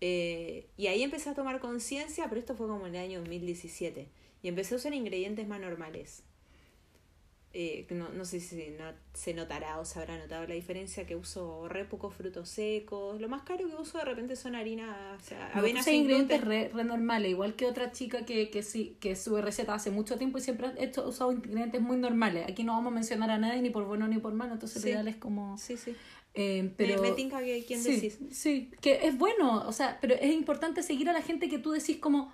Eh, 0.00 0.66
y 0.76 0.86
ahí 0.86 1.02
empecé 1.02 1.30
a 1.30 1.34
tomar 1.34 1.60
conciencia, 1.60 2.26
pero 2.28 2.40
esto 2.40 2.54
fue 2.54 2.66
como 2.66 2.86
en 2.86 2.94
el 2.94 3.02
año 3.02 3.18
2017. 3.20 4.08
Y 4.42 4.48
empecé 4.48 4.74
a 4.74 4.78
usar 4.78 4.94
ingredientes 4.94 5.46
más 5.46 5.60
normales. 5.60 6.22
Eh, 7.52 7.84
no, 7.90 8.08
no 8.10 8.24
sé 8.24 8.38
si 8.38 8.68
no, 8.78 8.84
se 9.12 9.34
notará 9.34 9.80
o 9.80 9.84
se 9.84 9.98
habrá 9.98 10.16
notado 10.16 10.46
la 10.46 10.54
diferencia 10.54 11.04
que 11.04 11.16
uso 11.16 11.66
re 11.68 11.84
pocos 11.84 12.14
frutos 12.14 12.48
secos. 12.48 13.20
Lo 13.20 13.28
más 13.28 13.42
caro 13.42 13.66
que 13.66 13.74
uso 13.74 13.98
de 13.98 14.04
repente 14.04 14.36
son 14.36 14.54
harina, 14.54 15.16
o 15.18 15.20
sea, 15.20 15.50
No, 15.52 15.58
avena 15.58 15.80
tú 15.80 15.86
sin 15.86 15.94
ingredientes 16.02 16.44
re, 16.44 16.68
re 16.72 16.84
normales, 16.84 17.28
igual 17.28 17.56
que 17.56 17.66
otra 17.66 17.90
chica 17.90 18.24
que, 18.24 18.50
que 18.50 18.62
sí, 18.62 18.96
que 19.00 19.16
sube 19.16 19.42
receta 19.42 19.74
hace 19.74 19.90
mucho 19.90 20.16
tiempo 20.16 20.38
y 20.38 20.42
siempre 20.42 20.68
ha 20.68 21.00
usado 21.02 21.32
ingredientes 21.32 21.80
muy 21.80 21.96
normales. 21.96 22.46
Aquí 22.48 22.62
no 22.62 22.74
vamos 22.74 22.92
a 22.92 22.94
mencionar 22.94 23.30
a 23.32 23.38
nadie 23.38 23.60
ni 23.62 23.70
por 23.70 23.84
bueno 23.84 24.06
ni 24.06 24.18
por 24.18 24.32
malo, 24.32 24.52
entonces 24.52 24.80
Sí. 24.80 24.86
lo 24.86 24.92
ideal 24.94 25.08
es 25.08 25.16
como... 25.16 25.58
Sí, 25.58 25.76
sí. 25.76 25.96
Eh, 26.34 26.72
pero, 26.76 27.02
me, 27.02 27.10
me 27.10 27.16
tinca 27.16 27.40
que 27.40 27.64
quién 27.64 27.82
sí, 27.82 27.96
decís. 27.96 28.18
Sí, 28.30 28.70
que 28.80 29.06
es 29.06 29.18
bueno, 29.18 29.66
o 29.66 29.72
sea, 29.72 29.98
pero 30.00 30.14
es 30.14 30.32
importante 30.32 30.82
seguir 30.82 31.08
a 31.08 31.12
la 31.12 31.22
gente 31.22 31.48
que 31.48 31.58
tú 31.58 31.72
decís 31.72 31.96
como 31.96 32.32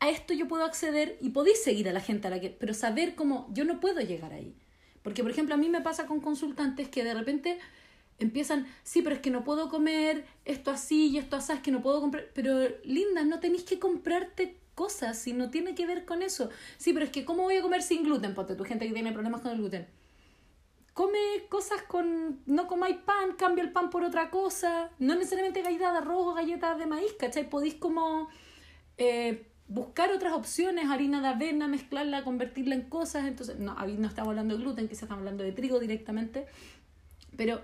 a 0.00 0.10
esto 0.10 0.34
yo 0.34 0.46
puedo 0.48 0.64
acceder 0.64 1.16
y 1.20 1.30
podéis 1.30 1.62
seguir 1.62 1.88
a 1.88 1.92
la 1.92 2.00
gente 2.00 2.26
a 2.28 2.30
la 2.30 2.40
que, 2.40 2.50
pero 2.50 2.74
saber 2.74 3.14
cómo 3.14 3.48
yo 3.52 3.64
no 3.64 3.80
puedo 3.80 4.00
llegar 4.00 4.32
ahí. 4.32 4.54
Porque, 5.02 5.22
por 5.22 5.30
ejemplo, 5.30 5.54
a 5.54 5.58
mí 5.58 5.68
me 5.68 5.80
pasa 5.80 6.06
con 6.06 6.20
consultantes 6.20 6.88
que 6.88 7.04
de 7.04 7.14
repente 7.14 7.58
empiezan, 8.18 8.66
sí, 8.82 9.02
pero 9.02 9.14
es 9.14 9.22
que 9.22 9.30
no 9.30 9.44
puedo 9.44 9.68
comer 9.68 10.24
esto 10.44 10.70
así 10.70 11.08
y 11.08 11.18
esto 11.18 11.36
así, 11.36 11.52
es 11.52 11.60
que 11.60 11.70
no 11.70 11.80
puedo 11.80 12.00
comprar. 12.00 12.26
Pero, 12.34 12.68
linda, 12.84 13.24
no 13.24 13.40
tenéis 13.40 13.62
que 13.62 13.78
comprarte 13.78 14.56
cosas 14.74 15.18
si 15.18 15.32
no 15.32 15.50
tiene 15.50 15.74
que 15.74 15.86
ver 15.86 16.04
con 16.04 16.22
eso. 16.22 16.50
Sí, 16.76 16.92
pero 16.92 17.04
es 17.04 17.10
que, 17.10 17.24
¿cómo 17.24 17.44
voy 17.44 17.56
a 17.56 17.62
comer 17.62 17.82
sin 17.82 18.02
gluten? 18.02 18.34
Ponte 18.34 18.56
tu 18.56 18.64
gente 18.64 18.86
que 18.86 18.92
tiene 18.92 19.12
problemas 19.12 19.40
con 19.40 19.52
el 19.52 19.58
gluten. 19.58 19.86
Come 20.96 21.18
cosas 21.50 21.82
con. 21.82 22.40
No 22.46 22.66
comáis 22.66 22.96
pan, 22.96 23.34
cambia 23.36 23.62
el 23.62 23.70
pan 23.70 23.90
por 23.90 24.02
otra 24.02 24.30
cosa. 24.30 24.90
No 24.98 25.14
necesariamente 25.14 25.60
galletas 25.60 25.92
de 25.92 25.98
arroz 25.98 26.26
o 26.28 26.32
galletas 26.32 26.78
de 26.78 26.86
maíz, 26.86 27.12
¿cachai? 27.18 27.50
Podéis 27.50 27.74
como. 27.74 28.30
Eh, 28.96 29.46
buscar 29.68 30.10
otras 30.10 30.32
opciones, 30.32 30.88
harina 30.88 31.20
de 31.20 31.28
avena, 31.28 31.68
mezclarla, 31.68 32.24
convertirla 32.24 32.76
en 32.76 32.88
cosas. 32.88 33.26
Entonces, 33.26 33.58
no, 33.58 33.74
no 33.74 34.08
estamos 34.08 34.30
hablando 34.30 34.56
de 34.56 34.62
gluten, 34.62 34.88
quizás 34.88 35.02
estamos 35.02 35.20
hablando 35.20 35.44
de 35.44 35.52
trigo 35.52 35.78
directamente. 35.80 36.46
Pero 37.36 37.60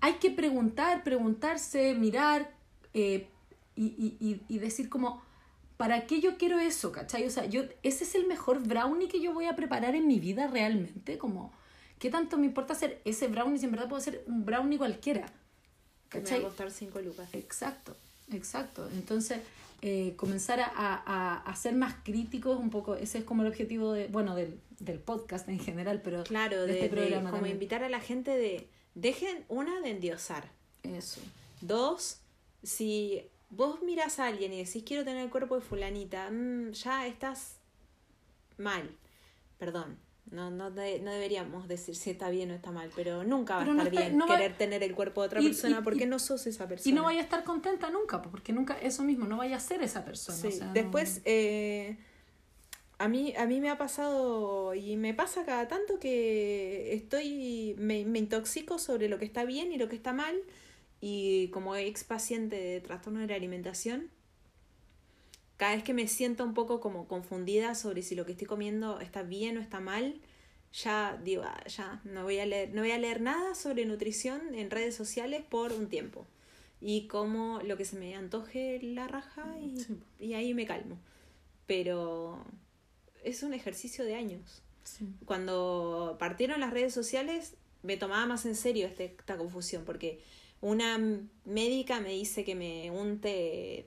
hay 0.00 0.14
que 0.14 0.32
preguntar, 0.32 1.04
preguntarse, 1.04 1.94
mirar 1.94 2.50
eh, 2.94 3.28
y, 3.76 3.84
y, 3.84 4.16
y, 4.18 4.42
y 4.48 4.58
decir 4.58 4.88
como, 4.88 5.22
¿para 5.76 6.04
qué 6.08 6.20
yo 6.20 6.36
quiero 6.36 6.58
eso? 6.58 6.90
¿Cachai? 6.90 7.24
O 7.26 7.30
sea, 7.30 7.46
yo, 7.46 7.62
ese 7.84 8.02
es 8.02 8.16
el 8.16 8.26
mejor 8.26 8.66
brownie 8.66 9.06
que 9.06 9.20
yo 9.20 9.32
voy 9.32 9.44
a 9.44 9.54
preparar 9.54 9.94
en 9.94 10.08
mi 10.08 10.18
vida 10.18 10.48
realmente. 10.48 11.16
Como, 11.16 11.52
¿qué 12.00 12.10
tanto 12.10 12.36
me 12.38 12.46
importa 12.46 12.72
hacer 12.72 13.00
ese 13.04 13.28
brownie 13.28 13.58
si 13.60 13.66
en 13.66 13.70
verdad 13.70 13.88
puedo 13.88 14.00
hacer 14.00 14.24
un 14.26 14.44
brownie 14.44 14.78
cualquiera? 14.78 15.30
Que 16.08 16.18
me 16.20 16.30
va 16.30 16.36
a 16.38 16.42
costar 16.42 16.70
5 16.72 17.00
lucas. 17.02 17.28
Exacto, 17.34 17.94
exacto. 18.32 18.88
Entonces, 18.94 19.40
eh, 19.82 20.14
comenzar 20.16 20.58
a, 20.60 20.66
a, 20.74 21.36
a, 21.36 21.56
ser 21.56 21.74
más 21.74 21.94
críticos 22.02 22.58
un 22.58 22.70
poco, 22.70 22.96
ese 22.96 23.18
es 23.18 23.24
como 23.24 23.42
el 23.42 23.48
objetivo 23.48 23.92
de, 23.92 24.08
bueno, 24.08 24.34
del, 24.34 24.58
del 24.80 24.98
podcast 24.98 25.48
en 25.48 25.60
general, 25.60 26.00
pero 26.02 26.24
claro, 26.24 26.66
de, 26.66 26.72
este 26.72 26.88
de 26.88 26.88
programa 26.88 27.30
como 27.30 27.36
también. 27.36 27.56
invitar 27.56 27.84
a 27.84 27.88
la 27.88 28.00
gente 28.00 28.32
de, 28.32 28.66
dejen 28.94 29.44
una 29.48 29.80
de 29.80 29.90
endiosar. 29.90 30.48
Eso. 30.82 31.20
Dos, 31.60 32.18
si 32.62 33.22
vos 33.50 33.82
miras 33.82 34.18
a 34.18 34.26
alguien 34.26 34.52
y 34.52 34.64
decís 34.64 34.82
quiero 34.84 35.04
tener 35.04 35.22
el 35.22 35.30
cuerpo 35.30 35.56
de 35.56 35.60
fulanita, 35.60 36.30
mmm, 36.30 36.72
ya 36.72 37.06
estás 37.06 37.56
mal, 38.56 38.90
perdón. 39.58 39.98
No, 40.30 40.50
no, 40.50 40.70
de, 40.70 41.00
no 41.00 41.10
deberíamos 41.10 41.66
decir 41.66 41.96
si 41.96 42.10
está 42.10 42.30
bien 42.30 42.50
o 42.52 42.54
está 42.54 42.70
mal, 42.70 42.88
pero 42.94 43.24
nunca 43.24 43.54
va 43.56 43.60
Pero 43.60 43.72
a 43.72 43.74
no 43.74 43.82
estar 43.82 43.94
está- 43.94 44.06
bien 44.08 44.18
no 44.18 44.28
va- 44.28 44.36
querer 44.36 44.56
tener 44.56 44.82
el 44.84 44.94
cuerpo 44.94 45.22
de 45.22 45.26
otra 45.26 45.40
Y- 45.42 45.46
persona 45.46 45.78
y- 45.80 45.82
porque 45.82 46.04
y- 46.04 46.06
no 46.06 46.18
sos 46.20 46.46
esa 46.46 46.68
persona. 46.68 46.88
Y 46.90 46.94
no 46.94 47.02
vaya 47.04 47.20
a 47.20 47.24
estar 47.24 47.42
contenta 47.42 47.90
nunca, 47.90 48.22
porque 48.22 48.52
nunca, 48.52 48.78
eso 48.80 49.02
mismo, 49.02 49.26
no 49.26 49.38
vaya 49.38 49.56
a 49.56 49.60
ser 49.60 49.82
esa 49.82 50.04
persona. 50.04 50.38
Sí, 50.38 50.46
o 50.46 50.50
sea, 50.52 50.66
no- 50.68 50.72
después 50.72 51.20
eh, 51.24 51.96
a 52.98 53.08
mí 53.08 53.32
a 53.36 53.46
mí 53.46 53.60
me 53.60 53.70
ha 53.70 53.78
pasado 53.78 54.74
y 54.74 54.96
me 54.96 55.14
pasa 55.14 55.44
cada 55.44 55.66
tanto 55.68 55.98
que 55.98 56.92
estoy 56.94 57.74
me, 57.78 58.04
me 58.04 58.18
intoxico 58.20 58.78
sobre 58.78 59.08
lo 59.08 59.18
que 59.18 59.24
está 59.24 59.44
bien 59.44 59.72
y 59.72 59.78
lo 59.78 59.88
que 59.88 59.96
está 59.96 60.12
mal 60.12 60.36
y 61.00 61.48
como 61.48 61.74
ex 61.76 62.04
paciente 62.04 62.56
de 62.56 62.80
trastorno 62.82 63.20
de 63.20 63.26
la 63.26 63.34
alimentación 63.34 64.10
cada 65.60 65.74
vez 65.74 65.84
que 65.84 65.92
me 65.92 66.08
siento 66.08 66.42
un 66.44 66.54
poco 66.54 66.80
como 66.80 67.06
confundida 67.06 67.74
sobre 67.74 68.00
si 68.02 68.14
lo 68.14 68.24
que 68.24 68.32
estoy 68.32 68.46
comiendo 68.46 68.98
está 69.00 69.22
bien 69.22 69.58
o 69.58 69.60
está 69.60 69.78
mal 69.80 70.04
ya 70.72 71.20
digo 71.22 71.42
ah, 71.44 71.62
ya 71.66 72.00
no 72.04 72.22
voy 72.24 72.38
a 72.38 72.46
leer 72.46 72.70
no 72.72 72.80
voy 72.82 72.92
a 72.92 72.98
leer 72.98 73.20
nada 73.20 73.54
sobre 73.54 73.84
nutrición 73.84 74.54
en 74.54 74.70
redes 74.70 74.94
sociales 74.94 75.42
por 75.48 75.72
un 75.72 75.88
tiempo 75.88 76.26
y 76.80 77.06
como 77.08 77.60
lo 77.62 77.76
que 77.76 77.84
se 77.84 77.96
me 77.96 78.14
antoje 78.16 78.80
la 78.82 79.06
raja 79.06 79.44
y, 79.60 79.78
Sí. 79.80 79.98
y 80.18 80.32
ahí 80.32 80.54
me 80.54 80.64
calmo. 80.66 80.96
Pero 81.66 82.42
es 83.22 83.42
un 83.42 83.52
ejercicio 83.52 84.04
de 84.04 84.14
años. 84.14 84.62
Sí. 84.82 85.06
Cuando 85.26 86.16
partieron 86.18 86.58
las 86.60 86.72
redes 86.72 86.94
sociales 86.94 87.54
me 87.82 87.96
tomaba 87.98 88.24
más 88.26 88.46
en 88.46 88.54
serio 88.56 88.86
este- 88.86 89.14
esta 89.18 89.36
confusión 89.36 89.84
porque 89.84 90.20
una 90.62 90.98
médica 91.44 92.00
me 92.00 92.10
dice 92.12 92.44
que 92.44 92.54
me 92.54 92.90
unte 92.90 93.86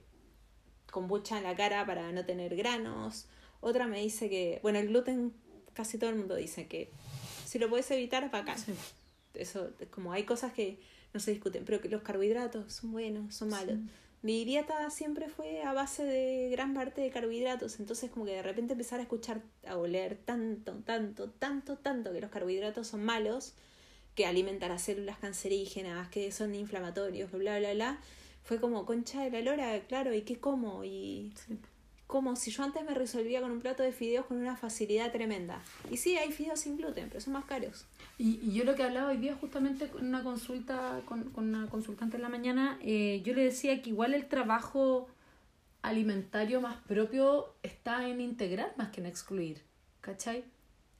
kombucha 0.94 1.40
en 1.40 1.44
la 1.44 1.56
cara 1.56 1.86
para 1.88 2.12
no 2.12 2.24
tener 2.24 2.56
granos, 2.56 3.26
otra 3.62 3.88
me 3.88 4.00
dice 4.00 4.30
que, 4.30 4.60
bueno, 4.62 4.78
el 4.78 4.90
gluten 4.90 5.34
casi 5.74 5.98
todo 5.98 6.12
el 6.12 6.18
mundo 6.18 6.36
dice 6.36 6.68
que 6.68 6.92
si 7.46 7.58
lo 7.58 7.68
puedes 7.68 7.90
evitar, 7.90 8.30
bacán 8.30 8.60
Sí. 8.60 8.74
eso, 9.34 9.72
como 9.90 10.14
hay 10.14 10.24
cosas 10.24 10.54
que 10.54 10.80
no 11.12 11.20
se 11.20 11.32
discuten, 11.32 11.66
pero 11.66 11.82
que 11.82 11.90
los 11.90 12.04
carbohidratos 12.04 12.72
son 12.74 12.92
buenos, 12.92 13.34
son 13.34 13.50
malos. 13.50 13.76
Sí. 13.76 13.90
Mi 14.22 14.46
dieta 14.46 14.88
siempre 14.92 15.30
fue 15.30 15.64
a 15.64 15.74
base 15.74 16.04
de 16.04 16.50
gran 16.52 16.76
parte 16.76 17.02
de 17.02 17.10
carbohidratos, 17.10 17.80
entonces 17.80 18.12
como 18.12 18.26
que 18.26 18.34
de 18.34 18.44
repente 18.44 18.74
empezar 18.74 19.00
a 19.00 19.04
escuchar, 19.04 19.42
a 19.68 19.78
oler 19.78 20.16
tanto, 20.24 20.74
tanto, 20.86 21.32
tanto, 21.32 21.78
tanto 21.78 22.14
que 22.14 22.22
los 22.22 22.30
carbohidratos 22.30 22.88
son 22.88 23.04
malos, 23.04 23.54
que 24.16 24.28
alimentan 24.28 24.70
las 24.70 24.84
células 24.84 25.18
cancerígenas, 25.18 26.08
que 26.10 26.32
son 26.32 26.54
inflamatorios, 26.54 27.32
bla, 27.32 27.58
bla, 27.58 27.74
bla, 27.74 28.00
fue 28.44 28.60
como 28.60 28.86
concha 28.86 29.24
de 29.24 29.32
la 29.32 29.42
lora, 29.42 29.80
claro, 29.88 30.14
¿y 30.14 30.22
qué 30.22 30.38
como? 30.40 30.84
Y 30.84 31.32
Sí. 31.48 31.58
como 32.08 32.36
si 32.36 32.52
yo 32.52 32.62
antes 32.64 32.84
me 32.86 32.94
resolvía 32.94 33.42
con 33.42 33.50
un 33.52 33.60
plato 33.62 33.82
de 33.82 33.92
fideos 33.92 34.26
con 34.28 34.38
una 34.38 34.56
facilidad 34.56 35.12
tremenda. 35.12 35.62
Y 35.90 35.98
sí, 35.98 36.16
hay 36.18 36.32
fideos 36.32 36.60
sin 36.60 36.78
gluten, 36.78 37.08
pero 37.08 37.20
son 37.22 37.34
más 37.34 37.46
caros. 37.46 37.86
Y, 38.20 38.40
y 38.44 38.54
yo 38.54 38.66
lo 38.66 38.76
que 38.76 38.84
hablaba 38.84 39.10
hoy 39.10 39.18
día 39.18 39.36
justamente 39.40 39.88
con 39.88 40.06
una 40.06 40.24
consulta, 40.24 41.02
con, 41.06 41.32
con 41.32 41.48
una 41.56 41.68
consultante 41.70 42.18
en 42.18 42.22
la 42.22 42.30
mañana, 42.30 42.78
eh, 42.84 43.22
yo 43.26 43.34
le 43.34 43.44
decía 43.46 43.82
que 43.82 43.90
igual 43.90 44.14
el 44.14 44.28
trabajo 44.28 45.08
alimentario 45.82 46.62
más 46.62 46.78
propio 46.88 47.54
está 47.64 48.08
en 48.08 48.22
integrar 48.22 48.74
más 48.78 48.90
que 48.90 49.02
en 49.02 49.08
excluir, 49.08 49.62
¿cachai? 50.02 50.44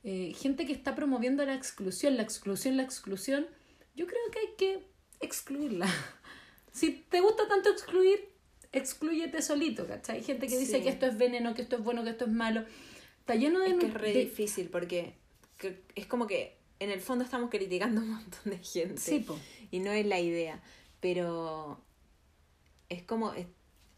Eh, 0.04 0.34
gente 0.36 0.66
que 0.66 0.74
está 0.74 0.96
promoviendo 0.96 1.46
la 1.46 1.54
exclusión, 1.54 2.18
la 2.18 2.24
exclusión, 2.24 2.76
la 2.76 2.84
exclusión, 2.84 3.46
yo 3.96 4.06
creo 4.08 4.20
que 4.32 4.40
hay 4.40 4.56
que 4.58 4.88
excluirla. 5.20 5.86
Si 6.74 6.92
te 7.10 7.22
gusta 7.22 7.48
tanto 7.48 7.70
excluir, 7.70 8.30
excluyete 8.72 9.42
solito, 9.42 9.88
¿cachai? 9.88 10.18
Hay 10.18 10.24
gente 10.24 10.48
que 10.48 10.58
dice 10.58 10.78
Sí. 10.78 10.84
que 10.84 10.90
esto 10.90 11.06
es 11.06 11.18
veneno, 11.18 11.54
que 11.54 11.62
esto 11.62 11.78
es 11.78 11.84
bueno, 11.84 12.04
que 12.04 12.10
esto 12.10 12.26
es 12.26 12.32
malo. 12.32 12.66
Está 13.20 13.36
lleno 13.36 13.60
de... 13.60 13.70
Es 13.70 13.76
que 13.76 13.86
es 13.86 13.94
re 13.94 14.12
de- 14.14 14.20
difícil 14.26 14.70
porque 14.70 15.14
que- 15.58 15.82
es 15.96 16.08
como 16.08 16.28
que 16.28 16.58
en 16.80 16.90
el 16.90 17.00
fondo 17.00 17.24
estamos 17.24 17.50
criticando 17.50 18.02
a 18.02 18.04
un 18.04 18.10
montón 18.16 18.42
de 18.46 18.58
gente. 18.58 19.00
Sí, 19.02 19.20
po. 19.20 19.38
Y 19.72 19.80
no 19.80 19.92
es 19.92 20.06
la 20.06 20.20
idea. 20.20 20.62
Pero 21.00 21.80
es 22.90 23.04
como, 23.04 23.34
es, 23.34 23.46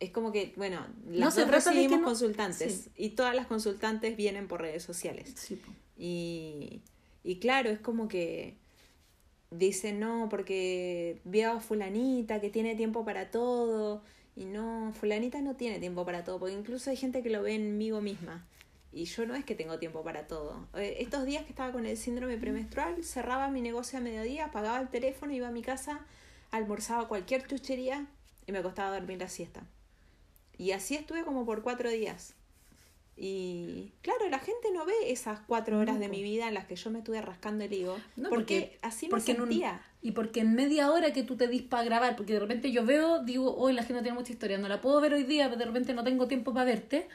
es 0.02 0.12
como 0.12 0.32
que, 0.32 0.54
bueno, 0.58 0.86
las 1.08 1.36
dos 1.36 1.46
que 1.46 1.52
recibimos 1.52 2.00
no- 2.00 2.06
consultantes 2.06 2.74
sí. 2.84 2.92
y 2.98 3.10
todas 3.12 3.34
las 3.36 3.48
consultantes 3.48 4.18
vienen 4.18 4.48
por 4.48 4.62
redes 4.62 4.84
sociales. 4.84 5.34
Sí, 5.38 5.56
po. 5.56 5.72
Y, 5.98 6.82
y 7.24 7.40
claro, 7.40 7.70
es 7.70 7.80
como 7.80 8.08
que 8.10 8.58
dicen, 9.52 10.00
no, 10.00 10.28
porque 10.30 11.20
veo 11.24 11.54
a 11.54 11.60
fulanita 11.60 12.42
que 12.42 12.50
tiene 12.50 12.76
tiempo 12.76 13.06
para 13.06 13.32
todo. 13.32 14.02
Y 14.36 14.46
no, 14.46 14.92
fulanita 15.00 15.42
no 15.42 15.56
tiene 15.56 15.80
tiempo 15.80 16.06
para 16.06 16.24
todo, 16.24 16.40
porque 16.40 16.56
incluso 16.56 16.90
hay 16.90 16.98
gente 16.98 17.24
que 17.24 17.30
lo 17.30 17.42
ve 17.44 17.56
en 17.56 17.78
mí 17.78 17.92
misma. 17.92 18.46
Y 18.92 19.06
yo 19.06 19.26
no 19.26 19.36
es 19.36 19.44
que 19.44 19.56
tengo 19.56 19.78
tiempo 19.78 20.04
para 20.04 20.28
todo. 20.28 20.68
Eh, 20.74 20.98
Estos 21.00 21.26
días 21.26 21.44
que 21.44 21.50
estaba 21.50 21.72
con 21.72 21.86
el 21.86 21.98
síndrome 21.98 22.38
premenstrual, 22.38 23.04
cerraba 23.04 23.50
mi 23.50 23.62
negocio 23.62 24.00
a 24.00 24.02
mediodía, 24.02 24.46
apagaba 24.46 24.80
el 24.80 24.90
teléfono, 24.90 25.34
iba 25.34 25.50
a 25.50 25.52
mi 25.52 25.62
casa, 25.62 26.06
almorzaba 26.52 27.08
cualquier 27.08 27.46
chuchería 27.46 28.08
y 28.48 28.52
me 28.52 28.60
acostaba 28.60 28.90
a 28.90 29.00
dormir 29.00 29.20
la 29.20 29.28
siesta. 29.28 29.64
Y 30.58 30.72
así 30.72 30.96
estuve 30.96 31.24
como 31.24 31.46
por 31.46 31.62
cuatro 31.62 31.90
días. 31.90 32.36
Y 33.18 33.94
claro, 34.02 34.28
la 34.30 34.40
gente 34.40 34.70
no 34.74 34.86
ve 34.86 34.94
esas 35.08 35.40
cuatro 35.48 35.80
horas 35.80 36.00
de 36.00 36.10
mi 36.10 36.22
vida 36.22 36.48
en 36.50 36.54
las 36.54 36.66
que 36.66 36.76
yo 36.76 36.90
me 36.92 37.00
estuve 37.00 37.22
rascando 37.22 37.64
el 37.64 37.72
higo. 37.74 37.98
No, 38.18 38.30
porque, 38.30 38.62
porque- 38.62 38.78
así 38.82 39.06
me 39.06 39.12
porque 39.12 39.32
en 39.32 39.42
un- 39.42 39.48
sentía. 39.50 39.82
y 40.02 40.12
porque 40.12 40.42
en 40.42 40.54
media 40.54 40.92
hora 40.92 41.14
que 41.14 41.24
tú 41.24 41.38
te 41.38 41.48
dis 41.48 41.62
para 41.62 41.84
grabar, 41.84 42.16
porque 42.18 42.34
de 42.34 42.40
repente 42.40 42.72
yo 42.72 42.86
veo, 42.86 43.24
digo, 43.24 43.56
hoy 43.56 43.72
la 43.74 43.84
gente 43.84 43.94
no 43.96 44.04
tiene 44.04 44.18
mucha 44.18 44.34
historia, 44.34 44.58
no 44.58 44.68
la 44.68 44.82
puedo 44.82 45.00
ver 45.00 45.14
hoy 45.14 45.24
día, 45.24 45.46
pero 45.46 45.60
de 45.60 45.66
repente 45.66 45.94
no 45.94 46.04
tengo 46.04 46.28
tiempo 46.28 46.54
para 46.54 46.66
verte. 46.66 47.08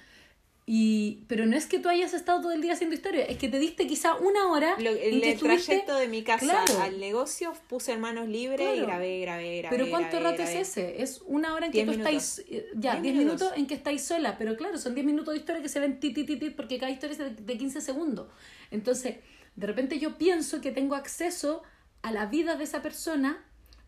Y, 0.73 1.25
pero 1.27 1.47
no 1.47 1.57
es 1.57 1.67
que 1.67 1.81
tú 1.81 1.89
hayas 1.89 2.15
estado 2.15 2.43
todo 2.43 2.53
el 2.53 2.63
día 2.63 2.75
haciendo 2.75 2.95
historia, 2.95 3.25
es 3.25 3.39
que 3.39 3.49
te 3.49 3.59
diste 3.59 3.89
quizá 3.89 4.15
una 4.15 4.47
hora 4.53 4.77
Lo- 4.79 4.91
en 4.93 5.15
el 5.15 5.25
estuviste- 5.25 5.65
trayecto 5.67 5.97
de 5.97 6.07
mi 6.07 6.23
casa 6.23 6.63
Claro. 6.65 6.81
al 6.85 7.01
negocio 7.01 7.53
puse 7.69 7.91
en 7.95 8.01
manos 8.01 8.29
libres 8.29 8.77
y 8.77 8.81
grabé, 8.83 9.19
grabé, 9.21 9.59
grabé. 9.63 9.77
Pero 9.77 9.91
¿cuánto 9.91 10.19
grabé, 10.21 10.31
rato 10.37 10.43
grabé. 10.45 10.61
es 10.61 10.69
ese? 10.69 11.03
Es 11.03 11.23
una 11.27 11.55
hora 11.55 11.67
en 11.67 11.73
que 11.73 11.85
tú 11.85 11.91
minutos. 11.91 12.13
estáis, 12.39 12.47
eh, 12.49 12.67
ya, 12.77 12.93
Diez 12.93 13.03
10 13.03 13.15
minutos. 13.17 13.41
minutos 13.41 13.59
en 13.59 13.67
que 13.67 13.75
estáis 13.75 14.03
sola, 14.03 14.39
pero 14.39 14.57
claro, 14.57 14.79
son 14.79 14.95
10 14.95 15.05
minutos 15.05 15.35
de 15.35 15.41
historia 15.41 15.61
que 15.61 15.69
se 15.69 15.81
ven 15.81 15.99
ti, 15.99 16.13
ti, 16.15 16.23
ti, 16.25 16.37
ti, 16.37 16.51
porque 16.51 16.79
cada 16.79 16.93
historia 16.93 17.15
es 17.15 17.19
de, 17.19 17.31
de 17.31 17.59
15 17.59 17.81
segundos. 17.81 18.29
Entonces, 18.71 19.17
de 19.57 19.67
repente 19.67 19.99
yo 19.99 20.19
pienso 20.19 20.61
que 20.61 20.71
tengo 20.71 20.95
acceso 20.95 21.65
a 22.03 22.13
la 22.13 22.27
vida 22.27 22.55
de 22.55 22.63
esa 22.63 22.81
persona 22.81 23.45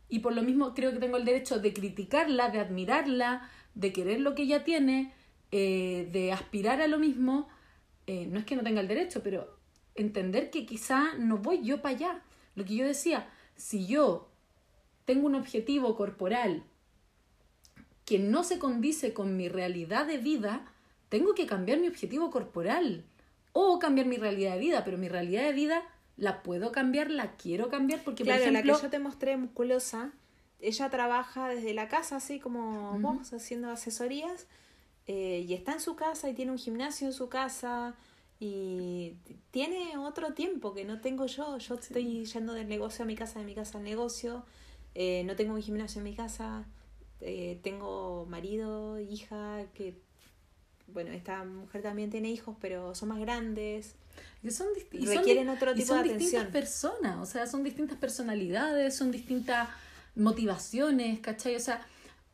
y 0.09 0.19
por 0.19 0.35
lo 0.35 0.43
mismo 0.43 0.75
creo 0.75 0.91
que 0.91 0.99
tengo 0.99 1.17
el 1.17 1.25
derecho 1.25 1.61
de 1.61 1.73
criticarla, 1.73 2.49
de 2.49 2.59
admirarla, 2.59 3.49
de 3.77 3.93
querer 3.93 4.19
lo 4.21 4.35
que 4.35 4.43
ella 4.43 4.65
tiene, 4.65 5.15
eh, 5.53 6.09
de 6.11 6.33
aspirar 6.33 6.81
a 6.81 6.89
lo 6.89 6.99
mismo. 6.99 7.49
Eh, 8.07 8.27
no 8.27 8.39
es 8.39 8.45
que 8.45 8.57
no 8.57 8.63
tenga 8.63 8.81
el 8.81 8.89
derecho, 8.89 9.23
pero 9.23 9.59
entender 9.95 10.51
que 10.51 10.67
quizá 10.67 11.15
no 11.19 11.39
voy 11.39 11.63
yo 11.63 11.81
para 11.81 11.95
allá. 11.95 12.23
Lo 12.55 12.65
que 12.65 12.75
yo 12.75 12.87
decía, 12.87 13.29
si 13.55 13.87
yo 13.87 14.29
tengo 15.05 15.27
un 15.27 15.35
objetivo 15.35 15.95
corporal 15.97 16.65
que 18.05 18.19
no 18.19 18.45
se 18.45 18.59
condice 18.59 19.13
con 19.13 19.37
mi 19.37 19.49
realidad 19.49 20.07
de 20.07 20.19
vida, 20.19 20.67
tengo 21.09 21.35
que 21.35 21.47
cambiar 21.47 21.79
mi 21.79 21.89
objetivo 21.89 22.31
corporal 22.31 23.05
o 23.53 23.79
cambiar 23.79 24.07
mi 24.07 24.17
realidad 24.17 24.55
de 24.55 24.61
vida, 24.61 24.85
pero 24.85 24.99
mi 24.99 25.09
realidad 25.09 25.45
de 25.45 25.53
vida 25.53 25.83
la 26.17 26.43
puedo 26.43 26.73
cambiar, 26.73 27.11
la 27.11 27.37
quiero 27.37 27.69
cambiar 27.69 28.03
porque 28.03 28.25
Claro, 28.25 28.41
por 28.41 28.49
ejemplo, 28.49 28.73
la 28.73 28.79
que 28.79 28.85
yo 28.85 28.91
te 28.91 28.99
mostré 28.99 29.37
musculosa, 29.37 30.13
ella 30.61 30.91
trabaja 30.91 31.49
desde 31.49 31.75
la 31.75 31.89
casa, 31.89 32.17
así 32.17 32.39
como 32.41 32.99
vos, 33.01 33.33
haciendo 33.33 33.71
asesorías, 33.71 34.47
eh, 35.07 35.45
y 35.47 35.55
está 35.55 35.73
en 35.73 35.81
su 35.81 35.97
casa 35.97 36.29
y 36.29 36.35
tiene 36.35 36.53
un 36.53 36.59
gimnasio 36.59 37.07
en 37.07 37.13
su 37.13 37.29
casa 37.29 37.95
y 38.39 39.15
tiene 39.51 39.97
otro 39.99 40.33
tiempo 40.35 40.75
que 40.75 40.85
no 40.85 41.01
tengo 41.01 41.27
yo. 41.27 41.59
Yo 41.59 41.75
estoy 41.77 42.25
yendo 42.25 42.55
del 42.55 42.69
negocio 42.69 43.05
a 43.05 43.07
mi 43.07 43.15
casa, 43.15 43.39
de 43.39 43.45
mi 43.45 43.55
casa 43.55 43.79
al 43.79 43.85
negocio, 43.85 44.45
eh, 44.95 45.23
no 45.25 45.37
tengo 45.37 45.55
un 45.55 45.63
gimnasio 45.63 46.01
en 46.01 46.05
mi 46.05 46.15
casa, 46.15 46.67
eh, 47.21 47.61
tengo 47.63 48.27
marido, 48.29 48.99
hija, 49.01 49.65
que, 49.75 49.95
bueno, 50.89 51.13
esta 51.13 51.45
mujer 51.45 51.83
también 51.83 52.11
tiene 52.11 52.31
hijos, 52.31 52.57
pero 52.61 52.95
son 52.97 53.11
más 53.11 53.21
grandes. 53.21 53.95
son 54.51 54.67
y 54.91 55.07
son 55.07 55.17
requieren 55.19 55.49
otro 55.49 55.71
y 55.73 55.77
tipo 55.77 55.95
son 55.95 56.03
de 56.03 56.15
distintas 56.15 56.41
atención. 56.41 56.53
personas, 56.53 57.19
o 57.19 57.27
sea, 57.27 57.47
son 57.47 57.63
distintas 57.63 57.97
personalidades, 57.99 58.97
son 58.97 59.13
distintas 59.13 59.69
motivaciones, 60.17 61.21
¿cachai? 61.21 61.55
O 61.55 61.61
sea, 61.61 61.87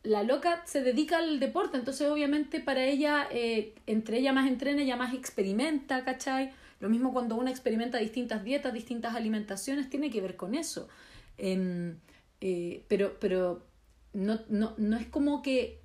la 0.08 0.22
loca 0.22 0.62
se 0.64 0.82
dedica 0.82 1.18
al 1.18 1.38
deporte, 1.38 1.76
entonces 1.76 2.08
obviamente 2.08 2.60
para 2.60 2.84
ella, 2.84 3.28
eh, 3.30 3.74
entre 3.86 4.18
ella 4.18 4.32
más 4.32 4.48
entrena, 4.48 4.82
ella 4.82 4.96
más 4.96 5.12
experimenta, 5.12 6.02
¿cachai? 6.02 6.52
Lo 6.80 6.88
mismo 6.88 7.12
cuando 7.12 7.36
uno 7.36 7.50
experimenta 7.50 7.98
distintas 7.98 8.42
dietas, 8.42 8.72
distintas 8.72 9.14
alimentaciones, 9.14 9.90
tiene 9.90 10.10
que 10.10 10.20
ver 10.22 10.36
con 10.36 10.54
eso. 10.54 10.88
Em, 11.36 11.98
eh, 12.40 12.84
pero 12.88 13.18
pero 13.20 13.66
no, 14.14 14.40
no, 14.48 14.74
no 14.78 14.96
es 14.96 15.06
como 15.06 15.42
que 15.42 15.80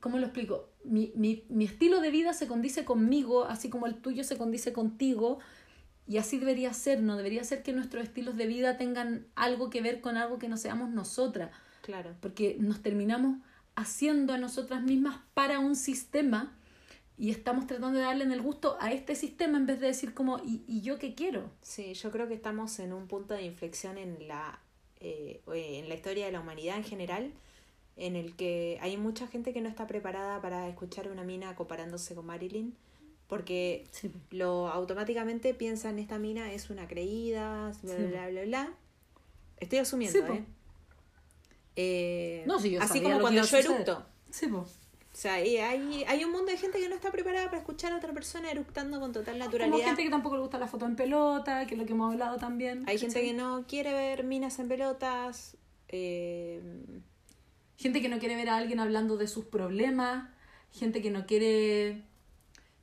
¿cómo 0.00 0.18
lo 0.18 0.26
explico? 0.26 0.68
Mi, 0.84 1.12
mi, 1.14 1.44
mi 1.48 1.64
estilo 1.64 2.00
de 2.00 2.10
vida 2.10 2.32
se 2.34 2.46
condice 2.46 2.84
conmigo, 2.84 3.44
así 3.44 3.70
como 3.70 3.86
el 3.86 3.96
tuyo 3.96 4.24
se 4.24 4.36
condice 4.36 4.72
contigo, 4.72 5.38
y 6.06 6.18
así 6.18 6.38
debería 6.38 6.72
ser, 6.74 7.00
no 7.00 7.16
debería 7.16 7.44
ser 7.44 7.62
que 7.62 7.72
nuestros 7.72 8.02
estilos 8.02 8.36
de 8.36 8.46
vida 8.46 8.76
tengan 8.76 9.26
algo 9.36 9.70
que 9.70 9.80
ver 9.80 10.00
con 10.00 10.16
algo 10.16 10.38
que 10.38 10.48
no 10.48 10.56
seamos 10.56 10.90
nosotras, 10.90 11.50
Claro. 11.82 12.14
porque 12.20 12.56
nos 12.60 12.82
terminamos 12.82 13.38
haciendo 13.76 14.32
a 14.34 14.38
nosotras 14.38 14.82
mismas 14.82 15.20
para 15.34 15.58
un 15.58 15.74
sistema 15.76 16.56
y 17.16 17.30
estamos 17.30 17.66
tratando 17.66 17.98
de 17.98 18.04
darle 18.04 18.24
en 18.24 18.32
el 18.32 18.40
gusto 18.42 18.76
a 18.80 18.92
este 18.92 19.14
sistema 19.14 19.58
en 19.58 19.66
vez 19.66 19.78
de 19.80 19.88
decir 19.88 20.14
como, 20.14 20.38
¿y, 20.38 20.62
y 20.66 20.80
yo 20.82 20.98
qué 20.98 21.14
quiero? 21.14 21.50
Sí, 21.62 21.92
yo 21.94 22.10
creo 22.10 22.28
que 22.28 22.34
estamos 22.34 22.78
en 22.78 22.92
un 22.92 23.06
punto 23.08 23.34
de 23.34 23.42
inflexión 23.42 23.98
en 23.98 24.26
la, 24.26 24.58
eh, 25.00 25.40
en 25.52 25.88
la 25.88 25.94
historia 25.94 26.26
de 26.26 26.32
la 26.32 26.40
humanidad 26.40 26.76
en 26.76 26.84
general, 26.84 27.32
en 27.96 28.16
el 28.16 28.36
que 28.36 28.78
hay 28.80 28.96
mucha 28.96 29.26
gente 29.26 29.52
que 29.52 29.60
no 29.60 29.68
está 29.68 29.86
preparada 29.86 30.40
para 30.40 30.66
escuchar 30.68 31.08
a 31.08 31.12
una 31.12 31.22
mina 31.24 31.54
comparándose 31.56 32.14
con 32.14 32.24
Marilyn, 32.26 32.74
porque 33.26 33.86
Sí. 33.90 34.10
lo 34.30 34.68
automáticamente 34.68 35.52
piensan 35.54 35.98
esta 35.98 36.18
mina 36.18 36.52
es 36.52 36.70
una 36.70 36.88
creída, 36.88 37.72
bla, 37.82 37.96
Sí. 37.96 38.02
bla, 38.04 38.28
bla, 38.30 38.42
bla. 38.44 38.72
Estoy 39.58 39.78
asumiendo, 39.80 40.18
Sí. 40.26 40.32
¿eh? 40.32 40.44
Eh, 41.76 42.42
No, 42.46 42.58
sí, 42.58 42.70
yo 42.70 42.80
así 42.82 43.00
como 43.00 43.20
cuando 43.20 43.42
yo 43.42 43.56
eructo. 43.58 44.06
Sí, 44.30 44.46
po. 44.46 44.58
O 44.58 45.16
sea, 45.20 45.44
y 45.44 45.56
hay, 45.58 46.04
hay 46.06 46.24
un 46.24 46.30
mundo 46.32 46.50
de 46.52 46.56
gente 46.56 46.78
que 46.78 46.88
no 46.88 46.94
está 46.94 47.10
preparada 47.10 47.46
para 47.46 47.58
escuchar 47.58 47.92
a 47.92 47.96
otra 47.96 48.12
persona 48.12 48.50
eructando 48.50 49.00
con 49.00 49.12
total 49.12 49.34
Como 49.34 49.44
naturalidad. 49.44 49.86
gente 49.88 50.04
que 50.04 50.10
tampoco 50.10 50.36
le 50.36 50.42
gusta 50.42 50.58
la 50.58 50.68
foto 50.68 50.86
en 50.86 50.94
pelota, 50.96 51.66
que 51.66 51.74
es 51.74 51.80
lo 51.80 51.84
que 51.84 51.92
hemos 51.92 52.12
hablado 52.12 52.38
también. 52.38 52.84
Hay 52.86 52.96
gente 52.98 53.20
que 53.20 53.32
no 53.34 53.64
quiere 53.66 53.92
ver 53.92 54.24
minas 54.24 54.58
en 54.60 54.68
pelotas. 54.68 55.56
eh, 55.88 56.60
Gente 57.76 58.00
que 58.02 58.08
no 58.10 58.18
quiere 58.18 58.36
ver 58.36 58.50
a 58.50 58.56
alguien 58.58 58.78
hablando 58.78 59.16
de 59.16 59.26
sus 59.26 59.46
problemas, 59.46 60.28
gente 60.70 61.00
que 61.02 61.10
no 61.10 61.24
quiere... 61.26 62.04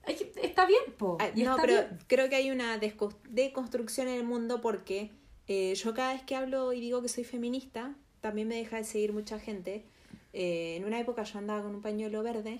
Hay 0.05 0.17
Está 0.41 0.65
bien, 0.65 0.81
po. 0.97 1.17
y 1.35 1.43
no, 1.43 1.51
está 1.51 1.61
pero 1.61 1.73
bien. 1.73 1.99
creo 2.07 2.29
que 2.29 2.35
hay 2.35 2.49
una 2.51 2.79
deconstrucción 3.29 4.07
en 4.07 4.15
el 4.15 4.23
mundo 4.23 4.59
porque 4.61 5.11
eh, 5.47 5.75
yo 5.75 5.93
cada 5.93 6.13
vez 6.13 6.23
que 6.23 6.35
hablo 6.35 6.73
y 6.73 6.81
digo 6.81 7.01
que 7.01 7.09
soy 7.09 7.23
feminista, 7.25 7.93
también 8.27 8.47
me 8.49 8.55
deja 8.55 8.75
de 8.77 8.83
seguir 8.83 9.13
mucha 9.13 9.39
gente. 9.39 9.85
Eh, 10.33 10.75
en 10.75 10.83
una 10.85 10.99
época 10.99 11.23
yo 11.23 11.39
andaba 11.39 11.63
con 11.63 11.73
un 11.73 11.81
pañuelo 11.81 12.21
verde, 12.23 12.59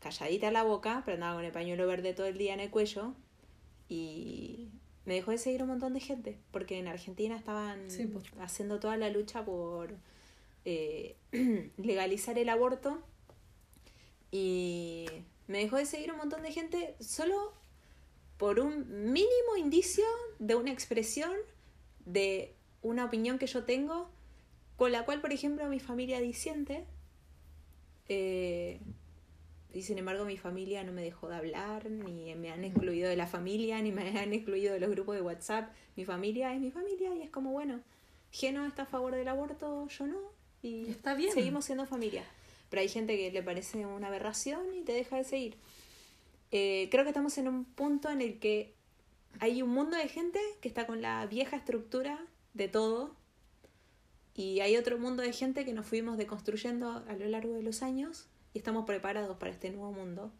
calladita 0.00 0.50
la 0.50 0.62
boca, 0.62 1.02
pero 1.04 1.16
andaba 1.16 1.34
con 1.36 1.44
el 1.44 1.52
pañuelo 1.52 1.86
verde 1.86 2.14
todo 2.14 2.26
el 2.26 2.38
día 2.38 2.54
en 2.54 2.60
el 2.60 2.70
cuello 2.70 3.14
y 3.90 4.68
me 5.04 5.14
dejó 5.14 5.30
de 5.32 5.38
seguir 5.38 5.62
un 5.62 5.68
montón 5.68 5.92
de 5.94 6.00
gente 6.00 6.38
porque 6.50 6.78
en 6.78 6.88
Argentina 6.88 7.36
estaban 7.36 7.90
Sí, 7.90 8.06
pues. 8.06 8.24
haciendo 8.40 8.80
toda 8.80 8.96
la 8.96 9.10
lucha 9.10 9.44
por 9.44 9.94
eh, 10.64 11.16
legalizar 11.76 12.38
el 12.38 12.48
aborto 12.48 13.02
y 14.30 15.06
me 15.46 15.58
dejó 15.58 15.76
de 15.76 15.86
seguir 15.86 16.10
un 16.12 16.18
montón 16.18 16.42
de 16.42 16.52
gente 16.52 16.94
solo 17.00 17.52
por 18.38 18.60
un 18.60 19.12
mínimo 19.12 19.56
indicio 19.58 20.04
de 20.38 20.54
una 20.54 20.70
expresión 20.72 21.32
de 22.04 22.54
una 22.82 23.04
opinión 23.06 23.38
que 23.38 23.46
yo 23.46 23.64
tengo 23.64 24.10
con 24.78 24.92
la 24.92 25.04
cual 25.04 25.20
por 25.20 25.32
ejemplo 25.32 25.68
mi 25.68 25.80
familia 25.80 26.20
disiente 26.20 26.84
eh, 28.08 28.80
y 29.74 29.82
sin 29.82 29.98
embargo 29.98 30.24
mi 30.24 30.38
familia 30.38 30.84
no 30.84 30.92
me 30.92 31.02
dejó 31.02 31.28
de 31.28 31.34
hablar 31.34 31.90
ni 31.90 32.32
me 32.36 32.52
han 32.52 32.64
excluido 32.64 33.08
de 33.10 33.16
la 33.16 33.26
familia 33.26 33.82
ni 33.82 33.90
me 33.90 34.16
han 34.16 34.32
excluido 34.32 34.72
de 34.72 34.80
los 34.80 34.88
grupos 34.90 35.16
de 35.16 35.22
WhatsApp. 35.22 35.70
Mi 35.96 36.04
familia 36.04 36.54
es 36.54 36.60
mi 36.60 36.70
familia 36.70 37.12
y 37.16 37.22
es 37.22 37.30
como 37.30 37.50
bueno 37.50 37.80
Geno 38.30 38.64
está 38.66 38.82
a 38.82 38.86
favor 38.86 39.14
del 39.14 39.26
aborto 39.26 39.88
yo 39.88 40.06
no 40.06 40.18
y 40.62 40.90
está 40.90 41.14
bien. 41.14 41.32
seguimos 41.32 41.64
siendo 41.64 41.84
familia. 41.84 42.24
Pero 42.70 42.80
hay 42.80 42.88
gente 42.88 43.16
que 43.16 43.32
le 43.32 43.42
parece 43.42 43.84
una 43.84 44.06
aberración 44.06 44.74
y 44.74 44.82
te 44.82 44.92
deja 44.92 45.16
de 45.16 45.24
seguir. 45.24 45.56
Eh, 46.52 46.86
creo 46.90 47.02
que 47.02 47.10
estamos 47.10 47.36
en 47.38 47.48
un 47.48 47.64
punto 47.64 48.10
en 48.10 48.20
el 48.20 48.38
que 48.38 48.74
hay 49.40 49.60
un 49.60 49.70
mundo 49.70 49.96
de 49.96 50.08
gente 50.08 50.38
que 50.60 50.68
está 50.68 50.86
con 50.86 51.02
la 51.02 51.26
vieja 51.26 51.56
estructura 51.56 52.24
de 52.54 52.68
todo 52.68 53.16
y 54.38 54.60
hay 54.60 54.76
otro 54.76 54.98
mundo 54.98 55.22
de 55.22 55.32
gente 55.32 55.64
que 55.64 55.72
nos 55.72 55.86
fuimos 55.86 56.16
deconstruyendo 56.16 57.04
a 57.08 57.12
lo 57.14 57.26
largo 57.26 57.52
de 57.54 57.62
los 57.62 57.82
años 57.82 58.26
y 58.54 58.58
estamos 58.58 58.86
preparados 58.86 59.36
para 59.36 59.50
este 59.50 59.70
nuevo 59.70 59.92
mundo 59.92 60.32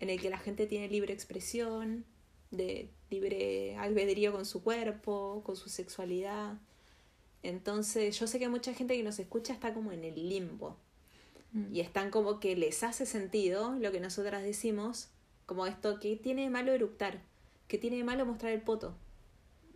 en 0.00 0.10
el 0.10 0.20
que 0.20 0.28
la 0.28 0.38
gente 0.38 0.66
tiene 0.66 0.88
libre 0.88 1.14
expresión, 1.14 2.04
de 2.50 2.90
libre 3.10 3.76
albedrío 3.76 4.32
con 4.32 4.44
su 4.44 4.62
cuerpo, 4.62 5.42
con 5.46 5.56
su 5.56 5.68
sexualidad. 5.68 6.58
Entonces 7.42 8.18
yo 8.18 8.26
sé 8.26 8.38
que 8.38 8.48
mucha 8.48 8.74
gente 8.74 8.96
que 8.96 9.02
nos 9.02 9.18
escucha 9.18 9.52
está 9.52 9.72
como 9.72 9.92
en 9.92 10.04
el 10.04 10.28
limbo 10.28 10.76
Mm. 11.54 11.72
y 11.72 11.80
están 11.80 12.10
como 12.10 12.40
que 12.40 12.56
les 12.56 12.82
hace 12.82 13.06
sentido 13.06 13.76
lo 13.78 13.92
que 13.92 14.00
nosotras 14.00 14.42
decimos, 14.42 15.08
como 15.46 15.66
esto, 15.66 16.00
¿qué 16.00 16.16
tiene 16.16 16.42
de 16.42 16.50
malo 16.50 16.72
eructar? 16.72 17.22
¿Qué 17.68 17.78
tiene 17.78 17.96
de 17.96 18.04
malo 18.04 18.26
mostrar 18.26 18.52
el 18.52 18.60
poto? 18.60 18.96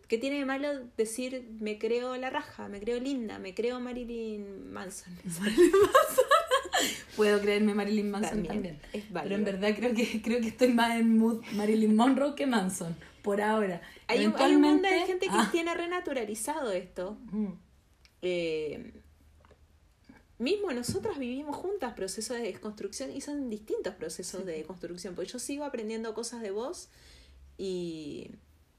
¿Qué 0.09 0.17
tiene 0.17 0.39
de 0.39 0.45
malo 0.45 0.67
decir 0.97 1.47
me 1.59 1.77
creo 1.77 2.17
la 2.17 2.31
raja, 2.31 2.67
me 2.67 2.79
creo 2.79 2.99
linda, 2.99 3.37
me 3.37 3.53
creo 3.53 3.79
Marilyn 3.79 4.71
Manson? 4.73 5.15
Puedo 7.15 7.39
creerme 7.39 7.75
Marilyn 7.75 8.09
Manson 8.09 8.43
También, 8.43 8.79
Pero 8.91 9.35
en 9.35 9.43
verdad 9.45 9.69
creo 9.75 9.93
que, 9.93 10.19
creo 10.23 10.41
que 10.41 10.47
estoy 10.47 10.69
más 10.69 10.99
en 10.99 11.15
mood 11.15 11.43
Marilyn 11.53 11.95
Monroe 11.95 12.33
que 12.33 12.47
Manson, 12.47 12.95
por 13.21 13.39
ahora. 13.39 13.83
Hay 14.07 14.25
un, 14.25 14.35
hay 14.35 14.55
un 14.55 14.61
mundo 14.61 14.89
de 14.89 15.01
gente 15.01 15.27
que 15.27 15.31
Ah. 15.31 15.49
tiene 15.51 15.75
renaturalizado 15.75 16.71
esto. 16.71 17.19
Mm. 17.31 17.53
Eh, 18.23 18.93
mismo 20.39 20.71
nosotras 20.71 21.19
vivimos 21.19 21.55
juntas 21.55 21.93
procesos 21.93 22.35
de 22.37 22.43
desconstrucción 22.43 23.15
y 23.15 23.21
son 23.21 23.47
distintos 23.47 23.93
procesos 23.93 24.43
de 24.43 24.53
desconstrucción, 24.53 25.13
porque 25.13 25.29
yo 25.29 25.37
sigo 25.37 25.65
aprendiendo 25.65 26.15
cosas 26.15 26.41
de 26.41 26.49
vos 26.49 26.89
y... 27.59 28.31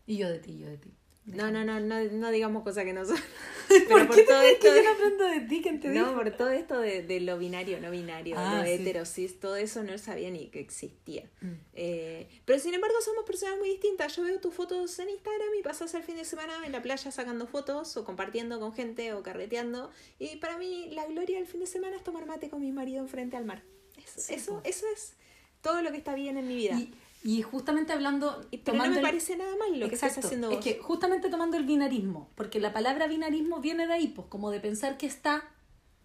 Y 0.06 0.16
yo 0.16 0.28
de 0.28 0.40
ti, 0.40 0.58
yo 0.58 0.66
de 0.66 0.76
ti. 0.76 0.90
No, 1.36 1.50
no, 1.50 1.64
no, 1.64 1.80
no, 1.80 2.02
no 2.04 2.30
digamos 2.30 2.62
cosas 2.62 2.84
que 2.84 2.92
no 2.92 3.04
son. 3.04 3.16
¿Por 3.68 3.86
Pero 3.88 4.08
qué 4.10 4.22
te 4.22 4.24
crees 4.26 4.52
esto 4.54 4.66
que 4.66 4.72
de- 4.72 5.40
yo 5.40 5.48
ti? 5.48 5.62
¿Quién 5.62 5.80
te 5.80 5.88
No, 5.88 6.00
dijo? 6.08 6.14
por 6.14 6.30
todo 6.32 6.50
esto 6.50 6.80
de, 6.80 7.02
de 7.02 7.20
lo 7.20 7.38
binario, 7.38 7.80
no 7.80 7.90
binario, 7.90 8.34
Ah, 8.38 8.58
lo 8.58 8.64
sí. 8.64 8.70
hetero, 8.72 9.04
cis, 9.06 9.38
todo 9.40 9.56
eso 9.56 9.82
no 9.84 9.96
sabía 9.98 10.30
ni 10.30 10.48
que 10.48 10.60
existía. 10.60 11.30
Mm. 11.40 11.52
Eh, 11.74 12.28
pero 12.44 12.58
sin 12.58 12.74
embargo 12.74 12.96
somos 13.04 13.24
personas 13.24 13.58
muy 13.58 13.68
distintas. 13.68 14.14
Yo 14.16 14.22
veo 14.24 14.40
tus 14.40 14.54
fotos 14.54 14.98
en 14.98 15.08
Instagram 15.10 15.48
y 15.58 15.62
pasas 15.62 15.94
el 15.94 16.02
fin 16.02 16.16
de 16.16 16.24
semana 16.24 16.66
en 16.66 16.72
la 16.72 16.82
playa 16.82 17.10
sacando 17.10 17.46
fotos 17.46 17.96
o 17.96 18.04
compartiendo 18.04 18.58
con 18.60 18.72
gente 18.72 19.12
o 19.12 19.22
carreteando. 19.22 19.90
Y 20.18 20.36
para 20.36 20.58
mí 20.58 20.90
la 20.92 21.06
gloria 21.06 21.38
del 21.38 21.46
fin 21.46 21.60
de 21.60 21.66
semana 21.66 21.96
es 21.96 22.04
tomar 22.04 22.26
mate 22.26 22.50
con 22.50 22.60
mi 22.60 22.72
marido 22.72 23.00
enfrente 23.00 23.36
al 23.36 23.44
mar. 23.44 23.62
Eso, 23.96 24.20
Sí, 24.20 24.34
eso, 24.34 24.60
eso 24.64 24.86
es 24.94 25.14
todo 25.62 25.82
lo 25.82 25.90
que 25.92 25.98
está 25.98 26.14
bien 26.14 26.38
en 26.38 26.48
mi 26.48 26.56
vida. 26.56 26.74
Y, 26.78 26.92
y 27.22 27.42
justamente 27.42 27.92
hablando... 27.92 28.46
Pero 28.64 28.78
no 28.78 28.86
me 28.88 28.96
el- 28.96 29.02
parece 29.02 29.36
nada 29.36 29.54
mal 29.56 29.78
lo 29.78 29.88
que 29.88 29.94
estás 29.94 30.10
Exacto. 30.10 30.28
haciendo 30.28 30.50
Es 30.50 30.56
vos. 30.56 30.64
que 30.64 30.78
justamente 30.78 31.28
tomando 31.28 31.56
el 31.56 31.64
binarismo, 31.64 32.30
porque 32.34 32.60
la 32.60 32.72
palabra 32.72 33.06
binarismo 33.06 33.60
viene 33.60 33.86
de 33.86 33.92
ahí, 33.92 34.08
pues 34.08 34.26
como 34.28 34.50
de 34.50 34.60
pensar 34.60 34.96
que 34.96 35.06
está 35.06 35.44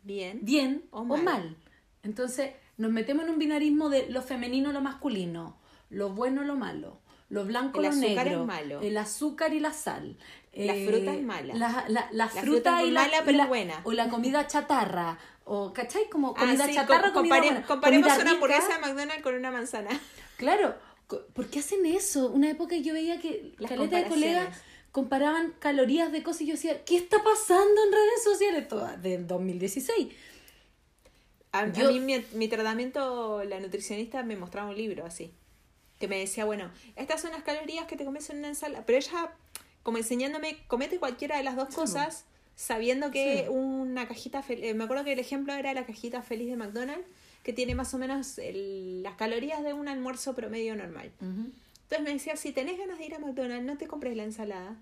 Bien. 0.03 0.39
bien 0.41 0.85
O 0.91 0.99
o 1.01 1.05
mal. 1.05 1.23
mal. 1.23 1.55
Entonces 2.03 2.51
nos 2.77 2.91
metemos 2.91 3.25
en 3.25 3.31
un 3.31 3.39
binarismo 3.39 3.89
de 3.89 4.07
lo 4.09 4.21
femenino, 4.21 4.71
lo 4.73 4.81
masculino, 4.81 5.57
lo 5.89 6.09
bueno, 6.09 6.43
lo 6.43 6.55
malo, 6.55 6.99
lo 7.29 7.45
blanco 7.45 7.79
El 7.79 7.83
lo 7.85 7.89
azúcar 7.91 8.25
negro, 8.25 8.41
es 8.41 8.47
malo. 8.47 8.81
el 8.81 8.97
azúcar 8.97 9.53
y 9.53 9.59
la 9.59 9.71
sal. 9.73 10.17
La 10.53 10.75
eh, 10.75 10.85
fruta 10.87 11.13
es 11.13 11.23
mala. 11.23 11.53
La, 11.55 11.85
la- 11.87 12.07
la 12.11 12.27
fruta 12.27 12.43
fruta 12.45 12.81
es 12.81 12.87
y 12.87 12.91
la, 12.91 13.01
mala, 13.01 13.17
y 13.17 13.21
pero 13.25 13.37
la- 13.37 13.43
es 13.43 13.49
buena. 13.49 13.81
O 13.83 13.91
la 13.93 14.09
comida 14.09 14.47
chatarra. 14.47 15.17
O, 15.43 15.73
¿cachai? 15.73 16.09
Como 16.09 16.29
Ah, 16.37 16.39
comida 16.39 16.65
sí, 16.65 16.73
chatarra, 16.75 17.11
com- 17.11 17.13
comida 17.13 17.35
compare- 17.35 17.51
buena. 17.51 17.67
comparemos 17.67 18.07
Comida 18.07 18.21
una 18.21 18.31
hamburguesa 18.31 18.73
de 18.75 18.79
McDonald's 18.79 19.23
con 19.23 19.35
una 19.35 19.51
manzana. 19.51 19.89
Claro, 20.37 20.75
¿por 21.07 21.47
qué 21.49 21.59
hacen 21.59 21.85
eso? 21.85 22.29
Una 22.31 22.49
época 22.49 22.75
yo 22.77 22.93
veía 22.93 23.19
que 23.19 23.53
Las 23.57 23.69
caleta 23.69 23.97
de 23.97 24.07
colegas 24.07 24.57
comparaban 24.91 25.53
calorías 25.59 26.11
de 26.11 26.23
cosas 26.23 26.41
y 26.43 26.45
yo 26.47 26.53
decía, 26.53 26.83
¿qué 26.85 26.95
está 26.97 27.23
pasando 27.23 27.83
en 27.85 27.91
redes 27.91 28.23
sociales? 28.23 28.67
Todo 28.67 28.87
del 28.97 29.27
2016. 29.27 30.07
A, 31.51 31.59
a 31.59 31.71
Yo- 31.73 31.91
mí 31.91 31.99
mi, 31.99 32.23
mi 32.33 32.47
tratamiento, 32.47 33.43
la 33.43 33.59
nutricionista 33.59 34.23
me 34.23 34.35
mostraba 34.35 34.69
un 34.69 34.75
libro 34.77 35.05
así. 35.05 35.31
Que 35.99 36.07
me 36.07 36.19
decía, 36.19 36.43
bueno, 36.45 36.71
estas 36.97 37.21
son 37.21 37.31
las 37.31 37.43
calorías 37.43 37.85
que 37.85 37.95
te 37.95 38.03
comes 38.03 38.29
en 38.29 38.39
una 38.39 38.49
ensalada. 38.49 38.85
Pero 38.85 38.97
ella, 38.97 39.31
como 39.83 39.97
enseñándome, 39.97 40.57
comete 40.67 40.99
cualquiera 40.99 41.37
de 41.37 41.43
las 41.43 41.55
dos 41.55 41.73
cosas, 41.73 42.25
sabiendo 42.55 43.11
que 43.11 43.43
Sí. 43.43 43.49
una 43.49 44.07
cajita 44.07 44.41
feliz. 44.43 44.75
me 44.75 44.83
acuerdo 44.83 45.05
que 45.05 45.13
el 45.13 45.19
ejemplo 45.19 45.53
era 45.53 45.73
la 45.73 45.85
cajita 45.85 46.21
feliz 46.21 46.49
de 46.49 46.57
McDonald's, 46.57 47.05
que 47.45 47.53
tiene 47.53 47.75
más 47.75 47.93
o 47.93 47.99
menos 47.99 48.39
el- 48.39 49.03
las 49.03 49.13
calorías 49.15 49.63
de 49.63 49.71
un 49.71 49.87
almuerzo 49.87 50.33
promedio 50.33 50.75
normal. 50.75 51.11
Entonces 51.21 52.01
me 52.01 52.11
decía, 52.11 52.35
si 52.37 52.51
tenés 52.51 52.79
ganas 52.79 52.97
de 52.97 53.05
ir 53.05 53.13
a 53.13 53.19
McDonald's, 53.19 53.63
no 53.65 53.77
te 53.77 53.85
compres 53.87 54.17
la 54.17 54.23
ensalada. 54.23 54.75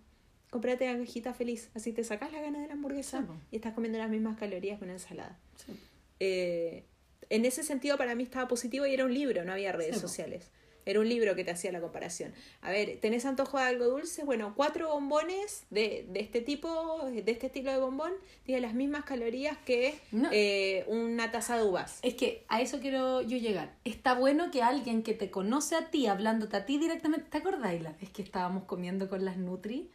Comprate 0.49 0.86
la 0.91 0.97
cajita 0.97 1.34
feliz. 1.34 1.70
Así 1.76 1.91
te 1.91 2.05
sacas 2.05 2.32
la 2.32 2.39
gana 2.39 2.61
de 2.61 2.68
la 2.68 2.74
hamburguesa 2.74 3.20
Sí, 3.20 3.28
y 3.51 3.55
estás 3.57 3.74
comiendo 3.74 3.99
las 3.99 4.09
mismas 4.09 4.38
calorías 4.38 4.80
que 4.80 4.86
una 4.86 4.93
ensalada. 4.93 5.38
Sí. 5.57 5.74
Eh, 6.22 6.86
en 7.30 7.43
ese 7.43 7.64
sentido 7.64 7.97
para 7.97 8.16
mí 8.16 8.24
estaba 8.24 8.47
positivo 8.47 8.86
y 8.86 8.93
era 8.93 9.03
un 9.03 9.14
libro, 9.14 9.43
no 9.43 9.51
había 9.51 9.74
redes 9.74 9.95
Sí, 9.95 10.01
sociales. 10.01 10.49
Era 10.86 10.99
un 10.99 11.07
libro 11.07 11.36
que 11.36 11.43
te 11.43 11.51
hacía 11.51 11.71
la 11.71 11.79
comparación. 11.81 12.34
A 12.61 12.71
ver, 12.71 12.97
¿tenés 13.01 13.25
antojo 13.25 13.57
de 13.57 13.63
algo 13.63 13.86
dulce? 13.86 14.23
Bueno, 14.23 14.53
cuatro 14.55 14.89
bombones 14.89 15.63
de, 15.69 16.05
de 16.09 16.19
este 16.19 16.41
tipo, 16.41 17.05
de 17.11 17.31
este 17.31 17.47
estilo 17.47 17.71
de 17.71 17.77
bombón, 17.77 18.11
tiene 18.45 18.61
las 18.61 18.73
mismas 18.73 19.05
calorías 19.05 19.57
que 19.65 19.99
No. 20.11 20.29
eh, 20.31 20.84
una 20.88 21.31
taza 21.31 21.57
de 21.57 21.63
uvas. 21.63 21.99
Es 22.01 22.15
que 22.15 22.43
a 22.49 22.61
eso 22.61 22.79
quiero 22.79 23.21
yo 23.21 23.38
llegar. 23.38 23.73
Está 23.86 24.13
bueno 24.13 24.51
que 24.51 24.61
alguien 24.61 25.03
que 25.03 25.13
te 25.13 25.29
conoce 25.31 25.75
a 25.75 25.89
ti, 25.89 26.07
hablándote 26.07 26.57
a 26.57 26.65
ti 26.65 26.77
directamente, 26.77 27.29
¿te 27.29 27.38
acordáis 27.38 27.81
la 27.81 27.93
vez 27.93 28.09
que 28.09 28.21
estábamos 28.21 28.63
comiendo 28.65 29.09
con 29.09 29.23
las 29.25 29.38
Nutri? 29.38 29.89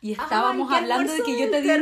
Y 0.00 0.12
estábamos 0.12 0.68
Ay, 0.70 0.80
hablando 0.82 1.12
de 1.14 1.22
que 1.22 1.40
yo 1.40 1.50
te 1.50 1.62
dije 1.62 1.80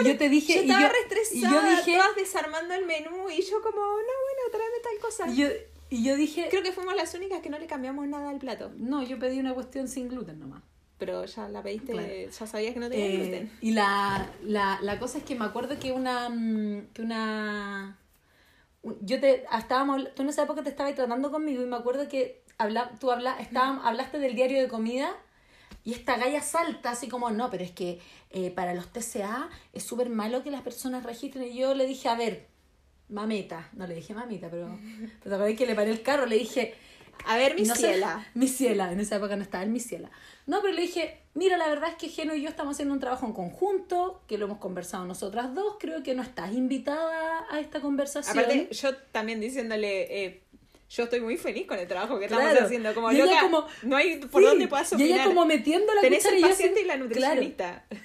y 0.00 0.04
yo 0.04 0.16
te 0.16 0.28
dije 0.30 0.54
yo 0.54 0.60
y 0.60 0.64
estaba 0.64 0.80
yo, 0.80 0.88
re 0.88 0.94
y 0.98 1.02
estresada, 1.02 1.52
yo 1.54 1.76
dije 1.76 1.98
todas 1.98 2.16
desarmando 2.16 2.72
el 2.74 2.86
menú 2.86 3.28
y 3.28 3.42
yo 3.42 3.60
como, 3.60 3.76
no, 3.76 3.94
bueno, 3.96 4.50
tráeme 4.50 4.78
tal 4.82 4.98
cosa. 5.02 5.28
y 5.28 5.36
yo, 5.36 5.48
y 5.90 6.04
yo 6.04 6.16
dije 6.16 6.48
Creo 6.50 6.62
que 6.62 6.72
fuimos 6.72 6.94
las 6.94 7.14
únicas 7.14 7.40
que 7.40 7.50
no 7.50 7.58
le 7.58 7.66
cambiamos 7.66 8.06
nada 8.08 8.30
al 8.30 8.38
plato. 8.38 8.70
no, 8.76 9.02
yo 9.02 9.18
pedí 9.18 9.38
una 9.40 9.54
cuestión 9.54 9.88
sin 9.88 10.08
gluten 10.08 10.38
nomás. 10.38 10.62
Pero 10.98 11.24
ya 11.26 11.48
la 11.48 11.62
pediste, 11.62 11.92
Claro. 11.92 12.08
ya 12.38 12.46
sabías 12.46 12.74
que 12.74 12.80
no 12.80 12.88
tenía 12.88 13.06
Eh, 13.06 13.16
gluten. 13.18 13.52
y 13.60 13.70
la, 13.70 14.28
la, 14.42 14.78
la 14.82 14.98
cosa 14.98 15.18
es 15.18 15.24
que 15.24 15.36
me 15.36 15.44
acuerdo 15.44 15.78
que 15.78 15.92
una 15.92 16.28
mm, 16.28 16.88
que 16.92 17.02
una 17.02 17.98
un- 18.82 18.96
yo 19.02 19.20
te 19.20 19.44
estábamos 19.56 20.12
tú 20.14 20.22
en 20.22 20.28
esa 20.28 20.42
época 20.42 20.62
te 20.62 20.70
estabas 20.70 20.94
tratando 20.96 21.30
conmigo 21.30 21.62
y 21.62 21.66
me 21.66 21.76
acuerdo 21.76 22.08
que 22.08 22.42
habla, 22.58 22.90
tú 23.00 23.10
habla, 23.12 23.38
estábam- 23.38 23.80
hablaste 23.84 24.18
del 24.18 24.34
diario 24.34 24.60
de 24.60 24.68
comida 24.68 25.10
y 25.84 25.92
esta 25.94 26.16
galla 26.18 26.42
salta 26.42 26.90
así 26.90 27.08
como 27.08 27.30
no 27.30 27.48
pero 27.50 27.62
es 27.64 27.70
que 27.70 28.00
eh, 28.30 28.50
para 28.50 28.74
los 28.74 28.88
TCA 28.92 29.48
es 29.72 29.84
súper 29.84 30.10
malo 30.10 30.42
que 30.42 30.50
las 30.50 30.62
personas 30.62 31.04
registren 31.04 31.44
y 31.52 31.56
yo 31.58 31.74
le 31.74 31.86
dije 31.86 32.08
a 32.08 32.16
ver 32.16 32.48
mameta 33.08 33.68
no 33.72 33.86
le 33.86 33.94
dije 33.94 34.14
mamita 34.14 34.48
pero 34.50 34.68
pero 35.22 35.30
te 35.30 35.34
acordás 35.34 35.56
que 35.56 35.66
le 35.66 35.74
paré 35.74 35.90
el 35.90 36.02
carro 36.02 36.26
le 36.26 36.36
dije 36.38 36.74
A 37.26 37.36
ver, 37.36 37.54
mi 37.56 37.62
no 37.62 37.74
sé, 37.74 37.88
ciela. 37.88 38.26
mi 38.34 38.46
ciela, 38.48 38.92
en 38.92 39.00
esa 39.00 39.16
época 39.16 39.34
no 39.36 39.42
estaba 39.42 39.64
el 39.64 39.70
mi 39.70 39.80
ciela. 39.80 40.08
No, 40.46 40.62
pero 40.62 40.72
le 40.72 40.82
dije, 40.82 41.18
mira, 41.34 41.56
la 41.58 41.68
verdad 41.68 41.90
es 41.90 41.96
que 41.96 42.08
Geno 42.08 42.32
y 42.34 42.42
yo 42.42 42.48
estamos 42.48 42.76
haciendo 42.76 42.94
un 42.94 43.00
trabajo 43.00 43.26
en 43.26 43.32
conjunto, 43.32 44.22
que 44.28 44.38
lo 44.38 44.46
hemos 44.46 44.58
conversado 44.58 45.04
nosotras 45.04 45.52
dos, 45.52 45.76
creo 45.80 46.02
que 46.04 46.14
no 46.14 46.22
estás 46.22 46.52
invitada 46.54 47.44
a 47.50 47.58
esta 47.58 47.80
conversación. 47.80 48.38
Aparte, 48.38 48.68
yo 48.72 48.96
también 49.10 49.40
diciéndole, 49.40 50.24
eh, 50.24 50.42
yo 50.88 51.02
estoy 51.04 51.20
muy 51.20 51.36
feliz 51.36 51.66
con 51.66 51.76
el 51.78 51.88
trabajo 51.88 52.18
que 52.20 52.26
estamos 52.26 52.56
haciendo. 52.62 52.94
Como, 52.94 53.10
Y 53.10 53.18
loca, 53.18 53.40
como- 53.42 53.66
no 53.82 53.96
hay 53.96 54.18
por 54.20 54.40
Sí, 54.40 54.48
dónde 54.48 54.68
puedas 54.68 54.92
Y 54.92 54.94
opinar. 54.94 55.18
ella 55.18 55.24
como 55.26 55.44
metiendo 55.44 55.92
la 55.94 56.00
Tenés 56.00 56.24
el 56.24 56.38
y 56.38 56.40
yo 56.40 56.48
paciente 56.48 56.80
y 56.82 56.84
la 56.84 56.96
nutricionista. 56.96 57.84
Claro, 57.88 58.04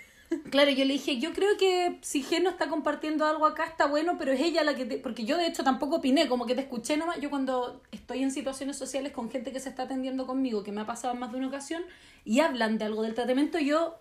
yo 0.53 0.85
le 0.85 0.93
dije, 0.93 1.19
yo 1.19 1.33
creo 1.33 1.57
que 1.57 1.97
si 2.01 2.21
Geno 2.21 2.49
está 2.49 2.69
compartiendo 2.69 3.25
algo 3.25 3.45
acá 3.45 3.65
está 3.65 3.87
bueno, 3.87 4.17
pero 4.19 4.31
es 4.31 4.39
ella 4.39 4.63
la 4.63 4.75
que 4.75 4.85
te... 4.85 4.97
Porque 4.97 5.25
yo 5.25 5.37
de 5.37 5.47
hecho 5.47 5.63
tampoco 5.63 5.97
opiné, 5.97 6.27
como 6.27 6.45
que 6.45 6.55
te 6.55 6.61
escuché 6.61 6.95
nomás. 6.95 7.19
Yo 7.19 7.29
cuando 7.29 7.81
estoy 7.91 8.21
en 8.21 8.31
situaciones 8.31 8.77
sociales 8.77 9.11
con 9.11 9.31
gente 9.31 9.51
que 9.51 9.59
se 9.59 9.69
está 9.69 9.83
atendiendo 9.83 10.27
conmigo, 10.27 10.63
que 10.63 10.71
me 10.71 10.81
ha 10.81 10.85
pasado 10.85 11.13
en 11.13 11.19
más 11.19 11.31
de 11.31 11.39
una 11.39 11.47
ocasión, 11.47 11.83
y 12.23 12.39
hablan 12.39 12.77
de 12.77 12.85
algo 12.85 13.01
del 13.01 13.15
tratamiento, 13.15 13.57
yo 13.57 13.97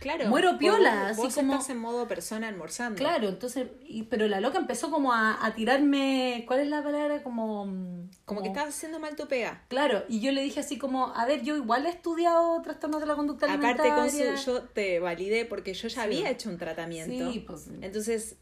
Claro. 0.00 0.28
Muero 0.28 0.52
vos- 0.52 0.58
piola, 0.58 1.12
Vos, 1.14 1.26
así 1.26 1.34
como- 1.40 1.52
estás 1.52 1.70
en 1.70 1.78
modo 1.78 2.08
persona 2.08 2.48
almorzando. 2.48 2.96
Claro, 2.98 3.28
entonces, 3.28 3.68
y, 3.86 4.04
pero 4.04 4.26
la 4.28 4.40
loca 4.40 4.58
empezó 4.58 4.90
como 4.90 5.12
a, 5.12 5.44
a 5.44 5.54
tirarme, 5.54 6.44
¿cuál 6.46 6.60
es 6.60 6.68
la 6.68 6.82
palabra? 6.82 7.22
Como, 7.22 7.66
mm, 7.66 8.10
Como 8.24 8.40
que 8.42 8.48
estás 8.48 8.68
haciendo 8.68 8.98
mal 8.98 9.14
tu 9.14 9.28
pega. 9.28 9.64
Claro, 9.68 10.04
y 10.08 10.20
yo 10.20 10.32
le 10.32 10.42
dije 10.42 10.60
así 10.60 10.78
como, 10.78 11.08
a 11.14 11.26
ver, 11.26 11.42
yo 11.42 11.54
igual 11.56 11.84
he 11.84 11.90
estudiado 11.90 12.60
trastornos 12.62 13.00
de 13.00 13.06
la 13.06 13.14
conducta 13.14 13.46
Aparte, 13.52 13.82
con 13.90 13.92
alimentaria. 14.00 14.36
su, 14.38 14.52
yo 14.52 14.62
te 14.62 15.00
validé 15.00 15.44
porque 15.44 15.74
yo 15.74 15.88
ya 15.88 15.94
Sí. 15.94 16.00
había 16.00 16.30
hecho 16.30 16.48
un 16.48 16.56
tratamiento. 16.56 17.30
Sí, 17.32 17.40
pues, 17.40 17.68
Entonces, 17.82 18.36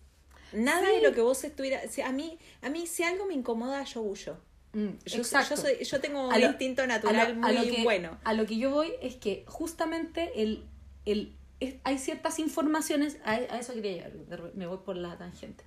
nada 0.52 0.86
Sí. 0.86 0.92
de 0.96 1.02
lo 1.02 1.12
que 1.12 1.20
vos 1.22 1.42
estuvieras... 1.42 1.90
si 1.90 2.02
a, 2.02 2.12
mí, 2.12 2.38
a 2.62 2.70
mí, 2.70 2.86
si 2.86 3.02
algo 3.02 3.26
me 3.26 3.34
incomoda, 3.34 3.82
yo 3.82 4.00
huyo. 4.02 4.36
mm, 4.74 4.86
Yo, 5.06 5.18
exacto. 5.18 5.56
yo, 5.56 5.60
soy, 5.62 5.82
yo 5.84 6.00
tengo 6.00 6.28
un 6.28 6.32
A 6.32 6.38
lo- 6.38 6.46
instinto 6.46 6.82
a 6.82 6.86
lo- 6.86 6.92
natural 6.92 7.38
a 7.42 7.52
lo 7.52 7.60
muy 7.64 7.70
que- 7.76 7.82
bueno. 7.82 8.18
A 8.22 8.32
lo 8.34 8.46
que 8.46 8.58
yo 8.58 8.70
voy 8.70 8.92
es 9.02 9.16
que 9.16 9.44
justamente 9.48 10.30
el, 10.42 10.64
el, 11.04 11.34
es- 11.60 11.76
hay 11.84 11.98
ciertas 11.98 12.38
informaciones, 12.38 13.18
a, 13.24 13.32
a 13.32 13.58
eso 13.58 13.72
quería 13.74 13.92
llegar, 14.08 14.52
me 14.54 14.66
voy 14.66 14.78
por 14.84 14.96
la 14.96 15.16
tangente. 15.18 15.64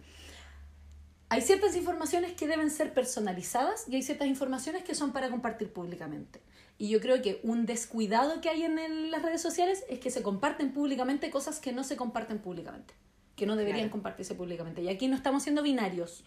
Hay 1.30 1.42
ciertas 1.42 1.76
informaciones 1.78 2.34
que 2.34 2.46
deben 2.48 2.70
ser 2.70 2.94
personalizadas 2.94 3.88
y 3.88 3.96
hay 3.96 4.02
ciertas 4.04 4.28
informaciones 4.28 4.84
que 4.84 4.96
son 4.96 5.14
para 5.14 5.30
compartir 5.30 5.72
públicamente. 5.72 6.42
Y 6.78 6.90
yo 6.90 7.00
creo 7.00 7.22
que 7.22 7.40
un 7.44 7.66
descuidado 7.66 8.42
que 8.42 8.50
hay 8.50 8.64
en 8.64 8.80
el- 8.80 9.12
las 9.12 9.22
redes 9.22 9.42
sociales 9.42 9.86
es 9.88 10.00
que 10.00 10.12
se 10.12 10.24
comparten 10.24 10.74
públicamente 10.74 11.30
cosas 11.30 11.60
que 11.60 11.72
no 11.72 11.84
se 11.86 11.96
comparten 11.96 12.40
públicamente, 12.40 12.94
que 13.38 13.46
no 13.46 13.56
deberían 13.56 13.84
Claro. 13.86 13.92
compartirse 13.94 14.36
públicamente. 14.36 14.82
Y 14.82 14.90
aquí 14.90 15.08
no 15.08 15.16
estamos 15.16 15.44
siendo 15.44 15.64
binarios, 15.64 16.26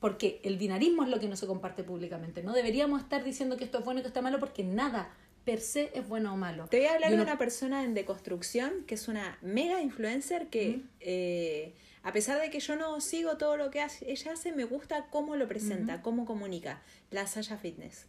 porque 0.00 0.40
el 0.42 0.56
binarismo 0.58 1.04
es 1.04 1.10
lo 1.10 1.20
que 1.20 1.28
no 1.28 1.36
se 1.36 1.46
comparte 1.46 1.84
públicamente. 1.84 2.42
No 2.42 2.52
deberíamos 2.54 3.02
estar 3.02 3.22
diciendo 3.22 3.56
que 3.56 3.64
esto 3.64 3.78
es 3.78 3.84
bueno 3.84 4.00
y 4.00 4.02
que 4.02 4.08
esto 4.08 4.18
es 4.18 4.24
malo 4.24 4.40
porque 4.40 4.64
nada 4.64 5.10
per 5.44 5.60
se 5.60 5.90
es 5.94 6.08
bueno 6.08 6.32
o 6.32 6.36
malo. 6.36 6.66
Te 6.68 6.78
voy 6.78 6.86
a 6.86 6.94
hablar 6.94 7.10
Y 7.10 7.12
de 7.16 7.20
uno- 7.22 7.30
una 7.30 7.38
persona 7.38 7.84
en 7.84 7.94
deconstrucción 7.94 8.84
que 8.86 8.94
es 8.94 9.08
una 9.08 9.38
mega 9.42 9.80
influencer 9.82 10.48
que, 10.48 10.80
eh, 11.00 11.74
a 12.02 12.12
pesar 12.12 12.40
de 12.40 12.50
que 12.50 12.60
yo 12.60 12.76
no 12.76 13.00
sigo 13.00 13.36
todo 13.36 13.56
lo 13.56 13.70
que 13.70 13.80
hace, 13.80 14.10
ella 14.10 14.32
hace, 14.32 14.52
me 14.52 14.64
gusta 14.64 15.06
cómo 15.10 15.36
lo 15.36 15.46
presenta, 15.48 16.00
cómo 16.02 16.24
comunica. 16.24 16.82
La 17.10 17.26
Saya 17.26 17.56
Fitness. 17.58 18.06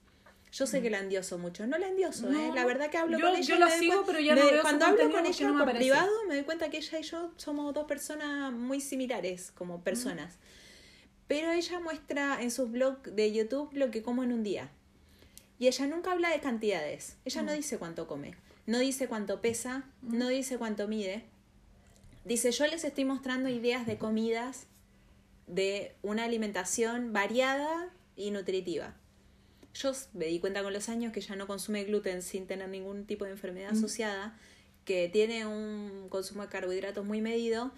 Yo 0.52 0.66
sé 0.68 0.82
que 0.82 0.90
la 0.90 1.00
endioso 1.00 1.38
mucho. 1.38 1.68
No 1.68 1.78
la 1.78 1.90
endioso, 1.90 2.30
No, 2.30 2.40
¿eh? 2.40 2.52
La 2.56 2.66
verdad 2.66 2.90
que 2.90 2.98
hablo 2.98 3.18
yo- 3.20 3.26
con 3.26 3.36
ella. 3.36 3.42
yo 3.46 3.60
la 3.60 3.70
sigo, 3.70 4.04
pero 4.06 4.22
ya 4.22 4.36
me- 4.36 4.42
no 4.42 4.52
veo 4.52 4.62
Cuando 4.62 4.86
hablo 4.86 5.12
con 5.12 5.26
ella 5.26 5.48
no 5.48 5.54
por 5.54 5.62
aparece. 5.64 5.80
privado, 5.84 6.12
me 6.30 6.36
doy 6.36 6.44
cuenta 6.46 6.70
que 6.70 6.78
ella 6.78 7.00
y 7.00 7.04
yo 7.04 7.32
somos 7.36 7.74
dos 7.74 7.86
personas 7.86 8.54
muy 8.54 8.80
similares 8.80 9.52
como 9.52 9.82
personas. 9.84 10.38
Pero 11.28 11.52
ella 11.52 11.80
muestra 11.82 12.42
en 12.42 12.52
sus 12.52 12.72
blogs 12.72 13.14
de 13.14 13.34
YouTube 13.34 13.70
lo 13.74 13.92
que 13.92 14.02
como 14.02 14.24
en 14.24 14.32
un 14.32 14.44
día. 14.44 14.70
Y 15.60 15.68
ella 15.68 15.88
nunca 15.88 16.12
habla 16.12 16.30
de 16.30 16.40
cantidades. 16.40 17.18
Ella 17.26 17.42
no 17.42 17.54
dice 17.54 17.78
cuánto 17.78 18.08
come. 18.08 18.36
No 18.66 18.80
dice 18.80 19.08
cuánto 19.08 19.42
pesa. 19.42 19.84
No 20.02 20.28
dice 20.28 20.58
cuánto 20.58 20.88
mide. 20.88 21.24
Dice, 22.26 22.52
yo 22.52 22.66
les 22.68 22.84
estoy 22.84 23.06
mostrando 23.06 23.50
ideas 23.50 23.86
de 23.86 23.98
comidas 23.98 24.68
de 25.48 25.96
una 26.02 26.24
alimentación 26.24 27.14
variada 27.14 27.90
y 28.16 28.32
nutritiva. 28.32 28.96
Yo 29.76 29.92
me 30.14 30.26
di 30.26 30.40
cuenta 30.40 30.64
con 30.64 30.74
los 30.74 30.90
años 30.90 31.12
que 31.12 31.20
ella 31.20 31.36
no 31.36 31.48
consume 31.48 31.84
gluten 31.84 32.22
sin 32.22 32.48
tener 32.48 32.70
ningún 32.70 33.06
tipo 33.06 33.26
de 33.26 33.32
enfermedad 33.32 33.72
asociada, 33.74 34.38
que 34.86 35.10
tiene 35.10 35.46
un 35.46 36.08
consumo 36.10 36.44
de 36.44 36.50
carbohidratos 36.50 37.06
muy 37.06 37.22
medido, 37.22 37.72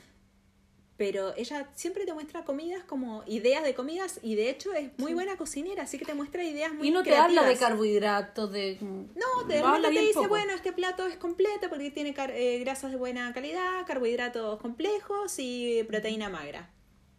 pero 0.97 1.33
ella 1.37 1.69
siempre 1.75 2.05
te 2.05 2.13
muestra 2.13 2.43
comidas 2.43 2.83
como 2.83 3.23
ideas 3.27 3.63
de 3.63 3.75
comidas 3.75 4.19
y 4.23 4.33
de 4.33 4.49
hecho 4.49 4.73
es 4.73 4.89
muy 4.97 5.13
buena 5.13 5.37
cocinera, 5.37 5.83
así 5.83 5.99
que 5.99 6.05
te 6.05 6.15
muestra 6.15 6.43
ideas 6.43 6.73
muy 6.73 6.87
y 6.87 6.91
no 6.91 7.03
te 7.03 7.15
habla 7.15 7.43
de 7.43 7.55
carbohidratos, 7.55 8.51
de... 8.51 8.77
No, 8.81 9.43
de 9.47 9.61
repente 9.61 9.89
te 9.89 9.99
dice, 10.01 10.13
poco. 10.15 10.29
bueno, 10.29 10.53
este 10.53 10.73
plato 10.73 11.05
es 11.05 11.17
completo 11.17 11.69
porque 11.69 11.91
tiene 11.91 12.15
eh, 12.17 12.59
grasas 12.59 12.91
de 12.91 12.97
buena 12.97 13.31
calidad, 13.31 13.85
carbohidratos 13.85 14.59
complejos 14.59 15.35
y 15.37 15.83
proteína 15.87 16.29
magra. 16.29 16.71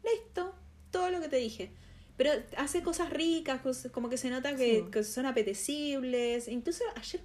Listo, 0.02 0.54
todo 0.90 1.10
lo 1.10 1.20
que 1.20 1.28
te 1.28 1.36
dije. 1.36 1.72
Pero 2.16 2.32
hace 2.56 2.82
cosas 2.82 3.10
ricas, 3.10 3.60
como 3.92 4.08
que 4.08 4.16
se 4.18 4.28
nota 4.28 4.56
que, 4.56 4.80
Sí. 4.84 4.90
que 4.90 5.04
son 5.04 5.24
apetecibles. 5.26 6.48
Incluso 6.48 6.82
ayer, 6.96 7.20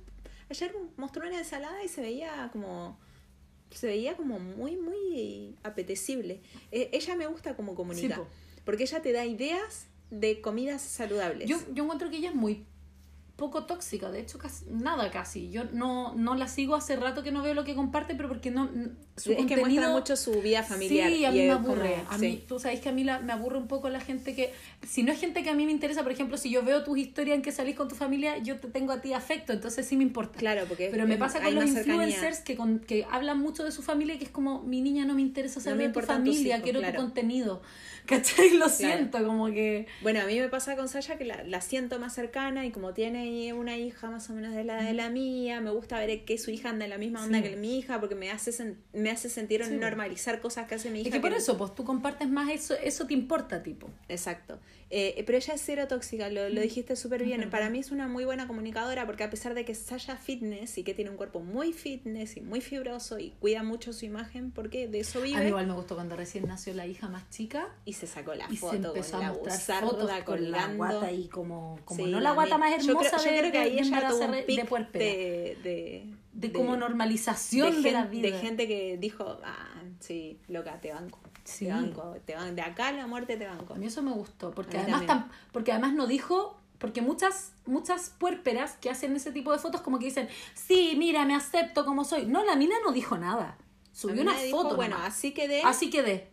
ayer 0.52 0.76
mostró 0.98 1.26
una 1.28 1.40
ensalada 1.40 1.84
y 1.84 1.88
se 1.88 2.02
veía 2.02 2.50
como 2.52 3.00
se 3.78 3.88
veía 3.88 4.16
como 4.16 4.40
muy, 4.40 4.78
muy 4.78 5.56
apetecible. 5.64 6.42
Eh, 6.72 6.90
ella 6.94 7.16
me 7.16 7.28
gusta 7.28 7.56
como 7.56 7.76
comunica, 7.76 8.18
po. 8.18 8.28
porque 8.66 8.84
ella 8.84 9.02
te 9.02 9.12
da 9.12 9.26
ideas 9.26 9.88
de 10.10 10.42
comidas 10.42 10.82
saludables. 10.82 11.50
Yo, 11.50 11.58
yo 11.74 11.84
encuentro 11.84 12.10
que 12.10 12.18
ella 12.18 12.30
es 12.30 12.36
muy 12.36 12.66
poco 13.36 13.66
tóxica, 13.66 14.12
de 14.12 14.20
hecho 14.20 14.38
casi, 14.38 14.66
nada 14.70 15.10
casi. 15.10 15.50
Yo 15.50 15.64
no, 15.72 16.14
no 16.14 16.36
la 16.36 16.48
sigo 16.48 16.76
hace 16.76 16.96
rato 16.96 17.24
que 17.24 17.32
no 17.32 17.42
veo 17.42 17.56
lo 17.56 17.64
que 17.64 17.74
comparte, 17.74 18.14
pero 18.14 18.30
porque 18.30 18.52
no 18.52 18.70
su 19.18 19.32
es 19.32 19.46
que 19.48 19.58
muestra 19.58 19.90
mucho 19.90 20.16
su 20.16 20.40
vida 20.42 20.62
familiar. 20.62 21.10
Sí, 21.10 21.26
a 21.26 21.32
mí 21.32 21.40
me 21.40 21.52
aburre. 21.52 22.04
a 22.10 22.18
mí, 22.20 22.44
tú 22.48 22.60
sabes 22.60 22.80
que 22.80 22.90
a 22.90 22.92
mí 22.92 23.04
la, 23.04 23.20
me 23.20 23.34
aburre 23.34 23.58
un 23.58 23.68
poco 23.68 23.90
la 23.90 24.00
gente 24.00 24.36
que, 24.36 24.54
si 24.88 25.02
no 25.02 25.12
es 25.12 25.20
gente 25.20 25.44
que 25.44 25.50
a 25.50 25.56
mí 25.56 25.66
me 25.66 25.72
interesa, 25.72 26.04
por 26.04 26.12
ejemplo, 26.12 26.38
si 26.38 26.52
yo 26.52 26.64
veo 26.64 26.84
tus 26.84 26.98
historias 26.98 27.36
en 27.36 27.42
que 27.42 27.52
salís 27.52 27.76
con 27.76 27.88
tu 27.88 27.96
familia, 27.96 28.38
yo 28.38 28.60
te 28.60 28.68
tengo 28.68 28.92
a 28.92 29.02
ti 29.02 29.14
afecto, 29.14 29.52
entonces 29.52 29.86
sí 29.88 29.98
me 29.98 30.04
importa. 30.04 30.38
Claro, 30.38 30.66
porque 30.68 30.90
Pero 30.92 31.08
me 31.08 31.18
pasa 31.18 31.42
con 31.42 31.56
los 31.56 31.66
influencers 31.66 32.40
que, 32.42 32.56
con, 32.56 32.80
que 32.80 33.06
hablan 33.10 33.40
mucho 33.40 33.64
de 33.64 33.72
su 33.72 33.82
familia, 33.82 34.18
que 34.20 34.26
es 34.26 34.32
como, 34.32 34.62
mi 34.62 34.82
niña 34.82 35.06
no 35.06 35.16
me 35.16 35.22
interesa 35.22 35.60
saber 35.60 35.88
de 35.88 35.94
tu 35.94 36.06
familia, 36.06 36.62
quiero 36.62 36.82
tu 36.82 36.96
contenido. 36.96 37.62
¿Cachai? 38.06 38.52
Lo 38.58 38.70
siento, 38.70 39.24
como 39.26 39.48
que... 39.48 39.88
Bueno, 40.02 40.22
a 40.22 40.26
mí 40.26 40.40
me 40.40 40.50
pasa 40.50 40.76
con 40.76 40.90
Sasha 40.90 41.18
que 41.18 41.26
la, 41.26 41.44
la, 41.44 41.62
siento 41.62 42.00
más 42.00 42.14
cercana 42.14 42.66
y 42.66 42.72
como 42.72 42.94
tiene 42.94 43.54
una 43.54 43.78
hija 43.78 44.10
más 44.10 44.30
o 44.30 44.34
menos 44.34 44.54
de 44.54 44.64
la 44.64 44.84
de 44.84 44.94
la 44.94 45.10
mía, 45.10 45.62
me 45.62 45.72
gusta 45.72 46.00
ver 46.00 46.26
que 46.26 46.38
su 46.38 46.52
hija 46.52 46.70
anda 46.70 46.86
en 46.86 46.90
la 46.90 46.98
misma 46.98 47.24
onda 47.24 47.42
que 47.42 47.56
mi 47.56 47.80
hija 47.80 48.00
porque 48.00 48.16
me 48.16 48.30
hace, 48.30 48.76
me 48.94 49.10
hace 49.10 49.30
sentir 49.30 49.66
normalizar 49.72 50.42
cosas 50.42 50.68
que 50.68 50.76
hace 50.76 50.90
mi 50.90 51.02
hija. 51.02 51.10
Y 51.10 51.12
que, 51.12 51.20
por 51.20 51.34
eso, 51.34 51.58
pues 51.58 51.74
tú 51.76 51.84
compartes 51.84 52.30
más 52.30 52.50
eso, 52.52 52.76
eso 52.76 53.08
te 53.08 53.14
importa, 53.14 53.64
tipo. 53.64 53.90
Exacto. 54.10 54.60
Eh, 54.90 55.24
pero 55.26 55.40
ella 55.40 55.56
es 55.56 55.62
cero 55.66 55.88
tóxica, 55.88 56.30
lo, 56.30 56.50
lo 56.50 56.62
dijiste 56.62 56.96
súper 56.96 57.24
bien. 57.24 57.50
Para 57.50 57.70
mí 57.72 57.80
es 57.80 57.90
una 57.90 58.08
muy 58.08 58.26
buena 58.26 58.48
comunicadora 58.48 59.08
porque 59.08 59.24
a 59.24 59.30
pesar 59.30 59.56
de 59.56 59.66
que 59.66 59.74
Sasha 59.74 60.18
fitness 60.18 60.78
y 60.78 60.84
que 60.84 60.94
tiene 60.94 61.10
un 61.10 61.18
cuerpo 61.18 61.40
muy 61.40 61.74
fitness 61.74 62.38
y 62.38 62.42
muy 62.42 62.62
fibroso 62.62 63.18
y 63.18 63.32
cuida 63.40 63.64
mucho 63.64 63.92
su 63.92 64.06
imagen, 64.06 64.52
porque 64.52 64.88
de 64.88 65.00
eso 65.00 65.22
vive. 65.22 65.38
A 65.38 65.42
mí 65.42 65.48
igual 65.48 65.66
me 65.66 65.74
gustó 65.74 65.96
cuando 65.96 66.16
recién 66.16 66.48
nació 66.48 66.74
la 66.76 66.86
hija 66.86 67.10
más 67.10 67.28
chica. 67.32 67.70
Y 67.86 67.93
se 67.94 68.08
sacó 68.08 68.34
la 68.34 68.48
foto 68.50 68.72
se 68.72 68.76
empezó 68.76 69.18
con 69.18 69.26
a 69.26 69.34
mostrar 69.34 69.84
la 69.84 69.90
fotos 69.90 70.24
con 70.24 70.52
la 70.52 70.68
guata 70.74 71.12
y 71.12 71.28
como, 71.28 71.80
como 71.86 72.08
no 72.08 72.20
la 72.20 72.32
guata 72.32 72.58
más 72.58 72.72
hermosa 72.72 73.18
yo 73.18 73.24
creo, 73.24 73.52
que 73.52 73.58
ahí 73.58 73.80
ella 73.80 74.10
tuvo 74.10 74.26
un 74.26 74.32
de, 74.32 74.48
de, 74.94 75.58
de, 75.64 76.14
de, 76.34 76.52
como 76.52 76.76
normalización 76.76 77.82
de, 77.82 77.92
la 77.92 78.06
vida. 78.06 78.30
De 78.30 78.38
gente 78.40 78.68
que 78.68 78.98
dijo, 78.98 79.40
ah, 79.44 79.82
sí, 80.00 80.40
loca, 80.48 80.80
te 80.82 80.94
banco. 80.94 81.20
Sí. 81.44 81.66
Te 81.66 81.72
banco, 81.72 82.16
te 82.26 82.36
banco. 82.36 82.56
De 82.56 82.62
acá 82.62 82.92
la 82.92 83.08
muerte 83.08 83.38
te 83.38 83.46
banco. 83.46 83.74
A 83.74 83.78
mí 83.78 83.86
eso 83.86 84.02
me 84.02 84.12
gustó, 84.12 84.52
porque 84.52 84.78
además, 84.78 85.26
porque 85.52 85.72
además 85.72 85.94
no 85.94 86.08
dijo 86.08 86.60
porque 86.84 87.02
muchas 87.02 87.54
muchas 87.66 88.10
puérperas 88.10 88.74
que 88.74 88.90
hacen 88.90 89.16
ese 89.16 89.32
tipo 89.32 89.54
de 89.54 89.58
fotos 89.58 89.80
como 89.80 90.00
que 90.00 90.06
dicen, 90.06 90.28
sí, 90.54 90.96
mira, 90.98 91.24
me 91.24 91.34
acepto 91.34 91.86
como 91.86 92.04
soy. 92.04 92.26
No, 92.26 92.44
la 92.44 92.58
mina 92.58 92.76
no 92.84 92.92
dijo 92.92 93.18
nada. 93.18 93.58
Subió 93.94 94.22
una 94.22 94.34
foto. 94.34 94.76
Bueno, 94.76 94.98
así 94.98 95.32
quedé. 95.32 95.62
Así 95.64 95.90
quedé. 95.90 96.33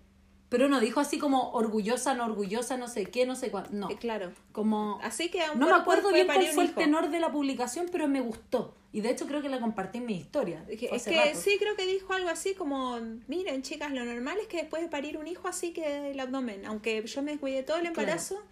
Pero 0.50 0.68
no 0.68 0.80
dijo 0.80 0.98
así 0.98 1.16
como 1.18 1.52
orgullosa, 1.52 2.12
no 2.14 2.24
orgullosa, 2.24 2.76
no 2.76 2.88
sé 2.88 3.06
qué, 3.06 3.24
no 3.24 3.36
sé 3.36 3.52
cuánto. 3.52 3.70
No. 3.72 3.88
Eh, 3.88 3.96
claro. 3.96 4.32
Como. 4.50 4.98
Así 5.00 5.30
que 5.30 5.40
No 5.54 5.68
me 5.68 5.74
acuerdo 5.74 6.12
bien 6.12 6.26
cuál 6.26 6.44
fue 6.48 6.64
el 6.64 6.74
tenor 6.74 7.08
de 7.08 7.20
la 7.20 7.30
publicación, 7.30 7.86
pero 7.90 8.08
me 8.08 8.20
gustó. 8.20 8.74
Y 8.92 9.00
de 9.00 9.10
hecho 9.10 9.28
creo 9.28 9.42
que 9.42 9.48
la 9.48 9.60
compartí 9.60 9.98
en 9.98 10.06
mi 10.06 10.16
historia. 10.16 10.64
Es 10.68 11.04
que 11.04 11.34
sí, 11.36 11.56
creo 11.60 11.76
que 11.76 11.86
dijo 11.86 12.12
algo 12.12 12.28
así 12.28 12.54
como: 12.54 12.98
Miren, 13.28 13.62
chicas, 13.62 13.92
lo 13.92 14.04
normal 14.04 14.38
es 14.40 14.48
que 14.48 14.56
después 14.56 14.82
de 14.82 14.88
parir 14.88 15.18
un 15.18 15.28
hijo 15.28 15.46
así 15.46 15.72
quede 15.72 16.10
el 16.10 16.18
abdomen. 16.18 16.66
Aunque 16.66 17.06
yo 17.06 17.22
me 17.22 17.38
cuidé 17.38 17.62
todo 17.62 17.76
el 17.76 17.86
embarazo. 17.86 18.42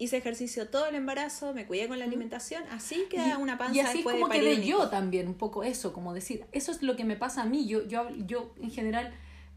Hice 0.00 0.18
ejercicio 0.18 0.68
todo 0.68 0.86
el 0.86 0.94
embarazo, 0.94 1.54
me 1.54 1.66
cuidé 1.66 1.88
con 1.88 1.98
la 1.98 2.04
alimentación, 2.04 2.62
así 2.70 3.06
queda 3.10 3.36
una 3.36 3.58
panza 3.58 3.74
y 3.74 3.80
así 3.80 3.98
es 3.98 4.04
como 4.04 4.28
quedé 4.28 4.64
yo 4.64 4.88
también, 4.88 5.26
un 5.26 5.34
poco 5.34 5.64
eso, 5.64 5.92
como 5.92 6.14
decir, 6.14 6.44
eso 6.52 6.70
es 6.70 6.82
lo 6.82 6.94
que 6.94 7.02
me 7.02 7.16
pasa 7.16 7.42
a 7.42 7.46
mí, 7.46 7.66
yo, 7.66 7.84
yo, 7.84 8.08
yo 8.24 8.54
en 8.62 8.70
general 8.70 9.12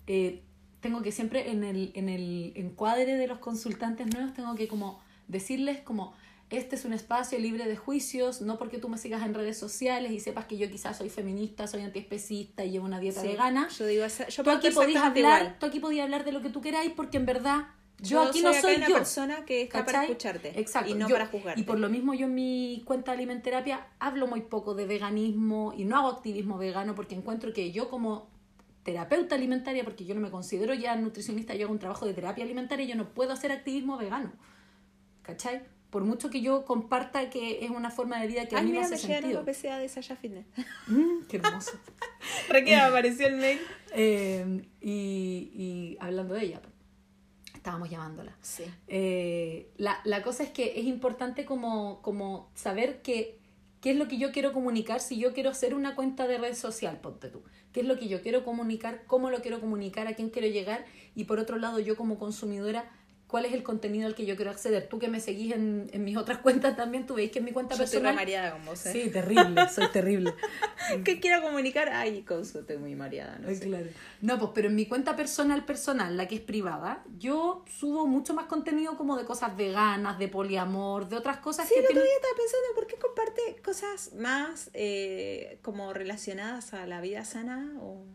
eh, 0.07 0.41
tengo 0.81 1.01
que 1.01 1.11
siempre 1.11 1.51
en 1.51 1.63
el, 1.63 1.91
en 1.95 2.09
el 2.09 2.53
encuadre 2.55 3.15
de 3.15 3.27
los 3.27 3.39
consultantes 3.39 4.07
nuevos, 4.07 4.33
tengo 4.33 4.55
que 4.55 4.67
como 4.67 4.99
decirles 5.27 5.79
como, 5.79 6.13
este 6.49 6.75
es 6.75 6.83
un 6.83 6.91
espacio 6.91 7.39
libre 7.39 7.65
de 7.65 7.77
juicios, 7.77 8.41
no 8.41 8.57
porque 8.57 8.77
tú 8.77 8.89
me 8.89 8.97
sigas 8.97 9.23
en 9.23 9.33
redes 9.33 9.57
sociales 9.57 10.11
y 10.11 10.19
sepas 10.19 10.45
que 10.45 10.57
yo 10.57 10.69
quizás 10.69 10.97
soy 10.97 11.09
feminista, 11.09 11.67
soy 11.67 11.83
antiespecista 11.83 12.65
y 12.65 12.71
llevo 12.71 12.85
una 12.85 12.99
dieta 12.99 13.21
vegana. 13.21 13.69
Yo 13.69 13.85
digo, 13.85 14.05
yo 14.05 14.43
tú 14.43 14.49
aquí 14.49 14.71
podías 14.71 15.03
hablar, 15.03 15.57
tú 15.59 15.67
aquí 15.67 15.79
podías 15.79 16.03
hablar 16.03 16.25
de 16.25 16.33
lo 16.33 16.41
que 16.41 16.49
tú 16.49 16.59
queráis 16.59 16.91
porque 16.91 17.17
en 17.17 17.25
verdad 17.25 17.67
yo, 17.99 18.23
aquí 18.23 18.41
no 18.41 18.51
soy 18.53 18.75
una 18.75 18.87
persona 18.87 19.45
que 19.45 19.61
está 19.61 19.85
para 19.85 20.03
escucharte 20.03 20.59
Exacto. 20.59 20.89
y 20.89 20.95
no 20.95 21.07
para 21.07 21.27
juzgarte. 21.27 21.61
Y 21.61 21.63
por 21.63 21.79
lo 21.79 21.87
mismo 21.87 22.15
yo 22.15 22.25
en 22.25 22.33
mi 22.33 22.81
cuenta 22.85 23.11
de 23.11 23.17
Alimenterapia 23.17 23.87
hablo 23.99 24.25
muy 24.25 24.41
poco 24.41 24.73
de 24.73 24.87
veganismo 24.87 25.73
y 25.77 25.85
no 25.85 25.97
hago 25.97 26.07
activismo 26.09 26.57
vegano 26.57 26.95
porque 26.95 27.13
encuentro 27.13 27.53
que 27.53 27.71
yo 27.71 27.89
como 27.89 28.27
terapeuta 28.83 29.35
alimentaria, 29.35 29.83
porque 29.83 30.05
yo 30.05 30.15
no 30.15 30.21
me 30.21 30.31
considero 30.31 30.73
ya 30.73 30.95
nutricionista, 30.95 31.53
yo 31.55 31.65
hago 31.65 31.73
un 31.73 31.79
trabajo 31.79 32.05
de 32.05 32.13
terapia 32.13 32.43
alimentaria 32.43 32.85
yo 32.85 32.95
no 32.95 33.09
puedo 33.09 33.33
hacer 33.33 33.51
activismo 33.51 33.97
vegano. 33.97 34.31
¿Cachai? 35.21 35.61
Por 35.91 36.03
mucho 36.03 36.29
que 36.29 36.41
yo 36.41 36.65
comparta 36.65 37.29
que 37.29 37.65
es 37.65 37.69
una 37.69 37.91
forma 37.91 38.19
de 38.19 38.27
vida 38.27 38.47
que 38.47 38.55
a 38.55 38.61
mí 38.61 38.71
me 38.71 38.79
hace 38.79 38.97
sentido. 38.97 39.43
me 39.43 39.53
PCA 39.53 39.77
de 39.77 39.89
Sasha 39.89 40.15
Fitness. 40.15 40.45
Mm, 40.87 41.25
qué 41.27 41.37
hermoso. 41.37 41.71
Re 42.49 42.63
que 42.63 42.75
apareció 42.75 43.27
el 43.27 43.35
mail. 43.35 43.59
Eh, 43.93 44.65
y, 44.79 45.51
y 45.53 45.97
hablando 45.99 46.33
de 46.33 46.45
ella, 46.45 46.61
estábamos 47.53 47.89
llamándola. 47.89 48.35
Sí. 48.41 48.63
Eh, 48.87 49.69
la, 49.77 49.99
la 50.05 50.23
cosa 50.23 50.43
es 50.43 50.49
que 50.49 50.79
es 50.79 50.85
importante 50.85 51.45
como, 51.45 52.01
como 52.01 52.49
saber 52.55 53.01
que 53.01 53.40
qué 53.81 53.91
es 53.91 53.97
lo 53.97 54.07
que 54.07 54.17
yo 54.17 54.31
quiero 54.31 54.53
comunicar 54.53 55.01
si 55.01 55.17
yo 55.17 55.33
quiero 55.33 55.49
hacer 55.49 55.73
una 55.73 55.95
cuenta 55.95 56.27
de 56.27 56.37
red 56.37 56.53
social, 56.53 56.99
ponte 57.01 57.29
tú 57.29 57.43
qué 57.71 57.81
es 57.81 57.85
lo 57.85 57.97
que 57.97 58.07
yo 58.07 58.21
quiero 58.21 58.43
comunicar, 58.43 59.03
cómo 59.07 59.29
lo 59.29 59.41
quiero 59.41 59.59
comunicar, 59.59 60.07
a 60.07 60.13
quién 60.13 60.29
quiero 60.29 60.47
llegar 60.47 60.85
y 61.15 61.25
por 61.25 61.39
otro 61.39 61.57
lado 61.57 61.79
yo 61.79 61.95
como 61.95 62.17
consumidora 62.17 62.89
cuál 63.31 63.45
es 63.45 63.53
el 63.53 63.63
contenido 63.63 64.05
al 64.05 64.13
que 64.13 64.25
yo 64.25 64.35
quiero 64.35 64.51
acceder. 64.51 64.87
Tú 64.87 64.99
que 64.99 65.07
me 65.07 65.21
seguís 65.21 65.53
en, 65.53 65.89
en 65.93 66.03
mis 66.03 66.17
otras 66.17 66.37
cuentas 66.43 66.75
también, 66.75 67.07
tú 67.07 67.15
veis 67.15 67.31
que 67.31 67.39
en 67.39 67.45
mi 67.45 67.51
cuenta 67.51 67.75
yo 67.75 67.79
personal... 67.79 68.13
Mareada 68.13 68.51
con 68.51 68.65
vos, 68.65 68.85
¿eh? 68.85 68.91
Sí, 68.91 69.09
terrible, 69.09 69.69
soy 69.69 69.87
terrible. 69.87 70.33
¿Qué 71.05 71.19
quiero 71.19 71.41
comunicar? 71.41 71.89
Ay, 71.89 72.23
con 72.23 72.41
estoy 72.41 72.77
muy 72.77 72.93
mareada, 72.95 73.39
no 73.39 73.47
sé. 73.49 73.61
Claro. 73.61 73.87
No, 74.21 74.37
pues, 74.37 74.51
pero 74.53 74.67
en 74.67 74.75
mi 74.75 74.85
cuenta 74.85 75.15
personal, 75.15 75.63
personal, 75.65 76.17
la 76.17 76.27
que 76.27 76.35
es 76.35 76.41
privada, 76.41 77.03
yo 77.17 77.63
subo 77.79 78.05
mucho 78.05 78.33
más 78.33 78.45
contenido 78.45 78.97
como 78.97 79.17
de 79.17 79.23
cosas 79.23 79.55
veganas, 79.55 80.19
de 80.19 80.27
poliamor, 80.27 81.07
de 81.07 81.15
otras 81.15 81.37
cosas 81.37 81.67
sí, 81.67 81.75
que... 81.75 81.87
Sí, 81.87 81.93
día 81.93 82.03
estaba 82.03 82.35
pensando, 82.35 82.75
¿por 82.75 82.87
qué 82.87 82.95
comparte 82.97 83.61
cosas 83.63 84.13
más 84.13 84.69
eh, 84.73 85.59
como 85.61 85.93
relacionadas 85.93 86.73
a 86.73 86.85
la 86.85 86.99
vida 86.99 87.23
sana 87.23 87.73
o 87.79 88.05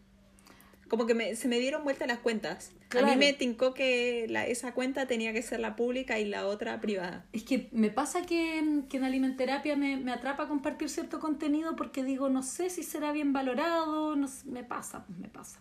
como 0.88 1.06
que 1.06 1.14
me, 1.14 1.34
se 1.34 1.48
me 1.48 1.58
dieron 1.58 1.84
vuelta 1.84 2.06
las 2.06 2.18
cuentas. 2.18 2.72
A 2.96 3.02
mí 3.02 3.16
me 3.16 3.32
tincó 3.32 3.74
que 3.74 4.26
la, 4.28 4.46
esa 4.46 4.72
cuenta 4.72 5.06
tenía 5.06 5.32
que 5.32 5.42
ser 5.42 5.60
la 5.60 5.76
pública 5.76 6.18
y 6.18 6.24
la 6.24 6.46
otra 6.46 6.80
privada. 6.80 7.24
Es 7.32 7.42
que 7.42 7.68
me 7.72 7.90
pasa 7.90 8.22
que, 8.22 8.82
que 8.88 8.96
en 8.96 9.04
alimenterapia 9.04 9.76
me, 9.76 9.96
me 9.96 10.12
atrapa 10.12 10.46
compartir 10.48 10.88
cierto 10.88 11.18
contenido 11.18 11.76
porque 11.76 12.04
digo, 12.04 12.28
no 12.28 12.42
sé 12.42 12.70
si 12.70 12.82
será 12.82 13.12
bien 13.12 13.32
valorado, 13.32 14.14
no, 14.16 14.28
me 14.44 14.62
pasa, 14.62 15.04
me 15.20 15.28
pasa. 15.28 15.60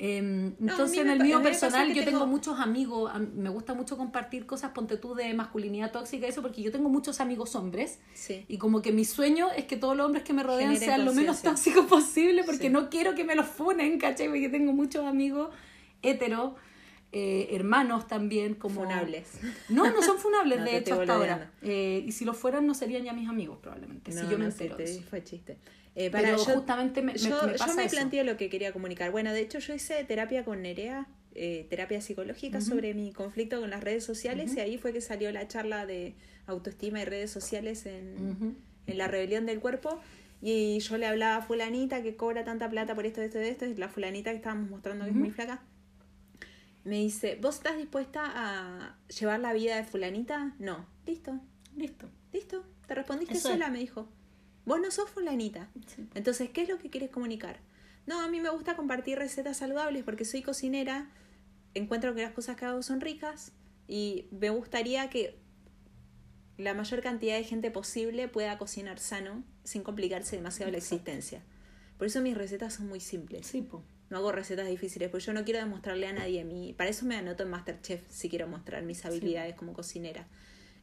Em, 0.00 0.54
entonces, 0.60 0.98
en 0.98 1.10
el 1.10 1.20
mío 1.20 1.42
personal, 1.42 1.92
yo 1.92 2.04
tengo... 2.04 2.24
muchos 2.24 2.60
amigos, 2.60 3.10
me 3.34 3.50
gusta 3.50 3.74
mucho 3.74 3.96
compartir 3.96 4.46
cosas, 4.46 4.70
ponte 4.70 4.96
tú, 4.96 5.16
de 5.16 5.34
masculinidad 5.34 5.90
tóxica, 5.90 6.28
eso, 6.28 6.40
porque 6.40 6.62
yo 6.62 6.70
tengo 6.70 6.88
muchos 6.88 7.20
amigos 7.20 7.56
hombres. 7.56 7.98
Y 8.46 8.58
como 8.58 8.80
que 8.80 8.92
mi 8.92 9.04
sueño 9.04 9.50
es 9.56 9.64
que 9.64 9.76
todos 9.76 9.96
los 9.96 10.06
hombres 10.06 10.22
que 10.22 10.32
me 10.32 10.44
rodean 10.44 10.76
sean 10.76 11.04
lo 11.04 11.12
menos 11.12 11.42
tóxicos 11.42 11.84
posible, 11.88 12.44
porque 12.44 12.70
no 12.70 12.90
quiero 12.90 13.16
que 13.16 13.24
me 13.24 13.34
los 13.34 13.46
funen, 13.46 13.98
¿cachai? 13.98 14.28
Porque 14.28 14.48
tengo 14.48 14.72
muchos 14.72 15.04
amigos 15.04 15.52
heteros. 16.02 16.52
Eh, 17.10 17.56
hermanos 17.56 18.06
también 18.06 18.54
como 18.54 18.82
funables 18.82 19.40
no 19.70 19.90
no 19.90 20.02
son 20.02 20.18
funables 20.18 20.62
de 20.64 20.76
hecho 20.76 21.00
hasta 21.00 21.14
ahora 21.14 21.50
eh, 21.62 22.04
y 22.06 22.12
si 22.12 22.26
lo 22.26 22.34
fueran 22.34 22.66
no 22.66 22.74
serían 22.74 23.02
ya 23.02 23.14
mis 23.14 23.30
amigos 23.30 23.56
probablemente 23.62 24.12
si 24.12 24.28
yo 24.28 24.38
me 24.38 24.44
entero 24.44 24.76
fue 25.08 25.24
chiste 25.24 25.56
eh, 25.94 26.10
para 26.10 26.30
Pero 26.30 26.38
justamente 26.44 27.02
me, 27.02 27.16
yo, 27.16 27.42
me, 27.46 27.56
yo 27.56 27.74
me 27.74 27.88
planteé 27.88 28.24
lo 28.24 28.36
que 28.36 28.48
quería 28.48 28.72
comunicar. 28.72 29.10
Bueno, 29.10 29.32
de 29.32 29.40
hecho 29.40 29.58
yo 29.58 29.74
hice 29.74 30.04
terapia 30.04 30.44
con 30.44 30.62
Nerea, 30.62 31.06
eh, 31.34 31.66
terapia 31.70 32.00
psicológica 32.00 32.60
sobre 32.60 32.94
mi 32.94 33.12
conflicto 33.12 33.60
con 33.60 33.70
las 33.70 33.82
redes 33.84 34.04
sociales 34.04 34.54
y 34.56 34.60
ahí 34.60 34.78
fue 34.78 34.92
que 34.92 35.00
salió 35.00 35.30
la 35.30 35.46
charla 35.46 35.86
de 35.86 36.14
autoestima 36.46 37.00
y 37.00 37.04
redes 37.04 37.30
sociales 37.30 37.86
en, 37.86 38.56
en 38.86 38.98
la 38.98 39.08
rebelión 39.08 39.46
del 39.46 39.60
cuerpo. 39.60 40.00
Y 40.40 40.78
yo 40.80 40.98
le 40.98 41.06
hablaba 41.06 41.36
a 41.36 41.42
fulanita 41.42 42.02
que 42.02 42.16
cobra 42.16 42.44
tanta 42.44 42.68
plata 42.70 42.94
por 42.94 43.06
esto, 43.06 43.20
esto, 43.22 43.38
esto, 43.38 43.66
y 43.66 43.74
la 43.74 43.88
fulanita 43.88 44.30
que 44.30 44.36
estábamos 44.36 44.70
mostrando 44.70 45.04
que 45.04 45.10
es 45.10 45.16
muy 45.16 45.30
flaca. 45.30 45.60
Me 46.84 46.96
dice, 46.96 47.38
¿vos 47.40 47.56
estás 47.56 47.76
dispuesta 47.76 48.22
a 48.24 48.96
llevar 49.08 49.40
la 49.40 49.52
vida 49.52 49.76
de 49.76 49.84
fulanita? 49.84 50.54
No. 50.58 50.86
Listo. 51.06 51.38
Listo. 51.76 52.08
Listo. 52.32 52.64
Te 52.86 52.94
respondiste 52.94 53.34
sola, 53.36 53.68
me 53.68 53.80
dijo. 53.80 54.08
Vos 54.68 54.82
no 54.82 54.90
sos 54.90 55.08
fulanita. 55.08 55.70
Entonces, 56.14 56.50
¿qué 56.50 56.60
es 56.60 56.68
lo 56.68 56.78
que 56.78 56.90
quieres 56.90 57.08
comunicar? 57.08 57.58
No, 58.06 58.20
a 58.20 58.28
mí 58.28 58.38
me 58.38 58.50
gusta 58.50 58.76
compartir 58.76 59.16
recetas 59.16 59.56
saludables 59.56 60.04
porque 60.04 60.26
soy 60.26 60.42
cocinera, 60.42 61.10
encuentro 61.72 62.14
que 62.14 62.20
las 62.20 62.32
cosas 62.32 62.56
que 62.56 62.66
hago 62.66 62.82
son 62.82 63.00
ricas 63.00 63.52
y 63.86 64.28
me 64.30 64.50
gustaría 64.50 65.08
que 65.08 65.38
la 66.58 66.74
mayor 66.74 67.00
cantidad 67.00 67.36
de 67.36 67.44
gente 67.44 67.70
posible 67.70 68.28
pueda 68.28 68.58
cocinar 68.58 68.98
sano 68.98 69.42
sin 69.64 69.82
complicarse 69.82 70.36
demasiado 70.36 70.70
la 70.70 70.76
existencia. 70.76 71.42
Por 71.96 72.06
eso 72.06 72.20
mis 72.20 72.36
recetas 72.36 72.74
son 72.74 72.88
muy 72.88 73.00
simples. 73.00 73.46
Sí, 73.46 73.62
po. 73.62 73.82
No 74.10 74.18
hago 74.18 74.32
recetas 74.32 74.68
difíciles, 74.68 75.08
porque 75.08 75.24
yo 75.24 75.32
no 75.32 75.44
quiero 75.44 75.60
demostrarle 75.60 76.08
a 76.08 76.12
nadie 76.12 76.44
mi... 76.44 76.74
Para 76.74 76.90
eso 76.90 77.06
me 77.06 77.16
anoto 77.16 77.42
en 77.42 77.48
Masterchef 77.48 78.02
si 78.10 78.28
quiero 78.28 78.46
mostrar 78.46 78.82
mis 78.82 79.02
habilidades 79.06 79.54
como 79.54 79.72
cocinera. 79.72 80.28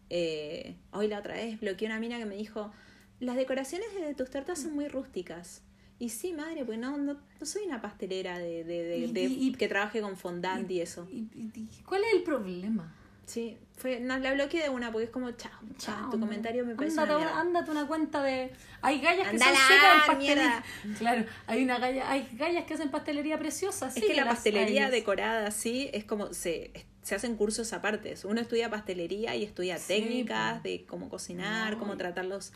Eh, 0.10 0.76
hoy 0.92 1.08
la 1.08 1.20
otra 1.20 1.36
vez 1.36 1.60
bloqueé 1.60 1.88
una 1.88 2.00
mina 2.00 2.18
que 2.18 2.26
me 2.26 2.36
dijo, 2.36 2.72
las 3.20 3.36
decoraciones 3.36 3.88
de 3.96 4.14
tus 4.14 4.30
tortas 4.30 4.60
son 4.60 4.74
muy 4.74 4.88
rústicas. 4.88 5.62
Y 5.98 6.10
sí, 6.10 6.34
madre, 6.34 6.66
pues 6.66 6.78
no, 6.78 6.98
no, 6.98 7.14
no 7.14 7.46
soy 7.46 7.64
una 7.64 7.82
pastelera 7.82 8.38
de, 8.38 8.64
de, 8.66 8.84
de, 8.84 8.98
Y- 8.98 9.12
de- 9.14 9.24
y- 9.24 9.48
y- 9.48 9.54
que 9.54 9.68
trabaje 9.70 10.02
con 10.02 10.18
fondant 10.18 10.70
y, 10.70 10.82
eso. 10.82 11.08
¿Y, 11.10 11.28
y 11.34 11.70
cuál 11.86 12.04
es 12.04 12.14
el 12.16 12.24
problema? 12.24 12.94
Sí, 13.26 13.58
fue, 13.78 14.00
no, 14.02 14.20
la 14.20 14.34
bloqueé 14.36 14.62
de 14.64 14.70
una 14.70 14.92
porque 14.92 15.06
es 15.06 15.10
como, 15.10 15.32
chao, 15.32 15.52
chao, 15.80 16.12
tu 16.12 16.20
comentario 16.20 16.64
me 16.66 16.76
parece 16.76 17.00
ándate, 17.00 17.24
una 17.24 17.40
ándate 17.40 17.72
una 17.72 17.88
cuenta 17.88 18.22
de 18.22 18.52
hay 18.84 19.02
gallas 19.02 19.30
que 19.30 19.40
son 19.40 19.48
secas 19.56 19.96
en 19.96 20.06
pastelería 20.06 20.64
mierda. 20.84 20.98
claro 21.00 21.26
hay 21.48 21.64
una 21.64 21.80
galla 21.80 22.12
hay 22.12 22.30
gallas 22.34 22.66
que 22.66 22.76
hacen 22.76 22.92
pastelería 22.92 23.40
preciosa 23.40 23.88
Es 23.88 23.96
sí, 23.96 24.02
que 24.06 24.14
la 24.14 24.26
pastelería 24.26 24.86
hay. 24.86 24.92
decorada 24.92 25.48
así 25.48 25.90
es 25.92 26.06
como 26.06 26.34
se, 26.34 26.72
se 27.02 27.16
hacen 27.16 27.36
cursos 27.36 27.74
apartes. 27.74 28.26
Uno 28.26 28.42
estudia 28.42 28.70
pastelería 28.70 29.36
y 29.36 29.44
estudia 29.44 29.80
Sí, 29.80 29.88
técnicas 29.88 30.62
de 30.62 30.86
cómo 30.86 31.10
cocinar, 31.10 31.74
No, 31.74 31.80
cómo 31.80 31.96
y- 31.96 31.98
tratarlos. 31.98 32.54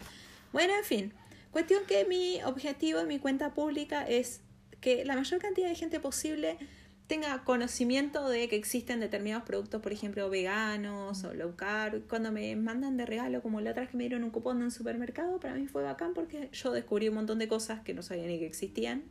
Bueno, 0.51 0.73
en 0.77 0.83
fin. 0.83 1.13
Cuestión 1.51 1.83
que 1.87 2.05
mi 2.05 2.41
objetivo 2.43 2.99
en 2.99 3.07
mi 3.07 3.19
cuenta 3.19 3.53
pública 3.53 4.07
es 4.07 4.41
que 4.81 5.03
la 5.05 5.15
mayor 5.15 5.39
cantidad 5.39 5.67
de 5.67 5.75
gente 5.75 5.99
posible 5.99 6.57
tenga 7.07 7.43
conocimiento 7.43 8.29
de 8.29 8.47
que 8.47 8.55
existen 8.55 8.99
determinados 8.99 9.43
productos, 9.43 9.81
por 9.81 9.91
ejemplo, 9.91 10.29
veganos 10.29 11.23
o 11.23 11.33
low 11.33 11.55
carb. 11.55 12.07
Cuando 12.07 12.31
me 12.31 12.55
mandan 12.55 12.97
de 12.97 13.07
regalo, 13.07 13.41
como 13.41 13.61
la 13.61 13.71
otra 13.71 13.81
vez 13.81 13.89
que 13.89 13.97
me 13.97 14.03
dieron 14.03 14.23
un 14.23 14.29
cupón 14.29 14.59
de 14.59 14.65
un 14.65 14.71
supermercado, 14.71 15.39
para 15.39 15.55
mí 15.55 15.65
fue 15.65 15.81
bacán 15.81 16.13
porque 16.13 16.49
yo 16.53 16.71
descubrí 16.71 17.09
un 17.09 17.15
montón 17.15 17.39
de 17.39 17.47
cosas 17.47 17.81
que 17.81 17.95
no 17.95 18.03
sabía 18.03 18.27
ni 18.27 18.37
que 18.37 18.45
existían 18.45 19.03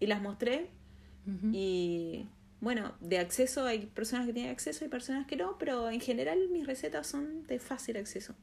y 0.00 0.06
las 0.06 0.20
mostré 0.20 0.68
y 1.52 2.28
bueno, 2.60 2.94
de 3.00 3.18
acceso 3.18 3.66
hay 3.66 3.86
personas 3.86 4.26
que 4.26 4.32
tienen 4.32 4.52
acceso 4.52 4.84
y 4.84 4.88
personas 4.88 5.26
que 5.26 5.34
no, 5.34 5.58
pero 5.58 5.90
en 5.90 6.00
general 6.00 6.48
mis 6.50 6.66
recetas 6.66 7.06
son 7.06 7.46
de 7.46 7.58
fácil 7.58 7.96
acceso. 7.96 8.34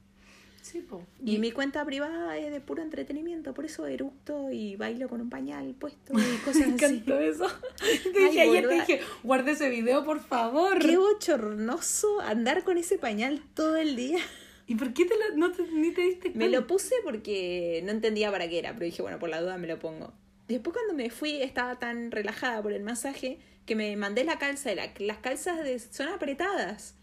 Sí 0.64 0.80
po. 0.80 1.02
Y 1.24 1.38
mi 1.38 1.52
cuenta 1.52 1.84
privada 1.84 2.36
es 2.38 2.50
de 2.50 2.60
puro 2.60 2.82
entretenimiento, 2.82 3.52
por 3.52 3.64
eso 3.66 3.86
eructo 3.86 4.50
y 4.50 4.76
bailo 4.76 5.08
con 5.08 5.20
un 5.20 5.28
pañal 5.28 5.74
puesto 5.78 6.14
y 6.18 6.36
cosas 6.44 6.56
me 6.68 6.74
así. 6.74 6.84
encantó 6.86 7.20
eso 7.20 7.46
te 7.78 8.18
Ay, 8.18 8.28
dije 8.28 8.40
ayer 8.40 8.68
te 8.68 8.74
dije 8.74 9.00
guarda 9.22 9.50
ese 9.52 9.68
video 9.68 10.04
por 10.04 10.20
favor 10.20 10.78
Qué 10.78 10.96
bochornoso 10.96 12.20
andar 12.20 12.64
con 12.64 12.78
ese 12.78 12.96
pañal 12.98 13.42
todo 13.54 13.76
el 13.76 13.94
día. 13.94 14.18
y 14.66 14.74
por 14.76 14.94
qué 14.94 15.04
te 15.04 15.14
lo, 15.18 15.36
no 15.36 15.52
te, 15.52 15.62
ni 15.70 15.90
te 15.92 16.00
diste 16.00 16.20
cuenta 16.32 16.38
Me 16.38 16.48
lo 16.48 16.66
puse 16.66 16.94
porque 17.04 17.82
no 17.84 17.90
entendía 17.90 18.30
para 18.30 18.48
qué 18.48 18.58
era, 18.58 18.72
pero 18.72 18.86
dije, 18.86 19.02
bueno, 19.02 19.18
por 19.18 19.28
la 19.28 19.40
duda 19.42 19.58
me 19.58 19.66
lo 19.66 19.78
pongo. 19.78 20.12
Después 20.48 20.74
cuando 20.74 20.94
me 20.94 21.10
fui 21.10 21.40
estaba 21.42 21.78
tan 21.78 22.10
relajada 22.10 22.62
por 22.62 22.72
el 22.72 22.82
masaje 22.82 23.38
que 23.66 23.76
me 23.76 23.96
mandé 23.96 24.24
la 24.24 24.38
calza 24.38 24.74
la- 24.74 24.92
las 24.98 25.18
calzas 25.18 25.62
de, 25.64 25.78
son 25.78 26.08
apretadas. 26.08 26.94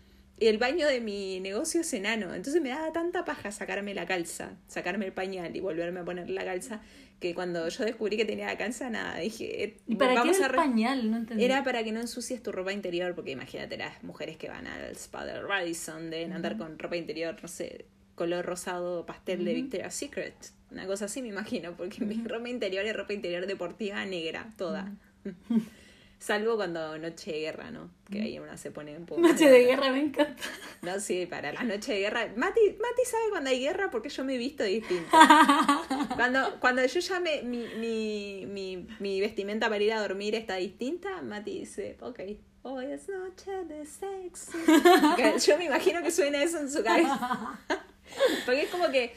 El 0.42 0.58
baño 0.58 0.88
de 0.88 1.02
mi 1.02 1.40
negocio 1.40 1.82
es 1.82 1.94
enano. 1.94 2.34
Entonces 2.34 2.62
me 2.64 2.70
daba 2.70 2.92
tanta 2.92 3.24
paja 3.26 3.52
sacarme 3.52 3.94
la 3.94 4.08
calza, 4.08 4.58
sacarme 4.68 5.06
el 5.06 5.14
pañal 5.14 5.56
y 5.56 5.60
volverme 5.60 6.00
a 6.00 6.04
poner 6.04 6.32
la 6.32 6.44
calza, 6.44 6.82
que 7.20 7.36
cuando 7.36 7.70
yo 7.70 7.86
descubrí 7.86 8.18
que 8.18 8.26
tenía 8.26 8.48
la 8.48 8.58
calza, 8.58 8.90
nada, 8.90 9.20
dije, 9.20 9.64
eh, 9.64 9.78
y 9.88 9.96
para 9.96 10.14
qué 10.14 10.20
vamos 10.20 10.38
era 10.38 10.48
a 10.48 10.50
el 10.50 10.56
pañal 10.56 11.12
no 11.12 11.18
entendí 11.18 11.46
era 11.46 11.64
para 11.64 11.84
que 11.84 11.92
no 11.92 12.02
ensucies 12.02 12.42
tu 12.42 12.52
ropa 12.52 12.74
interior, 12.74 13.14
porque 13.14 13.30
imagínate, 13.30 13.78
las 13.78 14.04
mujeres 14.04 14.38
que 14.38 14.50
van 14.50 14.66
al 14.66 14.96
spa 14.96 15.26
de 15.26 15.40
Radisson 15.40 16.10
deben 16.10 16.34
andar 16.34 16.58
con 16.58 16.80
ropa 16.80 16.98
interior, 16.98 17.38
no 17.40 17.48
sé, 17.48 17.86
color 18.16 18.44
rosado 18.44 19.06
pastel 19.06 19.46
de. 19.46 19.54
Victoria's 19.54 19.94
Secret. 19.94 20.34
Una 20.72 20.88
cosa 20.88 21.06
así 21.06 21.22
me 21.22 21.28
imagino, 21.28 21.74
porque 21.78 22.04
mi 22.04 22.16
ropa 22.28 22.50
interior 22.50 22.84
es 22.84 22.96
ropa 22.96 23.14
interior 23.14 23.46
deportiva 23.46 24.04
negra, 24.06 24.50
toda. 24.58 24.92
Salvo 26.22 26.56
cuando 26.56 27.00
noche 27.00 27.32
de 27.32 27.40
guerra, 27.40 27.72
¿no? 27.72 27.90
Que 28.12 28.22
ahí 28.22 28.38
una 28.38 28.56
se 28.56 28.70
pone 28.70 28.96
un 28.96 29.08
poco... 29.08 29.22
noche 29.22 29.50
de 29.50 29.64
guerra 29.66 29.92
me 29.92 30.02
encanta 30.02 30.44
No, 30.84 31.00
sí, 31.00 31.26
para 31.26 31.52
la 31.52 31.64
noche 31.64 31.94
de 31.94 32.00
guerra. 32.02 32.32
Mati, 32.36 32.62
Mati 32.80 33.06
sabe 33.10 33.24
cuando 33.32 33.50
hay 33.50 33.60
guerra 33.60 33.90
porque 33.90 34.10
yo 34.10 34.24
me 34.24 34.36
he 34.36 34.38
visto 34.38 34.64
distinto. 34.64 35.10
Cuando, 36.16 36.60
cuando 36.60 36.86
yo 36.86 37.00
ya 37.00 37.20
me, 37.20 37.42
mi, 37.42 37.66
mi, 37.80 38.46
mi, 38.46 38.88
mi 39.00 39.20
vestimenta 39.20 39.68
para 39.68 39.84
ir 39.84 39.94
a 39.94 40.02
dormir 40.02 40.36
está 40.36 40.58
distinta, 40.58 41.24
Mati 41.24 41.62
dice, 41.62 41.98
ok, 42.02 42.20
hoy 42.62 42.86
es 42.92 43.10
noche 43.10 43.52
de 43.66 43.84
sexo. 43.84 44.52
Yo 45.48 45.58
me 45.58 45.66
imagino 45.66 46.04
que 46.04 46.12
suena 46.12 46.44
eso 46.44 46.60
en 46.60 46.70
su 46.70 46.84
cabeza. 46.84 47.60
Porque 48.46 48.64
es 48.64 48.70
como 48.70 48.92
que... 48.92 49.12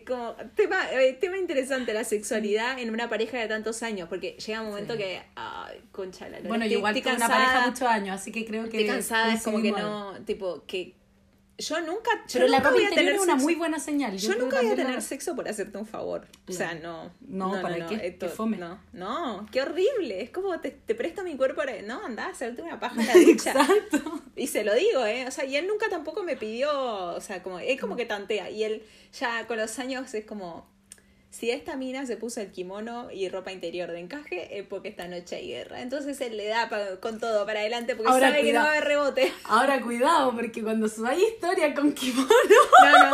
como 0.00 0.34
tema, 0.54 0.90
eh, 0.92 1.12
tema 1.20 1.36
interesante 1.38 1.92
la 1.92 2.04
sexualidad 2.04 2.78
en 2.78 2.90
una 2.90 3.08
pareja 3.08 3.38
de 3.38 3.46
tantos 3.46 3.82
años, 3.82 4.08
porque 4.08 4.32
llega 4.44 4.62
un 4.62 4.68
momento 4.68 4.94
Sí. 4.94 5.00
que, 5.00 5.22
ay, 5.36 5.80
concha 5.92 6.28
la 6.28 6.40
bueno 6.40 6.64
igual 6.64 6.96
estoy 6.96 7.12
tuve 7.12 7.16
una 7.16 7.28
cansada, 7.28 7.46
pareja 7.46 7.66
muchos 7.68 7.88
años 7.88 8.20
así 8.20 8.32
que 8.32 8.44
creo 8.46 8.62
que 8.68 8.78
Estoy 8.78 8.86
cansada, 8.86 9.34
es 9.34 9.42
como 9.42 9.60
que 9.60 9.70
no, 9.72 10.14
tipo, 10.24 10.64
que 10.66 10.94
yo 11.62 11.80
nunca, 11.80 12.10
yo 12.26 12.32
pero 12.34 12.48
la 12.48 12.58
ropa 12.58 12.70
voy 12.72 12.84
a 12.84 12.90
tener 12.90 13.14
es 13.14 13.20
una 13.20 13.32
sexo. 13.32 13.44
muy 13.44 13.54
buena 13.54 13.78
señal 13.78 14.16
Yo 14.16 14.34
nunca 14.36 14.60
voy 14.60 14.70
a 14.72 14.76
tener 14.76 14.94
la- 14.94 15.00
sexo 15.00 15.34
por 15.36 15.48
hacerte 15.48 15.78
un 15.78 15.86
favor. 15.86 16.26
O 16.48 16.52
sea, 16.52 16.74
no. 16.74 17.10
No, 17.20 17.60
¿para 17.62 17.86
qué? 17.86 17.94
esto- 18.06 18.26
Qué 18.26 18.32
fome. 18.32 18.56
No, 18.58 18.78
no, 18.92 19.46
qué 19.50 19.62
horrible. 19.62 20.20
Es 20.22 20.30
como 20.30 20.58
te, 20.60 20.70
te 20.70 20.94
presto 20.94 21.22
mi 21.24 21.36
cuerpo 21.36 21.56
para. 21.56 21.80
No, 21.82 22.04
andá 22.04 22.26
a 22.26 22.30
hacerte 22.30 22.62
una 22.62 22.78
paja 22.80 23.00
en 23.00 23.06
la 23.06 23.12
ducha. 23.32 23.50
exacto 23.52 24.22
Y 24.36 24.46
se 24.48 24.64
lo 24.64 24.74
digo, 24.74 25.04
¿eh? 25.06 25.26
O 25.26 25.30
sea, 25.30 25.44
y 25.44 25.56
él 25.56 25.66
nunca 25.66 25.88
tampoco 25.88 26.22
me 26.22 26.36
pidió. 26.36 26.70
O 27.14 27.20
sea, 27.20 27.42
como. 27.42 27.58
Es 27.58 27.80
como 27.80 27.96
que 27.96 28.06
tantea. 28.06 28.50
Y 28.50 28.64
él 28.64 28.82
ya 29.18 29.46
con 29.46 29.56
los 29.58 29.78
años 29.78 30.12
es 30.14 30.24
como. 30.24 30.70
Si 31.32 31.50
esta 31.50 31.76
mina 31.76 32.04
se 32.04 32.18
puso 32.18 32.42
el 32.42 32.52
kimono 32.52 33.10
y 33.10 33.30
ropa 33.30 33.52
interior 33.52 33.90
de 33.90 34.00
encaje, 34.00 34.58
es 34.58 34.66
porque 34.66 34.88
esta 34.90 35.08
noche 35.08 35.36
hay 35.36 35.48
guerra. 35.48 35.80
Entonces 35.80 36.20
él 36.20 36.36
le 36.36 36.46
da 36.46 36.68
pa- 36.68 36.96
con 37.00 37.18
todo 37.18 37.46
para 37.46 37.60
adelante 37.60 37.96
porque 37.96 38.12
Ahora, 38.12 38.28
sabe 38.28 38.42
que 38.42 38.52
no 38.52 38.60
va 38.60 38.66
a 38.66 38.70
haber 38.72 38.84
rebote. 38.84 39.32
Ahora 39.44 39.80
cuidado, 39.80 40.34
porque 40.34 40.62
cuando 40.62 40.88
subáis 40.88 41.22
historia 41.22 41.72
con 41.74 41.92
kimono, 41.94 42.28
No, 42.84 42.90
no, 42.90 43.10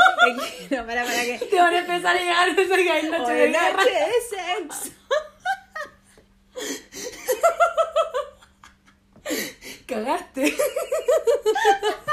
no, 0.71 0.87
para, 0.87 1.05
para 1.05 1.23
que. 1.23 1.39
te 1.49 1.57
van 1.57 1.73
a 1.75 1.79
empezar 1.79 2.17
a 2.17 2.19
llegar 2.19 2.57
mensajes 2.57 2.85
que 2.85 2.91
hay 2.91 3.03
noche 3.09 3.33
Hoy 3.33 3.39
de 3.39 3.49
guerra. 3.51 3.73
noche 3.73 3.91
de 3.91 4.21
sexo. 4.29 4.91
Cagaste. 9.87 10.55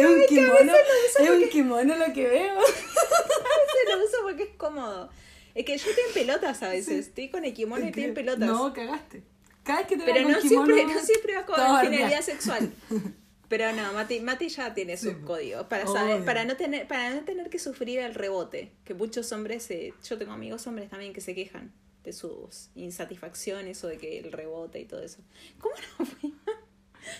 es 0.00 0.06
un 0.06 0.26
kimono, 0.28 0.72
es 1.20 1.30
un 1.30 1.48
kimono 1.48 1.96
lo 1.96 2.12
que 2.12 2.28
veo. 2.28 2.54
A 2.58 2.60
veces 2.60 3.86
lo 3.90 4.04
uso 4.04 4.16
porque 4.22 4.42
es 4.44 4.48
cómodo. 4.56 5.10
Es 5.54 5.64
que 5.64 5.76
yo 5.78 5.88
estoy 5.90 6.04
en 6.08 6.14
pelotas 6.14 6.62
a 6.62 6.68
veces. 6.68 7.06
Estoy 7.08 7.28
con 7.30 7.44
el 7.44 7.54
kimono 7.54 7.84
y 7.84 7.88
estoy 7.88 8.04
en 8.04 8.14
pelotas. 8.14 8.46
No, 8.48 8.72
cagaste. 8.74 9.22
Cada 9.64 9.78
vez 9.80 9.88
que 9.88 9.96
te 9.96 10.04
pero 10.04 10.20
no 10.28 10.38
kimono, 10.38 10.66
siempre, 10.74 10.84
no 10.94 11.00
siempre 11.02 11.34
va 11.34 11.46
con 11.46 11.56
finalidad 11.80 12.20
sexual. 12.22 12.72
Pero 13.48 13.72
no, 13.72 13.92
Mati, 13.92 14.18
Mati 14.18 14.48
ya 14.48 14.74
tiene 14.74 14.96
sus 14.96 15.12
Sí. 15.12 15.18
códigos 15.24 15.66
para 15.68 15.86
saber, 15.86 16.16
Obvio. 16.16 16.24
para 16.24 16.44
no 16.44 16.56
tener, 16.56 16.88
para 16.88 17.14
no 17.14 17.20
tener 17.24 17.48
que 17.48 17.60
sufrir 17.60 18.00
el 18.00 18.12
rebote. 18.14 18.72
Que 18.84 18.92
muchos 18.92 19.30
hombres, 19.30 19.62
se- 19.62 19.94
yo 20.04 20.18
tengo 20.18 20.32
amigos 20.32 20.66
hombres 20.66 20.90
también 20.90 21.12
que 21.12 21.20
se 21.20 21.32
quejan 21.32 21.72
de 22.02 22.12
sus 22.12 22.70
insatisfacciones 22.74 23.84
o 23.84 23.86
de 23.88 23.98
que 23.98 24.18
el 24.18 24.32
rebote 24.32 24.80
y 24.80 24.84
todo 24.84 25.00
eso. 25.00 25.18
¿Cómo 25.60 25.76
no 26.00 26.06
fui? 26.06 26.34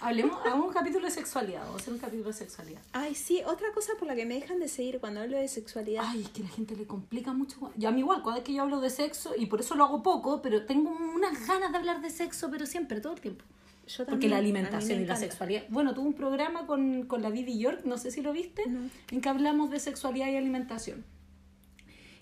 Hablemos, 0.01 0.39
hagamos 0.45 0.67
un 0.69 0.73
capítulo 0.73 1.07
de 1.07 1.11
sexualidad. 1.13 1.61
Vamos 1.61 1.77
a 1.77 1.79
hacer 1.83 1.93
un 1.93 1.99
capítulo 1.99 2.29
de 2.29 2.33
sexualidad. 2.35 2.81
Ay, 2.93 3.15
sí, 3.15 3.43
otra 3.47 3.73
cosa 3.73 3.93
por 3.99 4.09
la 4.09 4.15
que 4.15 4.27
me 4.27 4.35
dejan 4.35 4.59
de 4.61 4.69
seguir 4.69 4.99
cuando 5.01 5.21
hablo 5.21 5.37
de 5.39 5.49
sexualidad. 5.49 6.05
Ay, 6.07 6.23
es 6.23 6.29
que 6.31 6.43
la 6.43 6.49
gente 6.49 6.77
le 6.77 6.87
complica 6.87 7.33
mucho. 7.33 7.73
Y 7.79 7.87
a 7.87 7.91
mí 7.91 8.01
igual, 8.01 8.23
cada 8.23 8.37
vez 8.37 8.45
que 8.45 8.53
yo 8.53 8.63
hablo 8.63 8.81
de 8.81 8.91
sexo, 8.91 9.35
y 9.37 9.47
por 9.47 9.61
eso 9.61 9.75
lo 9.75 9.85
hago 9.85 10.03
poco, 10.03 10.43
pero 10.43 10.65
tengo 10.67 10.91
unas 10.91 11.47
ganas 11.47 11.73
de 11.73 11.79
hablar 11.79 12.01
de 12.01 12.11
sexo, 12.11 12.51
pero 12.51 12.67
siempre, 12.67 13.01
todo 13.01 13.15
el 13.15 13.21
tiempo. 13.21 13.45
Yo 13.87 13.99
Porque 13.99 14.11
también, 14.29 14.31
la 14.33 14.39
a 14.39 14.41
mí 14.43 14.53
me 14.53 14.59
alimentación 14.59 15.01
y 15.01 15.07
la 15.07 15.15
sexualidad. 15.17 15.63
Bueno, 15.69 15.95
tuve 15.95 16.07
un 16.09 16.15
programa 16.15 16.67
con, 16.67 17.05
con 17.07 17.23
la 17.23 17.31
Didi 17.31 17.59
York, 17.59 17.83
no 17.85 17.99
sé 17.99 18.11
si 18.11 18.21
lo 18.21 18.33
viste, 18.33 18.67
No. 18.67 18.91
en 19.13 19.21
que 19.21 19.29
hablamos 19.29 19.71
de 19.71 19.79
sexualidad 19.79 20.27
y 20.29 20.37
alimentación. 20.37 21.05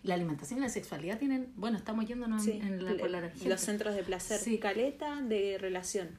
La 0.03 0.13
alimentación 0.15 0.59
y 0.59 0.63
la 0.63 0.69
sexualidad 0.69 1.19
tienen, 1.19 1.51
bueno, 1.57 1.79
estamos 1.79 2.05
yéndonos 2.07 2.45
Sí, 2.45 2.51
en 2.63 2.85
la, 2.85 2.95
por 2.99 3.09
la 3.09 3.33
los 3.47 3.61
centros 3.63 3.95
de 3.95 4.03
placer. 4.03 4.39
Sí. 4.39 4.59
Caleta 4.59 5.23
de 5.23 5.57
relación. 5.59 6.19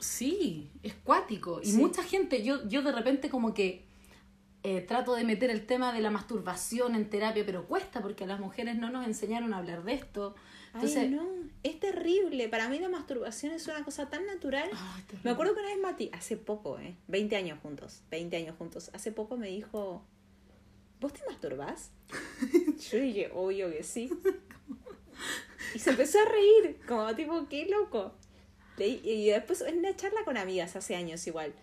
Sí, 0.00 0.70
es 0.82 0.94
cuático. 0.94 1.60
Y 1.62 1.66
Sí. 1.72 1.76
mucha 1.76 2.02
gente, 2.02 2.42
yo, 2.42 2.66
yo 2.68 2.82
de 2.82 2.92
repente 2.92 3.28
como 3.30 3.54
que 3.54 3.86
eh, 4.64 4.80
trato 4.80 5.14
de 5.14 5.24
meter 5.24 5.50
el 5.50 5.66
tema 5.66 5.92
de 5.92 6.00
la 6.00 6.10
masturbación 6.10 6.94
en 6.96 7.08
terapia, 7.08 7.44
pero 7.46 7.66
cuesta 7.66 8.00
porque 8.02 8.24
a 8.24 8.26
las 8.26 8.40
mujeres 8.40 8.76
no 8.76 8.90
nos 8.90 9.06
enseñaron 9.06 9.54
a 9.54 9.58
hablar 9.58 9.84
de 9.84 9.94
esto. 9.94 10.34
Entonces, 10.74 10.98
Ay, 10.98 11.08
no, 11.10 11.26
es 11.62 11.78
terrible. 11.80 12.48
Para 12.48 12.68
mí 12.68 12.78
la 12.78 12.88
masturbación 12.88 13.52
es 13.52 13.66
una 13.68 13.84
cosa 13.84 14.10
tan 14.10 14.26
natural. 14.26 14.68
Me 15.22 15.30
acuerdo 15.30 15.54
que 15.54 15.60
una 15.60 15.68
vez 15.70 15.78
Mati, 15.80 16.10
hace 16.12 16.36
poco, 16.36 16.78
¿eh? 16.78 16.96
20 17.06 17.36
años 17.36 17.58
juntos, 17.62 18.02
20 18.10 18.36
años 18.36 18.56
juntos, 18.58 18.90
hace 18.92 19.12
poco 19.12 19.36
me 19.36 19.46
dijo, 19.48 20.04
¿vos 21.00 21.12
te 21.12 21.20
masturbás? 21.26 21.92
Yo 22.90 22.98
dije, 22.98 23.30
obvio 23.34 23.70
que 23.70 23.82
sí. 23.82 24.10
Y 25.74 25.78
se 25.78 25.90
empezó 25.90 26.18
a 26.20 26.24
reír, 26.24 26.80
como 26.86 27.14
tipo, 27.14 27.46
qué 27.48 27.66
loco. 27.66 28.12
Y 28.86 29.30
después 29.30 29.60
en 29.62 29.78
una 29.78 29.96
charla 29.96 30.24
con 30.24 30.36
amigas 30.36 30.76
hace 30.76 30.94
años 30.94 31.26
igual. 31.26 31.54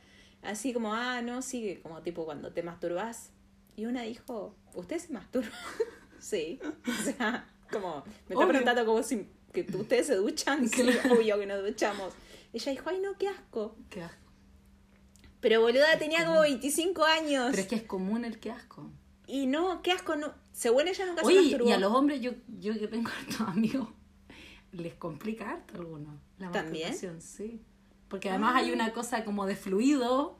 Así 0.41 0.73
como, 0.73 0.93
ah, 0.93 1.21
no, 1.21 1.41
sí, 1.41 1.79
como 1.81 2.01
tipo 2.01 2.25
cuando 2.25 2.51
te 2.51 2.63
masturbás. 2.63 3.31
Y 3.75 3.85
una 3.85 4.03
dijo, 4.03 4.55
¿usted 4.73 4.99
se 4.99 5.13
masturba? 5.13 5.49
sí. 6.19 6.59
O 6.63 7.03
sea, 7.03 7.47
como, 7.71 8.03
me 8.27 8.35
está 8.35 8.47
preguntando 8.47 8.85
como 8.85 9.03
si 9.03 9.27
que 9.51 9.65
ustedes 9.75 10.07
se 10.07 10.15
duchan. 10.15 10.69
Sí, 10.69 10.81
obvio 11.09 11.39
que 11.39 11.45
nos 11.45 11.63
duchamos. 11.63 12.13
Ella 12.53 12.71
dijo, 12.71 12.89
ay, 12.89 12.99
no, 12.99 13.17
qué 13.17 13.27
asco. 13.27 13.75
qué 13.89 14.03
asco. 14.03 14.19
Pero 15.39 15.61
boluda 15.61 15.97
tenía 15.97 16.25
como 16.25 16.41
25 16.41 17.03
años. 17.03 17.47
Pero 17.51 17.61
es 17.61 17.67
que 17.67 17.75
es 17.75 17.83
común 17.83 18.25
el 18.25 18.39
que 18.39 18.51
asco. 18.51 18.89
Y 19.27 19.47
no, 19.47 19.81
qué 19.81 19.91
asco, 19.91 20.15
no. 20.15 20.33
Según 20.51 20.87
ella 20.87 21.05
nunca 21.05 21.21
se 21.21 21.27
Oye, 21.27 21.41
masturbó. 21.41 21.69
y 21.69 21.71
a 21.71 21.77
los 21.77 21.91
hombres, 21.91 22.21
yo, 22.21 22.31
yo 22.59 22.73
que 22.79 22.87
tengo 22.87 23.09
hartos 23.09 23.41
amigos, 23.41 23.89
les 24.71 24.93
complica 24.95 25.51
harto 25.51 25.75
algunos. 25.75 26.15
La 26.39 26.51
¿También? 26.51 26.89
masturbación, 26.89 27.21
sí. 27.21 27.61
Porque 28.09 28.29
además 28.29 28.55
hay 28.55 28.71
una 28.71 28.91
cosa 28.93 29.23
como 29.25 29.45
de 29.45 29.55
fluido, 29.55 30.37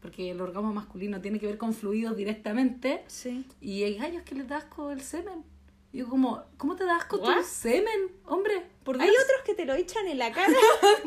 porque 0.00 0.30
el 0.30 0.40
orgasmo 0.40 0.72
masculino 0.72 1.20
tiene 1.20 1.40
que 1.40 1.46
ver 1.46 1.58
con 1.58 1.74
fluidos 1.74 2.16
directamente. 2.16 3.02
Sí. 3.08 3.44
Y 3.60 3.82
hay 3.82 3.96
gallos 3.96 4.22
que 4.22 4.34
les 4.34 4.46
da 4.48 4.58
asco 4.58 4.90
el 4.90 5.00
semen. 5.02 5.44
Y 5.92 5.98
yo 5.98 6.08
como, 6.08 6.42
¿cómo 6.58 6.76
te 6.76 6.84
da 6.84 6.96
asco 6.96 7.18
tu 7.18 7.30
semen? 7.44 8.12
Hombre, 8.26 8.62
por 8.84 8.96
Dios. 8.98 9.08
Hay 9.08 9.14
otros 9.14 9.40
que 9.44 9.54
te 9.54 9.64
lo 9.64 9.74
echan 9.74 10.06
en 10.06 10.18
la 10.18 10.30
cara 10.34 10.52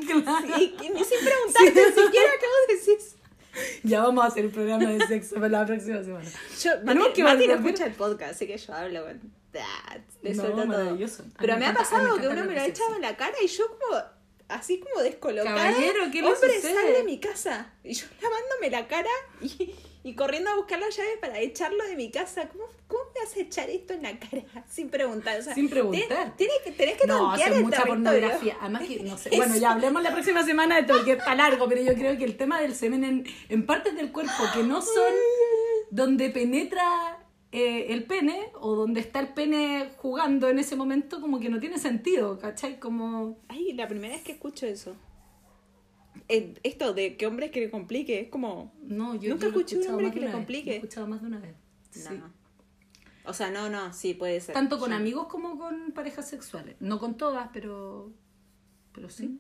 Claro. 0.06 0.48
y, 0.60 0.64
y 0.82 0.90
ni 0.90 1.04
sin 1.04 1.20
preguntarte 1.24 1.86
siquiera 1.92 2.32
qué 2.40 2.46
vos 2.48 2.86
decís. 2.86 3.16
Ya 3.84 4.02
vamos 4.02 4.24
a 4.24 4.28
hacer 4.28 4.46
un 4.46 4.52
programa 4.52 4.90
de 4.90 5.06
sexo 5.08 5.36
para 5.36 5.50
la 5.50 5.66
próxima 5.66 6.02
semana. 6.04 6.30
Yo, 6.62 6.72
Mati, 6.84 7.14
que 7.14 7.24
Mati 7.24 7.48
no 7.48 7.54
escucha 7.56 7.86
el 7.86 7.94
podcast, 7.94 8.32
así 8.34 8.48
que 8.48 8.58
yo 8.58 8.74
hablo 8.74 9.04
con... 9.06 9.22
Ah, 9.60 9.98
Le 10.22 10.34
No, 10.34 10.44
todo. 10.44 10.56
Pero 10.56 11.54
me 11.54 11.60
me 11.60 11.66
ha 11.66 11.70
encanta- 11.70 11.70
a 11.70 11.72
mí 11.72 11.74
pasado 11.76 12.18
que 12.18 12.28
uno 12.28 12.46
me 12.46 12.54
lo 12.56 12.60
ha 12.60 12.64
de 12.64 12.70
echado 12.70 12.96
en 12.96 13.02
la 13.02 13.16
cara 13.18 13.36
y 13.44 13.48
yo 13.48 13.66
como... 13.68 14.02
Así 14.52 14.80
como 14.80 15.02
descolocada. 15.02 15.56
Caballero, 15.56 16.04
¿qué 16.12 16.22
le 16.22 16.28
Hombre, 16.28 16.56
sucede? 16.56 16.74
sal 16.74 16.94
de 16.94 17.04
mi 17.04 17.20
casa. 17.20 17.72
Y 17.84 17.94
yo 17.94 18.06
lavándome 18.22 18.70
la 18.70 18.88
cara 18.88 19.10
y, 19.42 19.74
y 20.04 20.14
corriendo 20.16 20.50
a 20.50 20.56
buscar 20.56 20.80
la 20.80 20.90
llave 20.90 21.18
para 21.20 21.40
echarlo 21.40 21.84
de 21.86 21.96
mi 21.96 22.12
casa. 22.12 22.50
¿Cómo, 22.50 22.66
¿Cómo 22.88 23.02
me 23.16 23.22
vas 23.24 23.36
a 23.36 23.40
echar 23.40 23.70
esto 23.70 23.94
en 23.94 24.04
la 24.04 24.20
cara? 24.20 24.44
Sin 24.70 24.90
preguntar. 24.90 25.40
O 25.40 25.44
sea, 25.44 25.56
Sin 25.56 25.70
preguntar. 25.70 26.36
Tienes, 26.36 26.58
que, 26.64 26.72
tenés 26.72 26.98
que 27.00 27.08
No, 27.08 27.30
tantear 27.30 27.54
el 27.54 27.64
mucha 27.64 27.86
pornografía. 27.86 28.58
Además 28.60 28.84
que, 28.88 29.00
no 29.04 29.18
sé. 29.18 29.30
Bueno, 29.36 29.56
ya 29.56 29.72
hablemos 29.72 30.04
la 30.04 30.12
próxima 30.12 30.44
semana 30.44 30.76
de 30.76 30.84
todo, 30.84 31.04
que 31.06 31.14
está 31.14 31.34
largo, 31.36 31.68
pero 31.70 31.82
yo 31.82 31.94
creo 31.94 32.18
que 32.18 32.26
el 32.26 32.36
tema 32.36 32.60
del 32.62 32.76
semen 32.76 33.04
en, 33.04 33.26
en 33.50 33.66
partes 33.66 33.96
del 33.96 34.12
cuerpo 34.12 34.34
que 34.54 34.64
no 34.64 34.82
son 34.82 35.14
donde 35.92 36.30
penetra 36.30 37.18
eh, 37.52 37.88
el 37.94 38.06
pene 38.06 38.40
o 38.60 38.76
donde 38.76 39.02
está 39.02 39.20
el 39.20 39.30
pene 39.30 39.90
jugando 39.98 40.48
en 40.48 40.60
ese 40.60 40.76
momento, 40.76 41.20
como 41.20 41.40
que 41.40 41.50
no 41.50 41.60
tiene 41.60 41.78
sentido, 41.80 42.40
¿cachai? 42.40 42.80
Como... 42.80 43.40
Ay, 43.50 43.74
la 43.74 43.88
primera 43.88 44.14
vez 44.14 44.24
que 44.24 44.32
escucho 44.32 44.66
eso. 44.66 44.96
Eh, 46.30 46.54
esto 46.64 46.94
de 46.94 47.18
que 47.18 47.28
hombres 47.28 47.52
que 47.52 47.60
le 47.60 47.70
complique, 47.70 48.22
es 48.22 48.30
como... 48.30 48.74
No, 48.82 49.16
yo 49.16 49.32
Nunca 49.32 49.44
yo 49.44 49.50
escuché 49.50 49.78
un 49.80 49.88
hombre 49.88 50.12
que 50.12 50.20
le 50.22 50.28
vez, 50.28 50.36
complique. 50.36 50.70
lo 50.70 50.72
he 50.72 50.76
escuchado 50.78 51.08
más 51.08 51.22
de 51.22 51.28
una 51.28 51.40
vez. 51.40 51.56
Sí. 51.90 52.10
No. 52.18 52.32
O 53.26 53.34
sea, 53.34 53.52
no, 53.52 53.70
no, 53.70 53.92
sí, 53.94 54.14
puede 54.14 54.40
ser. 54.40 54.54
Tanto 54.54 54.80
con 54.80 54.94
amigos 54.94 55.28
como 55.28 55.58
con 55.58 55.92
parejas 55.92 56.30
sexuales. 56.30 56.76
No 56.80 57.00
con 57.00 57.18
todas, 57.18 57.50
pero, 57.52 58.14
pero 58.94 59.10
sí. 59.10 59.40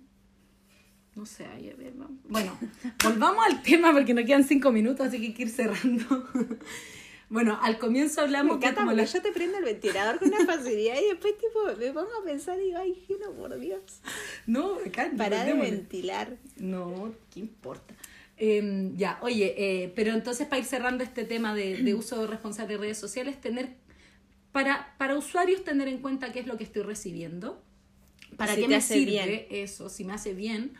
No 1.15 1.25
sé, 1.25 1.45
ahí, 1.45 1.69
a 1.69 1.75
ver, 1.75 1.93
vamos. 1.93 2.19
bueno, 2.29 2.57
volvamos 3.03 3.45
al 3.45 3.61
tema 3.63 3.91
porque 3.91 4.13
nos 4.13 4.25
quedan 4.25 4.43
cinco 4.43 4.71
minutos, 4.71 5.07
así 5.07 5.19
que 5.19 5.27
hay 5.27 5.33
que 5.33 5.43
ir 5.43 5.49
cerrando. 5.49 6.27
bueno, 7.31 7.57
al 7.61 7.79
comienzo 7.79 8.21
Me 8.21 8.25
hablamos 8.25 8.59
que 8.59 8.65
encanta 8.67 8.81
como 8.81 8.91
la- 8.91 9.05
yo 9.05 9.21
te 9.21 9.31
prendo 9.31 9.57
el 9.57 9.63
ventilador 9.63 10.19
con 10.19 10.27
una 10.27 10.45
facilidad 10.45 10.95
y 11.01 11.05
después 11.09 11.37
tipo 11.37 11.63
me 11.79 11.91
pongo 11.91 12.09
a 12.21 12.23
pensar 12.25 12.59
y 12.59 12.65
digo, 12.65 12.77
ay, 12.77 12.93
Gino, 13.07 13.31
por 13.31 13.57
Dios. 13.59 13.81
No, 14.45 14.75
acá, 14.85 15.09
Para 15.17 15.43
de 15.45 15.53
ventilar. 15.53 16.37
No, 16.57 17.13
¿qué 17.33 17.39
importa? 17.39 17.95
Eh, 18.37 18.91
ya, 18.95 19.17
oye, 19.21 19.55
eh, 19.57 19.93
pero 19.95 20.11
entonces 20.13 20.45
para 20.47 20.59
ir 20.59 20.65
cerrando 20.65 21.03
este 21.03 21.23
tema 21.25 21.55
de, 21.55 21.77
de 21.77 21.93
uso 21.93 22.27
responsable 22.27 22.73
de 22.73 22.79
redes 22.81 22.97
sociales, 22.97 23.39
tener 23.39 23.69
para, 24.51 24.95
para 24.97 25.17
usuarios 25.17 25.63
tener 25.63 25.87
en 25.87 25.99
cuenta 25.99 26.31
qué 26.33 26.39
es 26.41 26.47
lo 26.47 26.57
que 26.57 26.63
estoy 26.65 26.81
recibiendo, 26.83 27.61
para 28.37 28.55
Si 28.55 28.61
qué 28.61 28.67
me 28.67 28.81
sirve 28.81 29.47
bien. 29.49 29.63
eso, 29.63 29.89
si 29.89 30.03
me 30.03 30.13
hace 30.13 30.33
bien, 30.33 30.73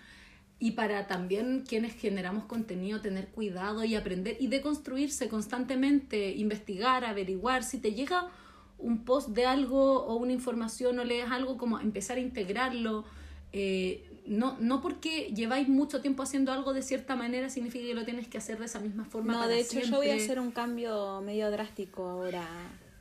y 0.61 0.71
para 0.71 1.07
también 1.07 1.63
quienes 1.67 1.95
generamos 1.95 2.45
contenido 2.45 3.01
tener 3.01 3.29
cuidado 3.29 3.83
y 3.83 3.95
aprender 3.95 4.37
y 4.39 4.45
deconstruirse 4.45 5.27
constantemente, 5.27 6.35
investigar, 6.35 7.03
averiguar, 7.03 7.63
si 7.63 7.79
te 7.79 7.93
llega 7.93 8.29
un 8.77 9.03
post 9.03 9.29
de 9.29 9.47
algo 9.47 10.05
o 10.05 10.15
una 10.17 10.33
información 10.33 10.99
o 10.99 11.03
lees 11.03 11.31
algo, 11.31 11.57
como 11.57 11.79
empezar 11.79 12.17
a 12.17 12.19
integrarlo. 12.19 13.05
eh, 13.53 14.07
no, 14.27 14.55
no 14.59 14.81
porque 14.81 15.33
lleváis 15.33 15.67
mucho 15.67 15.99
tiempo 15.99 16.21
haciendo 16.21 16.51
algo 16.51 16.73
de 16.73 16.83
cierta 16.83 17.15
manera 17.15 17.49
significa 17.49 17.87
que 17.87 17.95
lo 17.95 18.05
tienes 18.05 18.27
que 18.27 18.37
hacer 18.37 18.59
de 18.59 18.65
esa 18.65 18.79
misma 18.79 19.03
forma. 19.03 19.33
No, 19.33 19.39
para 19.39 19.51
de 19.51 19.61
hecho 19.61 19.79
yo 19.79 19.97
voy 19.97 20.11
a 20.11 20.15
hacer 20.15 20.39
un 20.39 20.51
cambio 20.51 21.21
medio 21.21 21.49
drástico 21.49 22.07
ahora. 22.07 22.47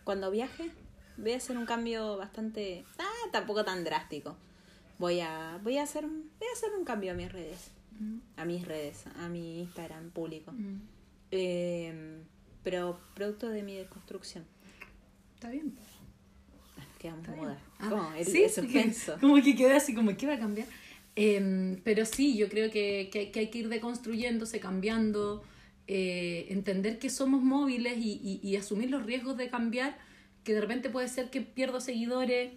Cuando 0.05 0.31
viaje, 0.31 0.71
voy 1.19 1.33
a 1.33 1.37
hacer 1.37 1.59
un 1.59 1.67
cambio 1.67 2.17
bastante... 2.17 2.87
Ah, 2.99 3.29
tampoco 3.31 3.67
tan 3.67 3.85
drástico. 3.85 4.35
Voy 5.01 5.19
a, 5.21 5.59
voy 5.65 5.79
a, 5.79 5.83
hacer, 5.85 6.05
voy 6.07 6.49
a 6.49 6.53
hacer 6.57 6.71
un 6.79 6.85
cambio 6.85 7.13
a 7.13 7.15
mis 7.15 7.33
redes. 7.33 7.71
A 8.37 8.45
mis 8.45 8.67
redes, 8.67 9.05
a 9.19 9.29
mi 9.29 9.61
Instagram 9.61 10.11
público. 10.11 10.53
Mm, 10.53 10.81
Eh, 11.33 12.19
pero 12.63 12.99
producto 13.15 13.49
de 13.49 13.63
mi 13.63 13.75
desconstrucción. 13.77 14.45
Está 15.35 15.51
bien. 15.51 15.75
Quedamos 16.99 17.21
Está 17.27 17.37
muda. 17.37 17.51
bien. 17.53 17.61
Ah, 17.79 17.89
Como 17.91 18.13
el, 18.15 18.25
sí, 18.27 18.43
el 18.43 18.51
suspenso. 18.51 19.15
que- 19.15 19.21
como 19.21 19.43
que 19.43 19.55
queda 19.57 19.77
así, 19.77 19.95
como 19.95 20.17
que 20.17 20.27
va 20.27 20.35
a 20.35 20.39
cambiar. 20.39 20.67
Em, 21.17 21.81
pero 21.83 22.05
sí, 22.05 22.37
yo 22.37 22.49
creo 22.49 22.71
que, 22.71 23.09
que, 23.13 23.31
que 23.31 23.41
hay 23.41 23.49
que 23.51 23.59
ir 23.59 23.69
deconstruyéndose, 23.69 24.61
cambiando, 24.61 25.43
eh, 25.87 26.47
entender 26.51 26.99
que 26.99 27.11
somos 27.11 27.43
móviles 27.43 27.97
y, 27.99 28.21
y, 28.23 28.41
y 28.49 28.57
asumir 28.57 28.91
los 28.91 29.05
riesgos 29.05 29.37
de 29.37 29.49
cambiar, 29.49 29.97
que 30.45 30.55
de 30.55 30.61
repente 30.61 30.89
puede 30.91 31.09
ser 31.09 31.31
que 31.31 31.41
pierdo 31.41 31.81
seguidores, 31.81 32.53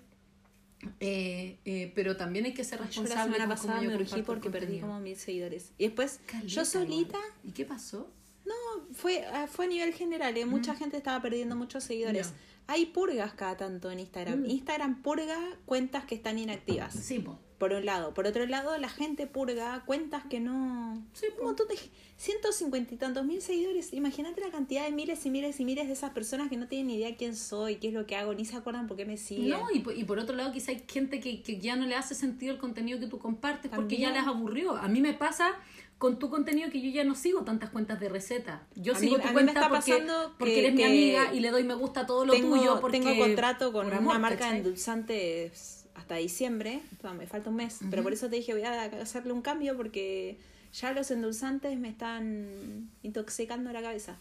eh, 1.00 1.58
eh, 1.66 1.92
pero 1.96 2.18
también 2.18 2.46
hay 2.46 2.54
que 2.54 2.64
ser 2.64 2.80
Yo 2.80 2.84
la 2.84 2.88
responsable. 2.88 3.34
semana 3.34 3.48
pasada 3.56 3.82
me 3.82 3.96
urgí 3.96 4.22
porque 4.22 4.50
perdí 4.50 4.80
como 4.80 5.00
mil 5.00 5.16
seguidores. 5.16 5.72
Y 5.78 5.86
después, 5.86 6.20
Caleta, 6.26 6.48
yo 6.48 6.66
solita. 6.66 7.20
¿Y 7.44 7.52
qué 7.52 7.66
pasó? 7.66 8.10
no, 8.46 8.54
fue, 8.94 9.26
ah, 9.28 9.48
fue 9.48 9.66
a 9.66 9.70
nivel 9.70 9.94
general. 9.94 10.36
eh, 10.38 10.46
Mucha 10.46 10.76
gente 10.76 10.98
estaba 10.98 11.22
perdiendo 11.22 11.56
muchos 11.56 11.84
seguidores. 11.84 12.34
Hay 12.68 12.86
purgas 12.88 13.34
cada 13.34 13.58
tanto 13.58 13.90
en 13.92 14.00
Instagram. 14.00 14.42
Mm. 14.42 14.50
Instagram 14.50 15.02
purga 15.02 15.38
cuentas 15.66 16.06
que 16.06 16.16
están 16.16 16.38
inactivas. 16.38 16.94
Sí, 16.94 17.20
po. 17.20 17.38
Por 17.64 17.72
un 17.74 17.86
lado. 17.86 18.14
Por 18.14 18.28
otro 18.28 18.46
lado, 18.46 18.78
la 18.78 18.90
gente 18.90 19.26
purga 19.26 19.84
cuentas 19.86 20.24
que 20.30 20.42
no. 20.42 21.02
Sí, 21.14 21.28
un 21.40 21.46
montón 21.46 21.68
de. 21.70 21.76
150 22.18 22.94
y 22.94 22.98
tantos 22.98 23.26
mil 23.26 23.42
seguidores. 23.42 23.92
Imagínate 23.94 24.40
la 24.42 24.50
cantidad 24.52 24.84
de 24.86 24.92
miles 24.92 25.26
y 25.26 25.30
miles 25.30 25.60
y 25.60 25.66
miles 25.66 25.88
de 25.88 25.94
esas 25.94 26.12
personas 26.12 26.50
que 26.50 26.58
no 26.58 26.68
tienen 26.68 26.88
ni 26.88 26.96
idea 26.96 27.16
quién 27.18 27.36
soy, 27.36 27.78
qué 27.78 27.88
es 27.88 27.94
lo 27.94 28.06
que 28.06 28.16
hago, 28.16 28.34
ni 28.34 28.46
se 28.46 28.56
acuerdan 28.58 28.88
por 28.88 28.96
qué 28.98 29.06
me 29.06 29.18
siguen. 29.18 29.50
No, 29.50 29.68
y, 29.74 29.80
por- 29.80 29.98
y 29.98 30.04
por 30.04 30.20
otro 30.20 30.36
lado, 30.36 30.52
quizá 30.52 30.72
hay 30.72 30.84
gente 30.88 31.20
que, 31.20 31.42
que 31.42 31.58
ya 31.60 31.76
no 31.76 31.86
le 31.86 31.96
hace 31.96 32.16
sentido 32.16 32.54
el 32.54 32.60
contenido 32.60 33.00
que 33.00 33.08
tú 33.08 33.18
compartes 33.20 33.72
porque 33.74 33.98
ya 33.98 34.12
les 34.12 34.28
aburrió. 34.28 34.76
A 34.76 34.88
mí 34.90 35.02
me 35.02 35.14
pasa 35.14 35.54
con 35.98 36.20
tu 36.20 36.30
contenido 36.30 36.70
que 36.70 36.82
yo 36.82 36.90
ya 36.92 37.04
no 37.06 37.16
sigo 37.16 37.44
tantas 37.44 37.70
cuentas 37.72 38.00
de 38.00 38.10
receta. 38.10 38.68
Yo 38.76 38.94
A 38.94 38.98
sigo 39.00 39.18
mí- 39.18 39.24
tu 39.24 39.32
cuenta 39.34 39.70
porque, 39.70 40.06
porque 40.38 40.54
que- 40.54 40.60
eres 40.60 40.74
mi 40.76 40.84
amiga 40.84 41.34
y 41.34 41.40
le 41.40 41.50
doy 41.50 41.64
me 41.64 41.76
gusta 41.76 42.02
a 42.02 42.06
todo 42.06 42.26
lo 42.26 42.34
tengo, 42.34 42.56
tuyo. 42.58 42.80
Porque, 42.82 43.00
tengo 43.00 43.18
contrato 43.24 43.72
con 43.74 43.90
por 43.90 43.98
una 44.02 44.20
marca 44.20 44.52
de 44.52 44.58
endulzantes 44.58 45.83
hasta 45.96 46.16
diciembre. 46.16 46.82
Me 47.18 47.28
falta 47.28 47.50
un 47.50 47.56
mes. 47.58 47.80
Pero 47.90 48.04
por 48.04 48.14
eso 48.14 48.30
te 48.30 48.36
dije, 48.38 48.54
voy 48.54 48.64
a 48.64 48.84
hacerle 49.02 49.34
un 49.34 49.42
cambio 49.42 49.76
porque 49.78 50.38
ya 50.74 50.92
los 50.92 51.12
endulzantes 51.12 51.78
me 51.78 51.90
están 51.90 52.90
intoxicando 53.04 53.72
la 53.72 53.82
cabeza. 53.82 54.18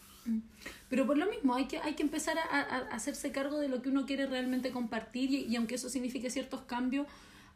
Pero 0.89 1.05
por 1.05 1.17
lo 1.17 1.25
mismo, 1.29 1.55
hay 1.55 1.65
que, 1.65 1.79
hay 1.79 1.95
que 1.95 2.03
empezar 2.03 2.37
a, 2.37 2.43
a- 2.43 2.87
hacerse 2.95 3.31
cargo 3.31 3.59
de 3.59 3.67
lo 3.67 3.81
que 3.81 3.89
uno 3.89 4.05
quiere 4.05 4.25
realmente 4.27 4.71
compartir 4.71 5.31
y, 5.31 5.45
y 5.45 5.55
aunque 5.57 5.75
eso 5.75 5.89
signifique 5.89 6.29
ciertos 6.29 6.61
cambios, 6.61 7.07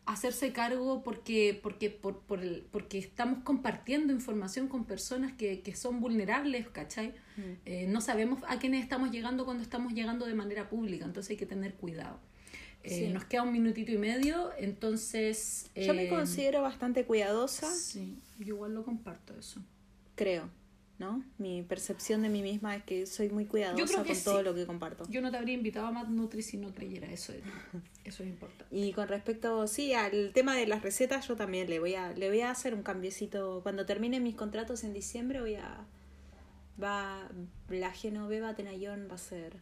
hacerse 0.05 0.51
cargo 0.53 1.03
porque, 1.03 1.57
porque, 1.61 1.89
por, 1.89 2.19
por 2.21 2.41
el, 2.41 2.65
porque 2.71 2.97
estamos 2.97 3.43
compartiendo 3.43 4.11
información 4.13 4.67
con 4.67 4.85
personas 4.85 5.33
que, 5.33 5.61
que 5.61 5.75
son 5.75 5.99
vulnerables, 5.99 6.67
¿cachai? 6.69 7.13
Eh, 7.65 7.85
no 7.87 8.01
sabemos 8.01 8.41
a 8.47 8.57
quiénes 8.57 8.81
estamos 8.81 9.11
llegando 9.11 9.45
cuando 9.45 9.63
estamos 9.63 9.93
llegando 9.93 10.25
de 10.25 10.33
manera 10.33 10.69
pública, 10.69 11.05
entonces 11.05 11.31
hay 11.31 11.37
que 11.37 11.45
tener 11.45 11.73
cuidado. 11.75 12.19
Eh, 12.87 13.07
Sí. 13.07 13.07
Nos 13.13 13.25
queda 13.25 13.43
un 13.43 13.51
minutito 13.51 13.91
y 13.91 13.97
medio, 13.97 14.51
entonces... 14.57 15.69
Yo 15.75 15.93
me 15.93 16.05
eh, 16.05 16.09
considero 16.09 16.61
bastante 16.61 17.05
cuidadosa, 17.05 17.69
Sí, 17.73 18.17
yo 18.39 18.55
igual 18.55 18.73
lo 18.73 18.83
comparto 18.83 19.33
eso. 19.37 19.61
creo. 20.15 20.49
¿No? 20.99 21.23
Mi 21.37 21.61
percepción 21.61 22.23
de 22.23 22.29
mí 22.29 22.41
misma 22.41 22.75
es 22.75 22.83
que 22.83 23.05
soy 23.05 23.29
muy 23.29 23.45
cuidadosa 23.45 24.03
con 24.03 24.15
sí. 24.15 24.23
todo 24.23 24.41
lo 24.41 24.55
que 24.55 24.65
comparto. 24.65 25.05
Yo 25.11 25.21
no 25.21 25.29
te 25.29 25.37
habría 25.37 25.53
invitado 25.53 25.85
a 25.85 25.91
Mad 25.91 26.07
Nutri 26.07 26.41
si 26.41 26.57
no 26.57 26.73
creyera 26.73 27.05
eso 27.11 27.33
de 27.33 27.37
ti. 27.37 27.49
Eso 28.03 28.23
es 28.23 28.29
importante. 28.29 28.75
Y 28.75 28.93
con 28.93 29.07
respecto, 29.07 29.67
sí, 29.67 29.93
al 29.93 30.31
tema 30.33 30.55
de 30.55 30.65
las 30.65 30.81
recetas, 30.81 31.27
yo 31.27 31.35
también 31.35 31.69
le 31.69 31.77
voy 31.77 31.93
a, 31.93 32.13
le 32.13 32.29
voy 32.29 32.41
a 32.41 32.49
hacer 32.49 32.73
un 32.73 32.81
cambiecito. 32.81 33.59
Cuando 33.61 33.85
termine 33.85 34.19
mis 34.19 34.33
contratos 34.33 34.83
en 34.85 34.93
diciembre, 34.93 35.39
voy 35.39 35.53
a. 35.55 35.85
Va. 36.81 37.29
La 37.69 37.91
Genoveva 37.91 38.55
Tenayón 38.55 39.07
va 39.07 39.15
a 39.15 39.19
ser. 39.19 39.57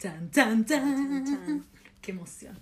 Chan, 0.00 0.32
chan. 0.32 0.64
chan. 0.64 1.64
Qué 2.00 2.12
emoción. 2.12 2.58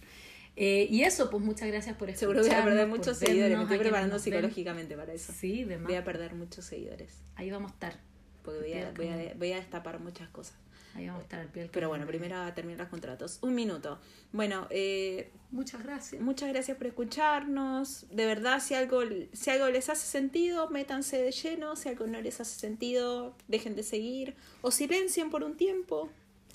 Eh, 0.57 0.87
y 0.89 1.03
eso, 1.03 1.31
pues 1.31 1.43
muchas 1.43 1.69
gracias 1.69 1.97
por 1.97 2.15
Seguro 2.15 2.41
voy 2.41 2.51
a 2.51 2.65
perder 2.65 2.67
escucharnos, 2.67 2.99
muchos 2.99 3.19
seguidores. 3.19 3.57
Me 3.57 3.63
estoy 3.65 3.79
preparando 3.79 4.19
psicológicamente 4.19 4.97
para 4.97 5.13
eso. 5.13 5.33
Sí, 5.33 5.65
de 5.65 5.79
más. 5.79 5.87
Voy 5.87 5.97
a 5.97 6.05
perder 6.05 6.35
muchos 6.35 6.65
seguidores. 6.65 7.19
Ahí 7.35 7.51
vamos 7.51 7.73
a 7.73 7.75
estar. 7.75 7.99
Porque 8.43 8.61
voy 8.61 8.73
a, 8.75 8.93
voy, 8.93 9.09
a, 9.09 9.35
voy 9.37 9.53
a 9.53 9.57
destapar 9.57 10.01
muchas 10.01 10.29
cosas. 10.29 10.55
Ahí 10.95 11.07
vamos 11.07 11.23
a 11.23 11.25
estar 11.25 11.41
al 11.41 11.49
pie 11.49 11.63
del 11.63 11.71
Pero 11.73 11.89
bueno, 11.89 12.07
primero 12.07 12.37
a 12.37 12.55
terminar 12.55 12.81
los 12.81 12.89
contratos. 12.89 13.39
Un 13.43 13.55
minuto. 13.55 13.99
Bueno, 14.33 14.69
eh, 14.71 15.33
Muchas 15.55 15.85
gracias. 15.85 16.21
Muchas 16.21 16.49
gracias 16.49 16.77
por 16.77 16.89
escucharnos. 16.89 18.07
De 18.11 18.27
verdad, 18.27 18.61
si 18.61 18.75
algo, 18.75 19.03
si 19.33 19.51
algo 19.51 19.69
les 19.69 19.89
hace 19.89 20.05
sentido, 20.05 20.69
métanse 20.69 21.23
de 21.23 21.31
lleno. 21.31 21.77
Si 21.77 21.89
algo 21.89 22.09
no 22.09 22.21
les 22.21 22.41
hace 22.41 22.59
sentido, 22.59 23.37
dejen 23.47 23.77
de 23.77 23.85
seguir. 23.85 24.35
O 24.63 24.73
silencien 24.73 25.31
por 25.31 25.45
un 25.45 25.57
tiempo. 25.57 26.11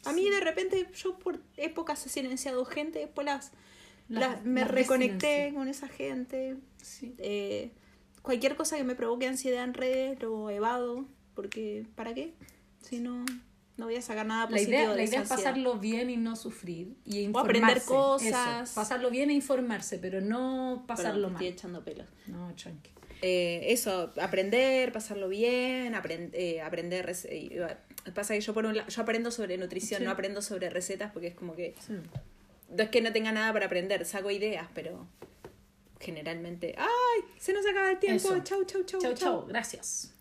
A 0.06 0.14
mí 0.14 0.30
de 0.30 0.40
repente, 0.40 0.88
yo 0.96 1.18
por 1.20 1.40
épocas 1.58 2.06
he 2.06 2.10
silenciado 2.10 2.64
gente, 2.66 3.00
después 3.00 3.26
las, 3.26 3.52
Las- 4.08 4.32
las- 4.38 4.46
me 4.46 4.62
las 4.62 4.72
reconecté 4.72 5.52
con 5.54 5.68
esa 5.68 5.88
gente. 5.88 6.56
Sí. 6.82 7.14
Eh, 7.20 7.72
cualquier 8.22 8.56
cosa 8.56 8.78
que 8.78 8.84
me 8.84 8.96
provoque 8.96 9.28
ansiedad 9.28 9.64
en 9.64 9.74
redes 9.74 10.22
lo 10.22 10.50
evado, 10.50 11.06
porque 11.36 11.86
¿para 11.96 12.14
qué? 12.14 12.34
Si 12.82 13.00
no, 13.00 13.24
no 13.78 13.86
voy 13.86 13.96
a 13.98 14.02
sacar 14.02 14.26
nada 14.26 14.46
La 14.46 14.50
positivo 14.52 14.72
idea, 14.72 14.90
de 14.90 14.96
la 14.96 15.04
idea 15.04 15.22
es 15.22 15.30
pasarlo 15.30 15.78
bien 15.80 16.10
y 16.10 16.18
no 16.18 16.36
sufrir. 16.36 16.96
Y 17.06 17.30
O 17.32 17.40
aprender 17.40 17.82
cosas. 17.84 18.70
eso, 18.70 18.76
pasarlo 18.76 19.10
bien 19.12 19.30
e 19.30 19.34
informarse, 19.34 20.00
pero 20.00 20.22
no 20.22 20.84
pasarlo 20.88 21.28
te 21.28 21.34
mal. 21.34 21.44
Estoy 21.44 21.48
echando 21.58 21.84
pelos. 21.84 22.08
No, 22.28 22.54
tranqui. 22.56 22.92
Eh, 23.22 23.66
eso, 23.74 24.14
aprender, 24.22 24.94
pasarlo 24.94 25.28
bien, 25.28 25.94
aprend- 25.94 26.30
eh, 26.34 26.62
aprender. 26.62 27.14
eh, 27.26 27.78
Pasa 28.16 28.34
que 28.34 28.42
yo, 28.42 28.54
por 28.54 28.66
un 28.66 28.76
la- 28.78 28.88
yo 28.88 29.02
aprendo 29.02 29.30
sobre 29.32 29.58
nutrición, 29.58 30.00
Sí. 30.00 30.06
no 30.06 30.12
aprendo 30.12 30.42
sobre 30.42 30.70
recetas 30.70 31.12
porque 31.12 31.28
es 31.28 31.36
como 31.36 31.56
que. 31.56 31.76
Sí. 31.80 31.94
No 32.70 32.84
es 32.84 32.90
que 32.90 33.02
no 33.02 33.12
tenga 33.12 33.32
nada 33.32 33.52
para 33.54 33.66
aprender, 33.66 34.06
saco 34.06 34.30
ideas, 34.32 34.68
pero 34.74 35.08
generalmente. 36.00 36.76
¡Ay! 36.78 37.24
Se 37.38 37.52
nos 37.54 37.66
acaba 37.66 37.92
el 37.92 38.00
tiempo. 38.00 38.30
Eso. 38.34 38.44
Chau, 38.44 38.64
chau, 38.66 38.84
chau. 38.84 39.02
Chau, 39.02 39.14
chau. 39.16 39.46
Gracias. 39.48 40.16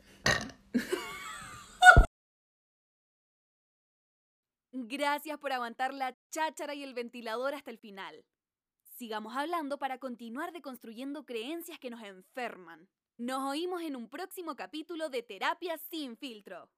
Gracias 4.73 5.39
por 5.39 5.53
aguantar 5.53 5.95
la 5.95 6.17
cháchara 6.31 6.75
y 6.75 6.83
el 6.83 6.95
ventilador 6.95 7.55
hasta 7.55 7.71
el 7.71 7.79
final. 7.79 8.25
Sigamos 8.97 9.37
hablando 9.37 9.79
para 9.79 9.99
continuar 9.99 10.53
deconstruyendo 10.53 11.25
creencias 11.25 11.79
que 11.79 11.91
nos 11.91 12.03
enferman. 12.03 12.89
Nos 13.17 13.43
oímos 13.51 13.83
en 13.83 13.97
un 13.97 14.09
próximo 14.09 14.57
capítulo 14.57 15.09
de 15.09 15.23
Terapia 15.23 15.79
sin 15.91 16.17
filtro. 16.17 16.71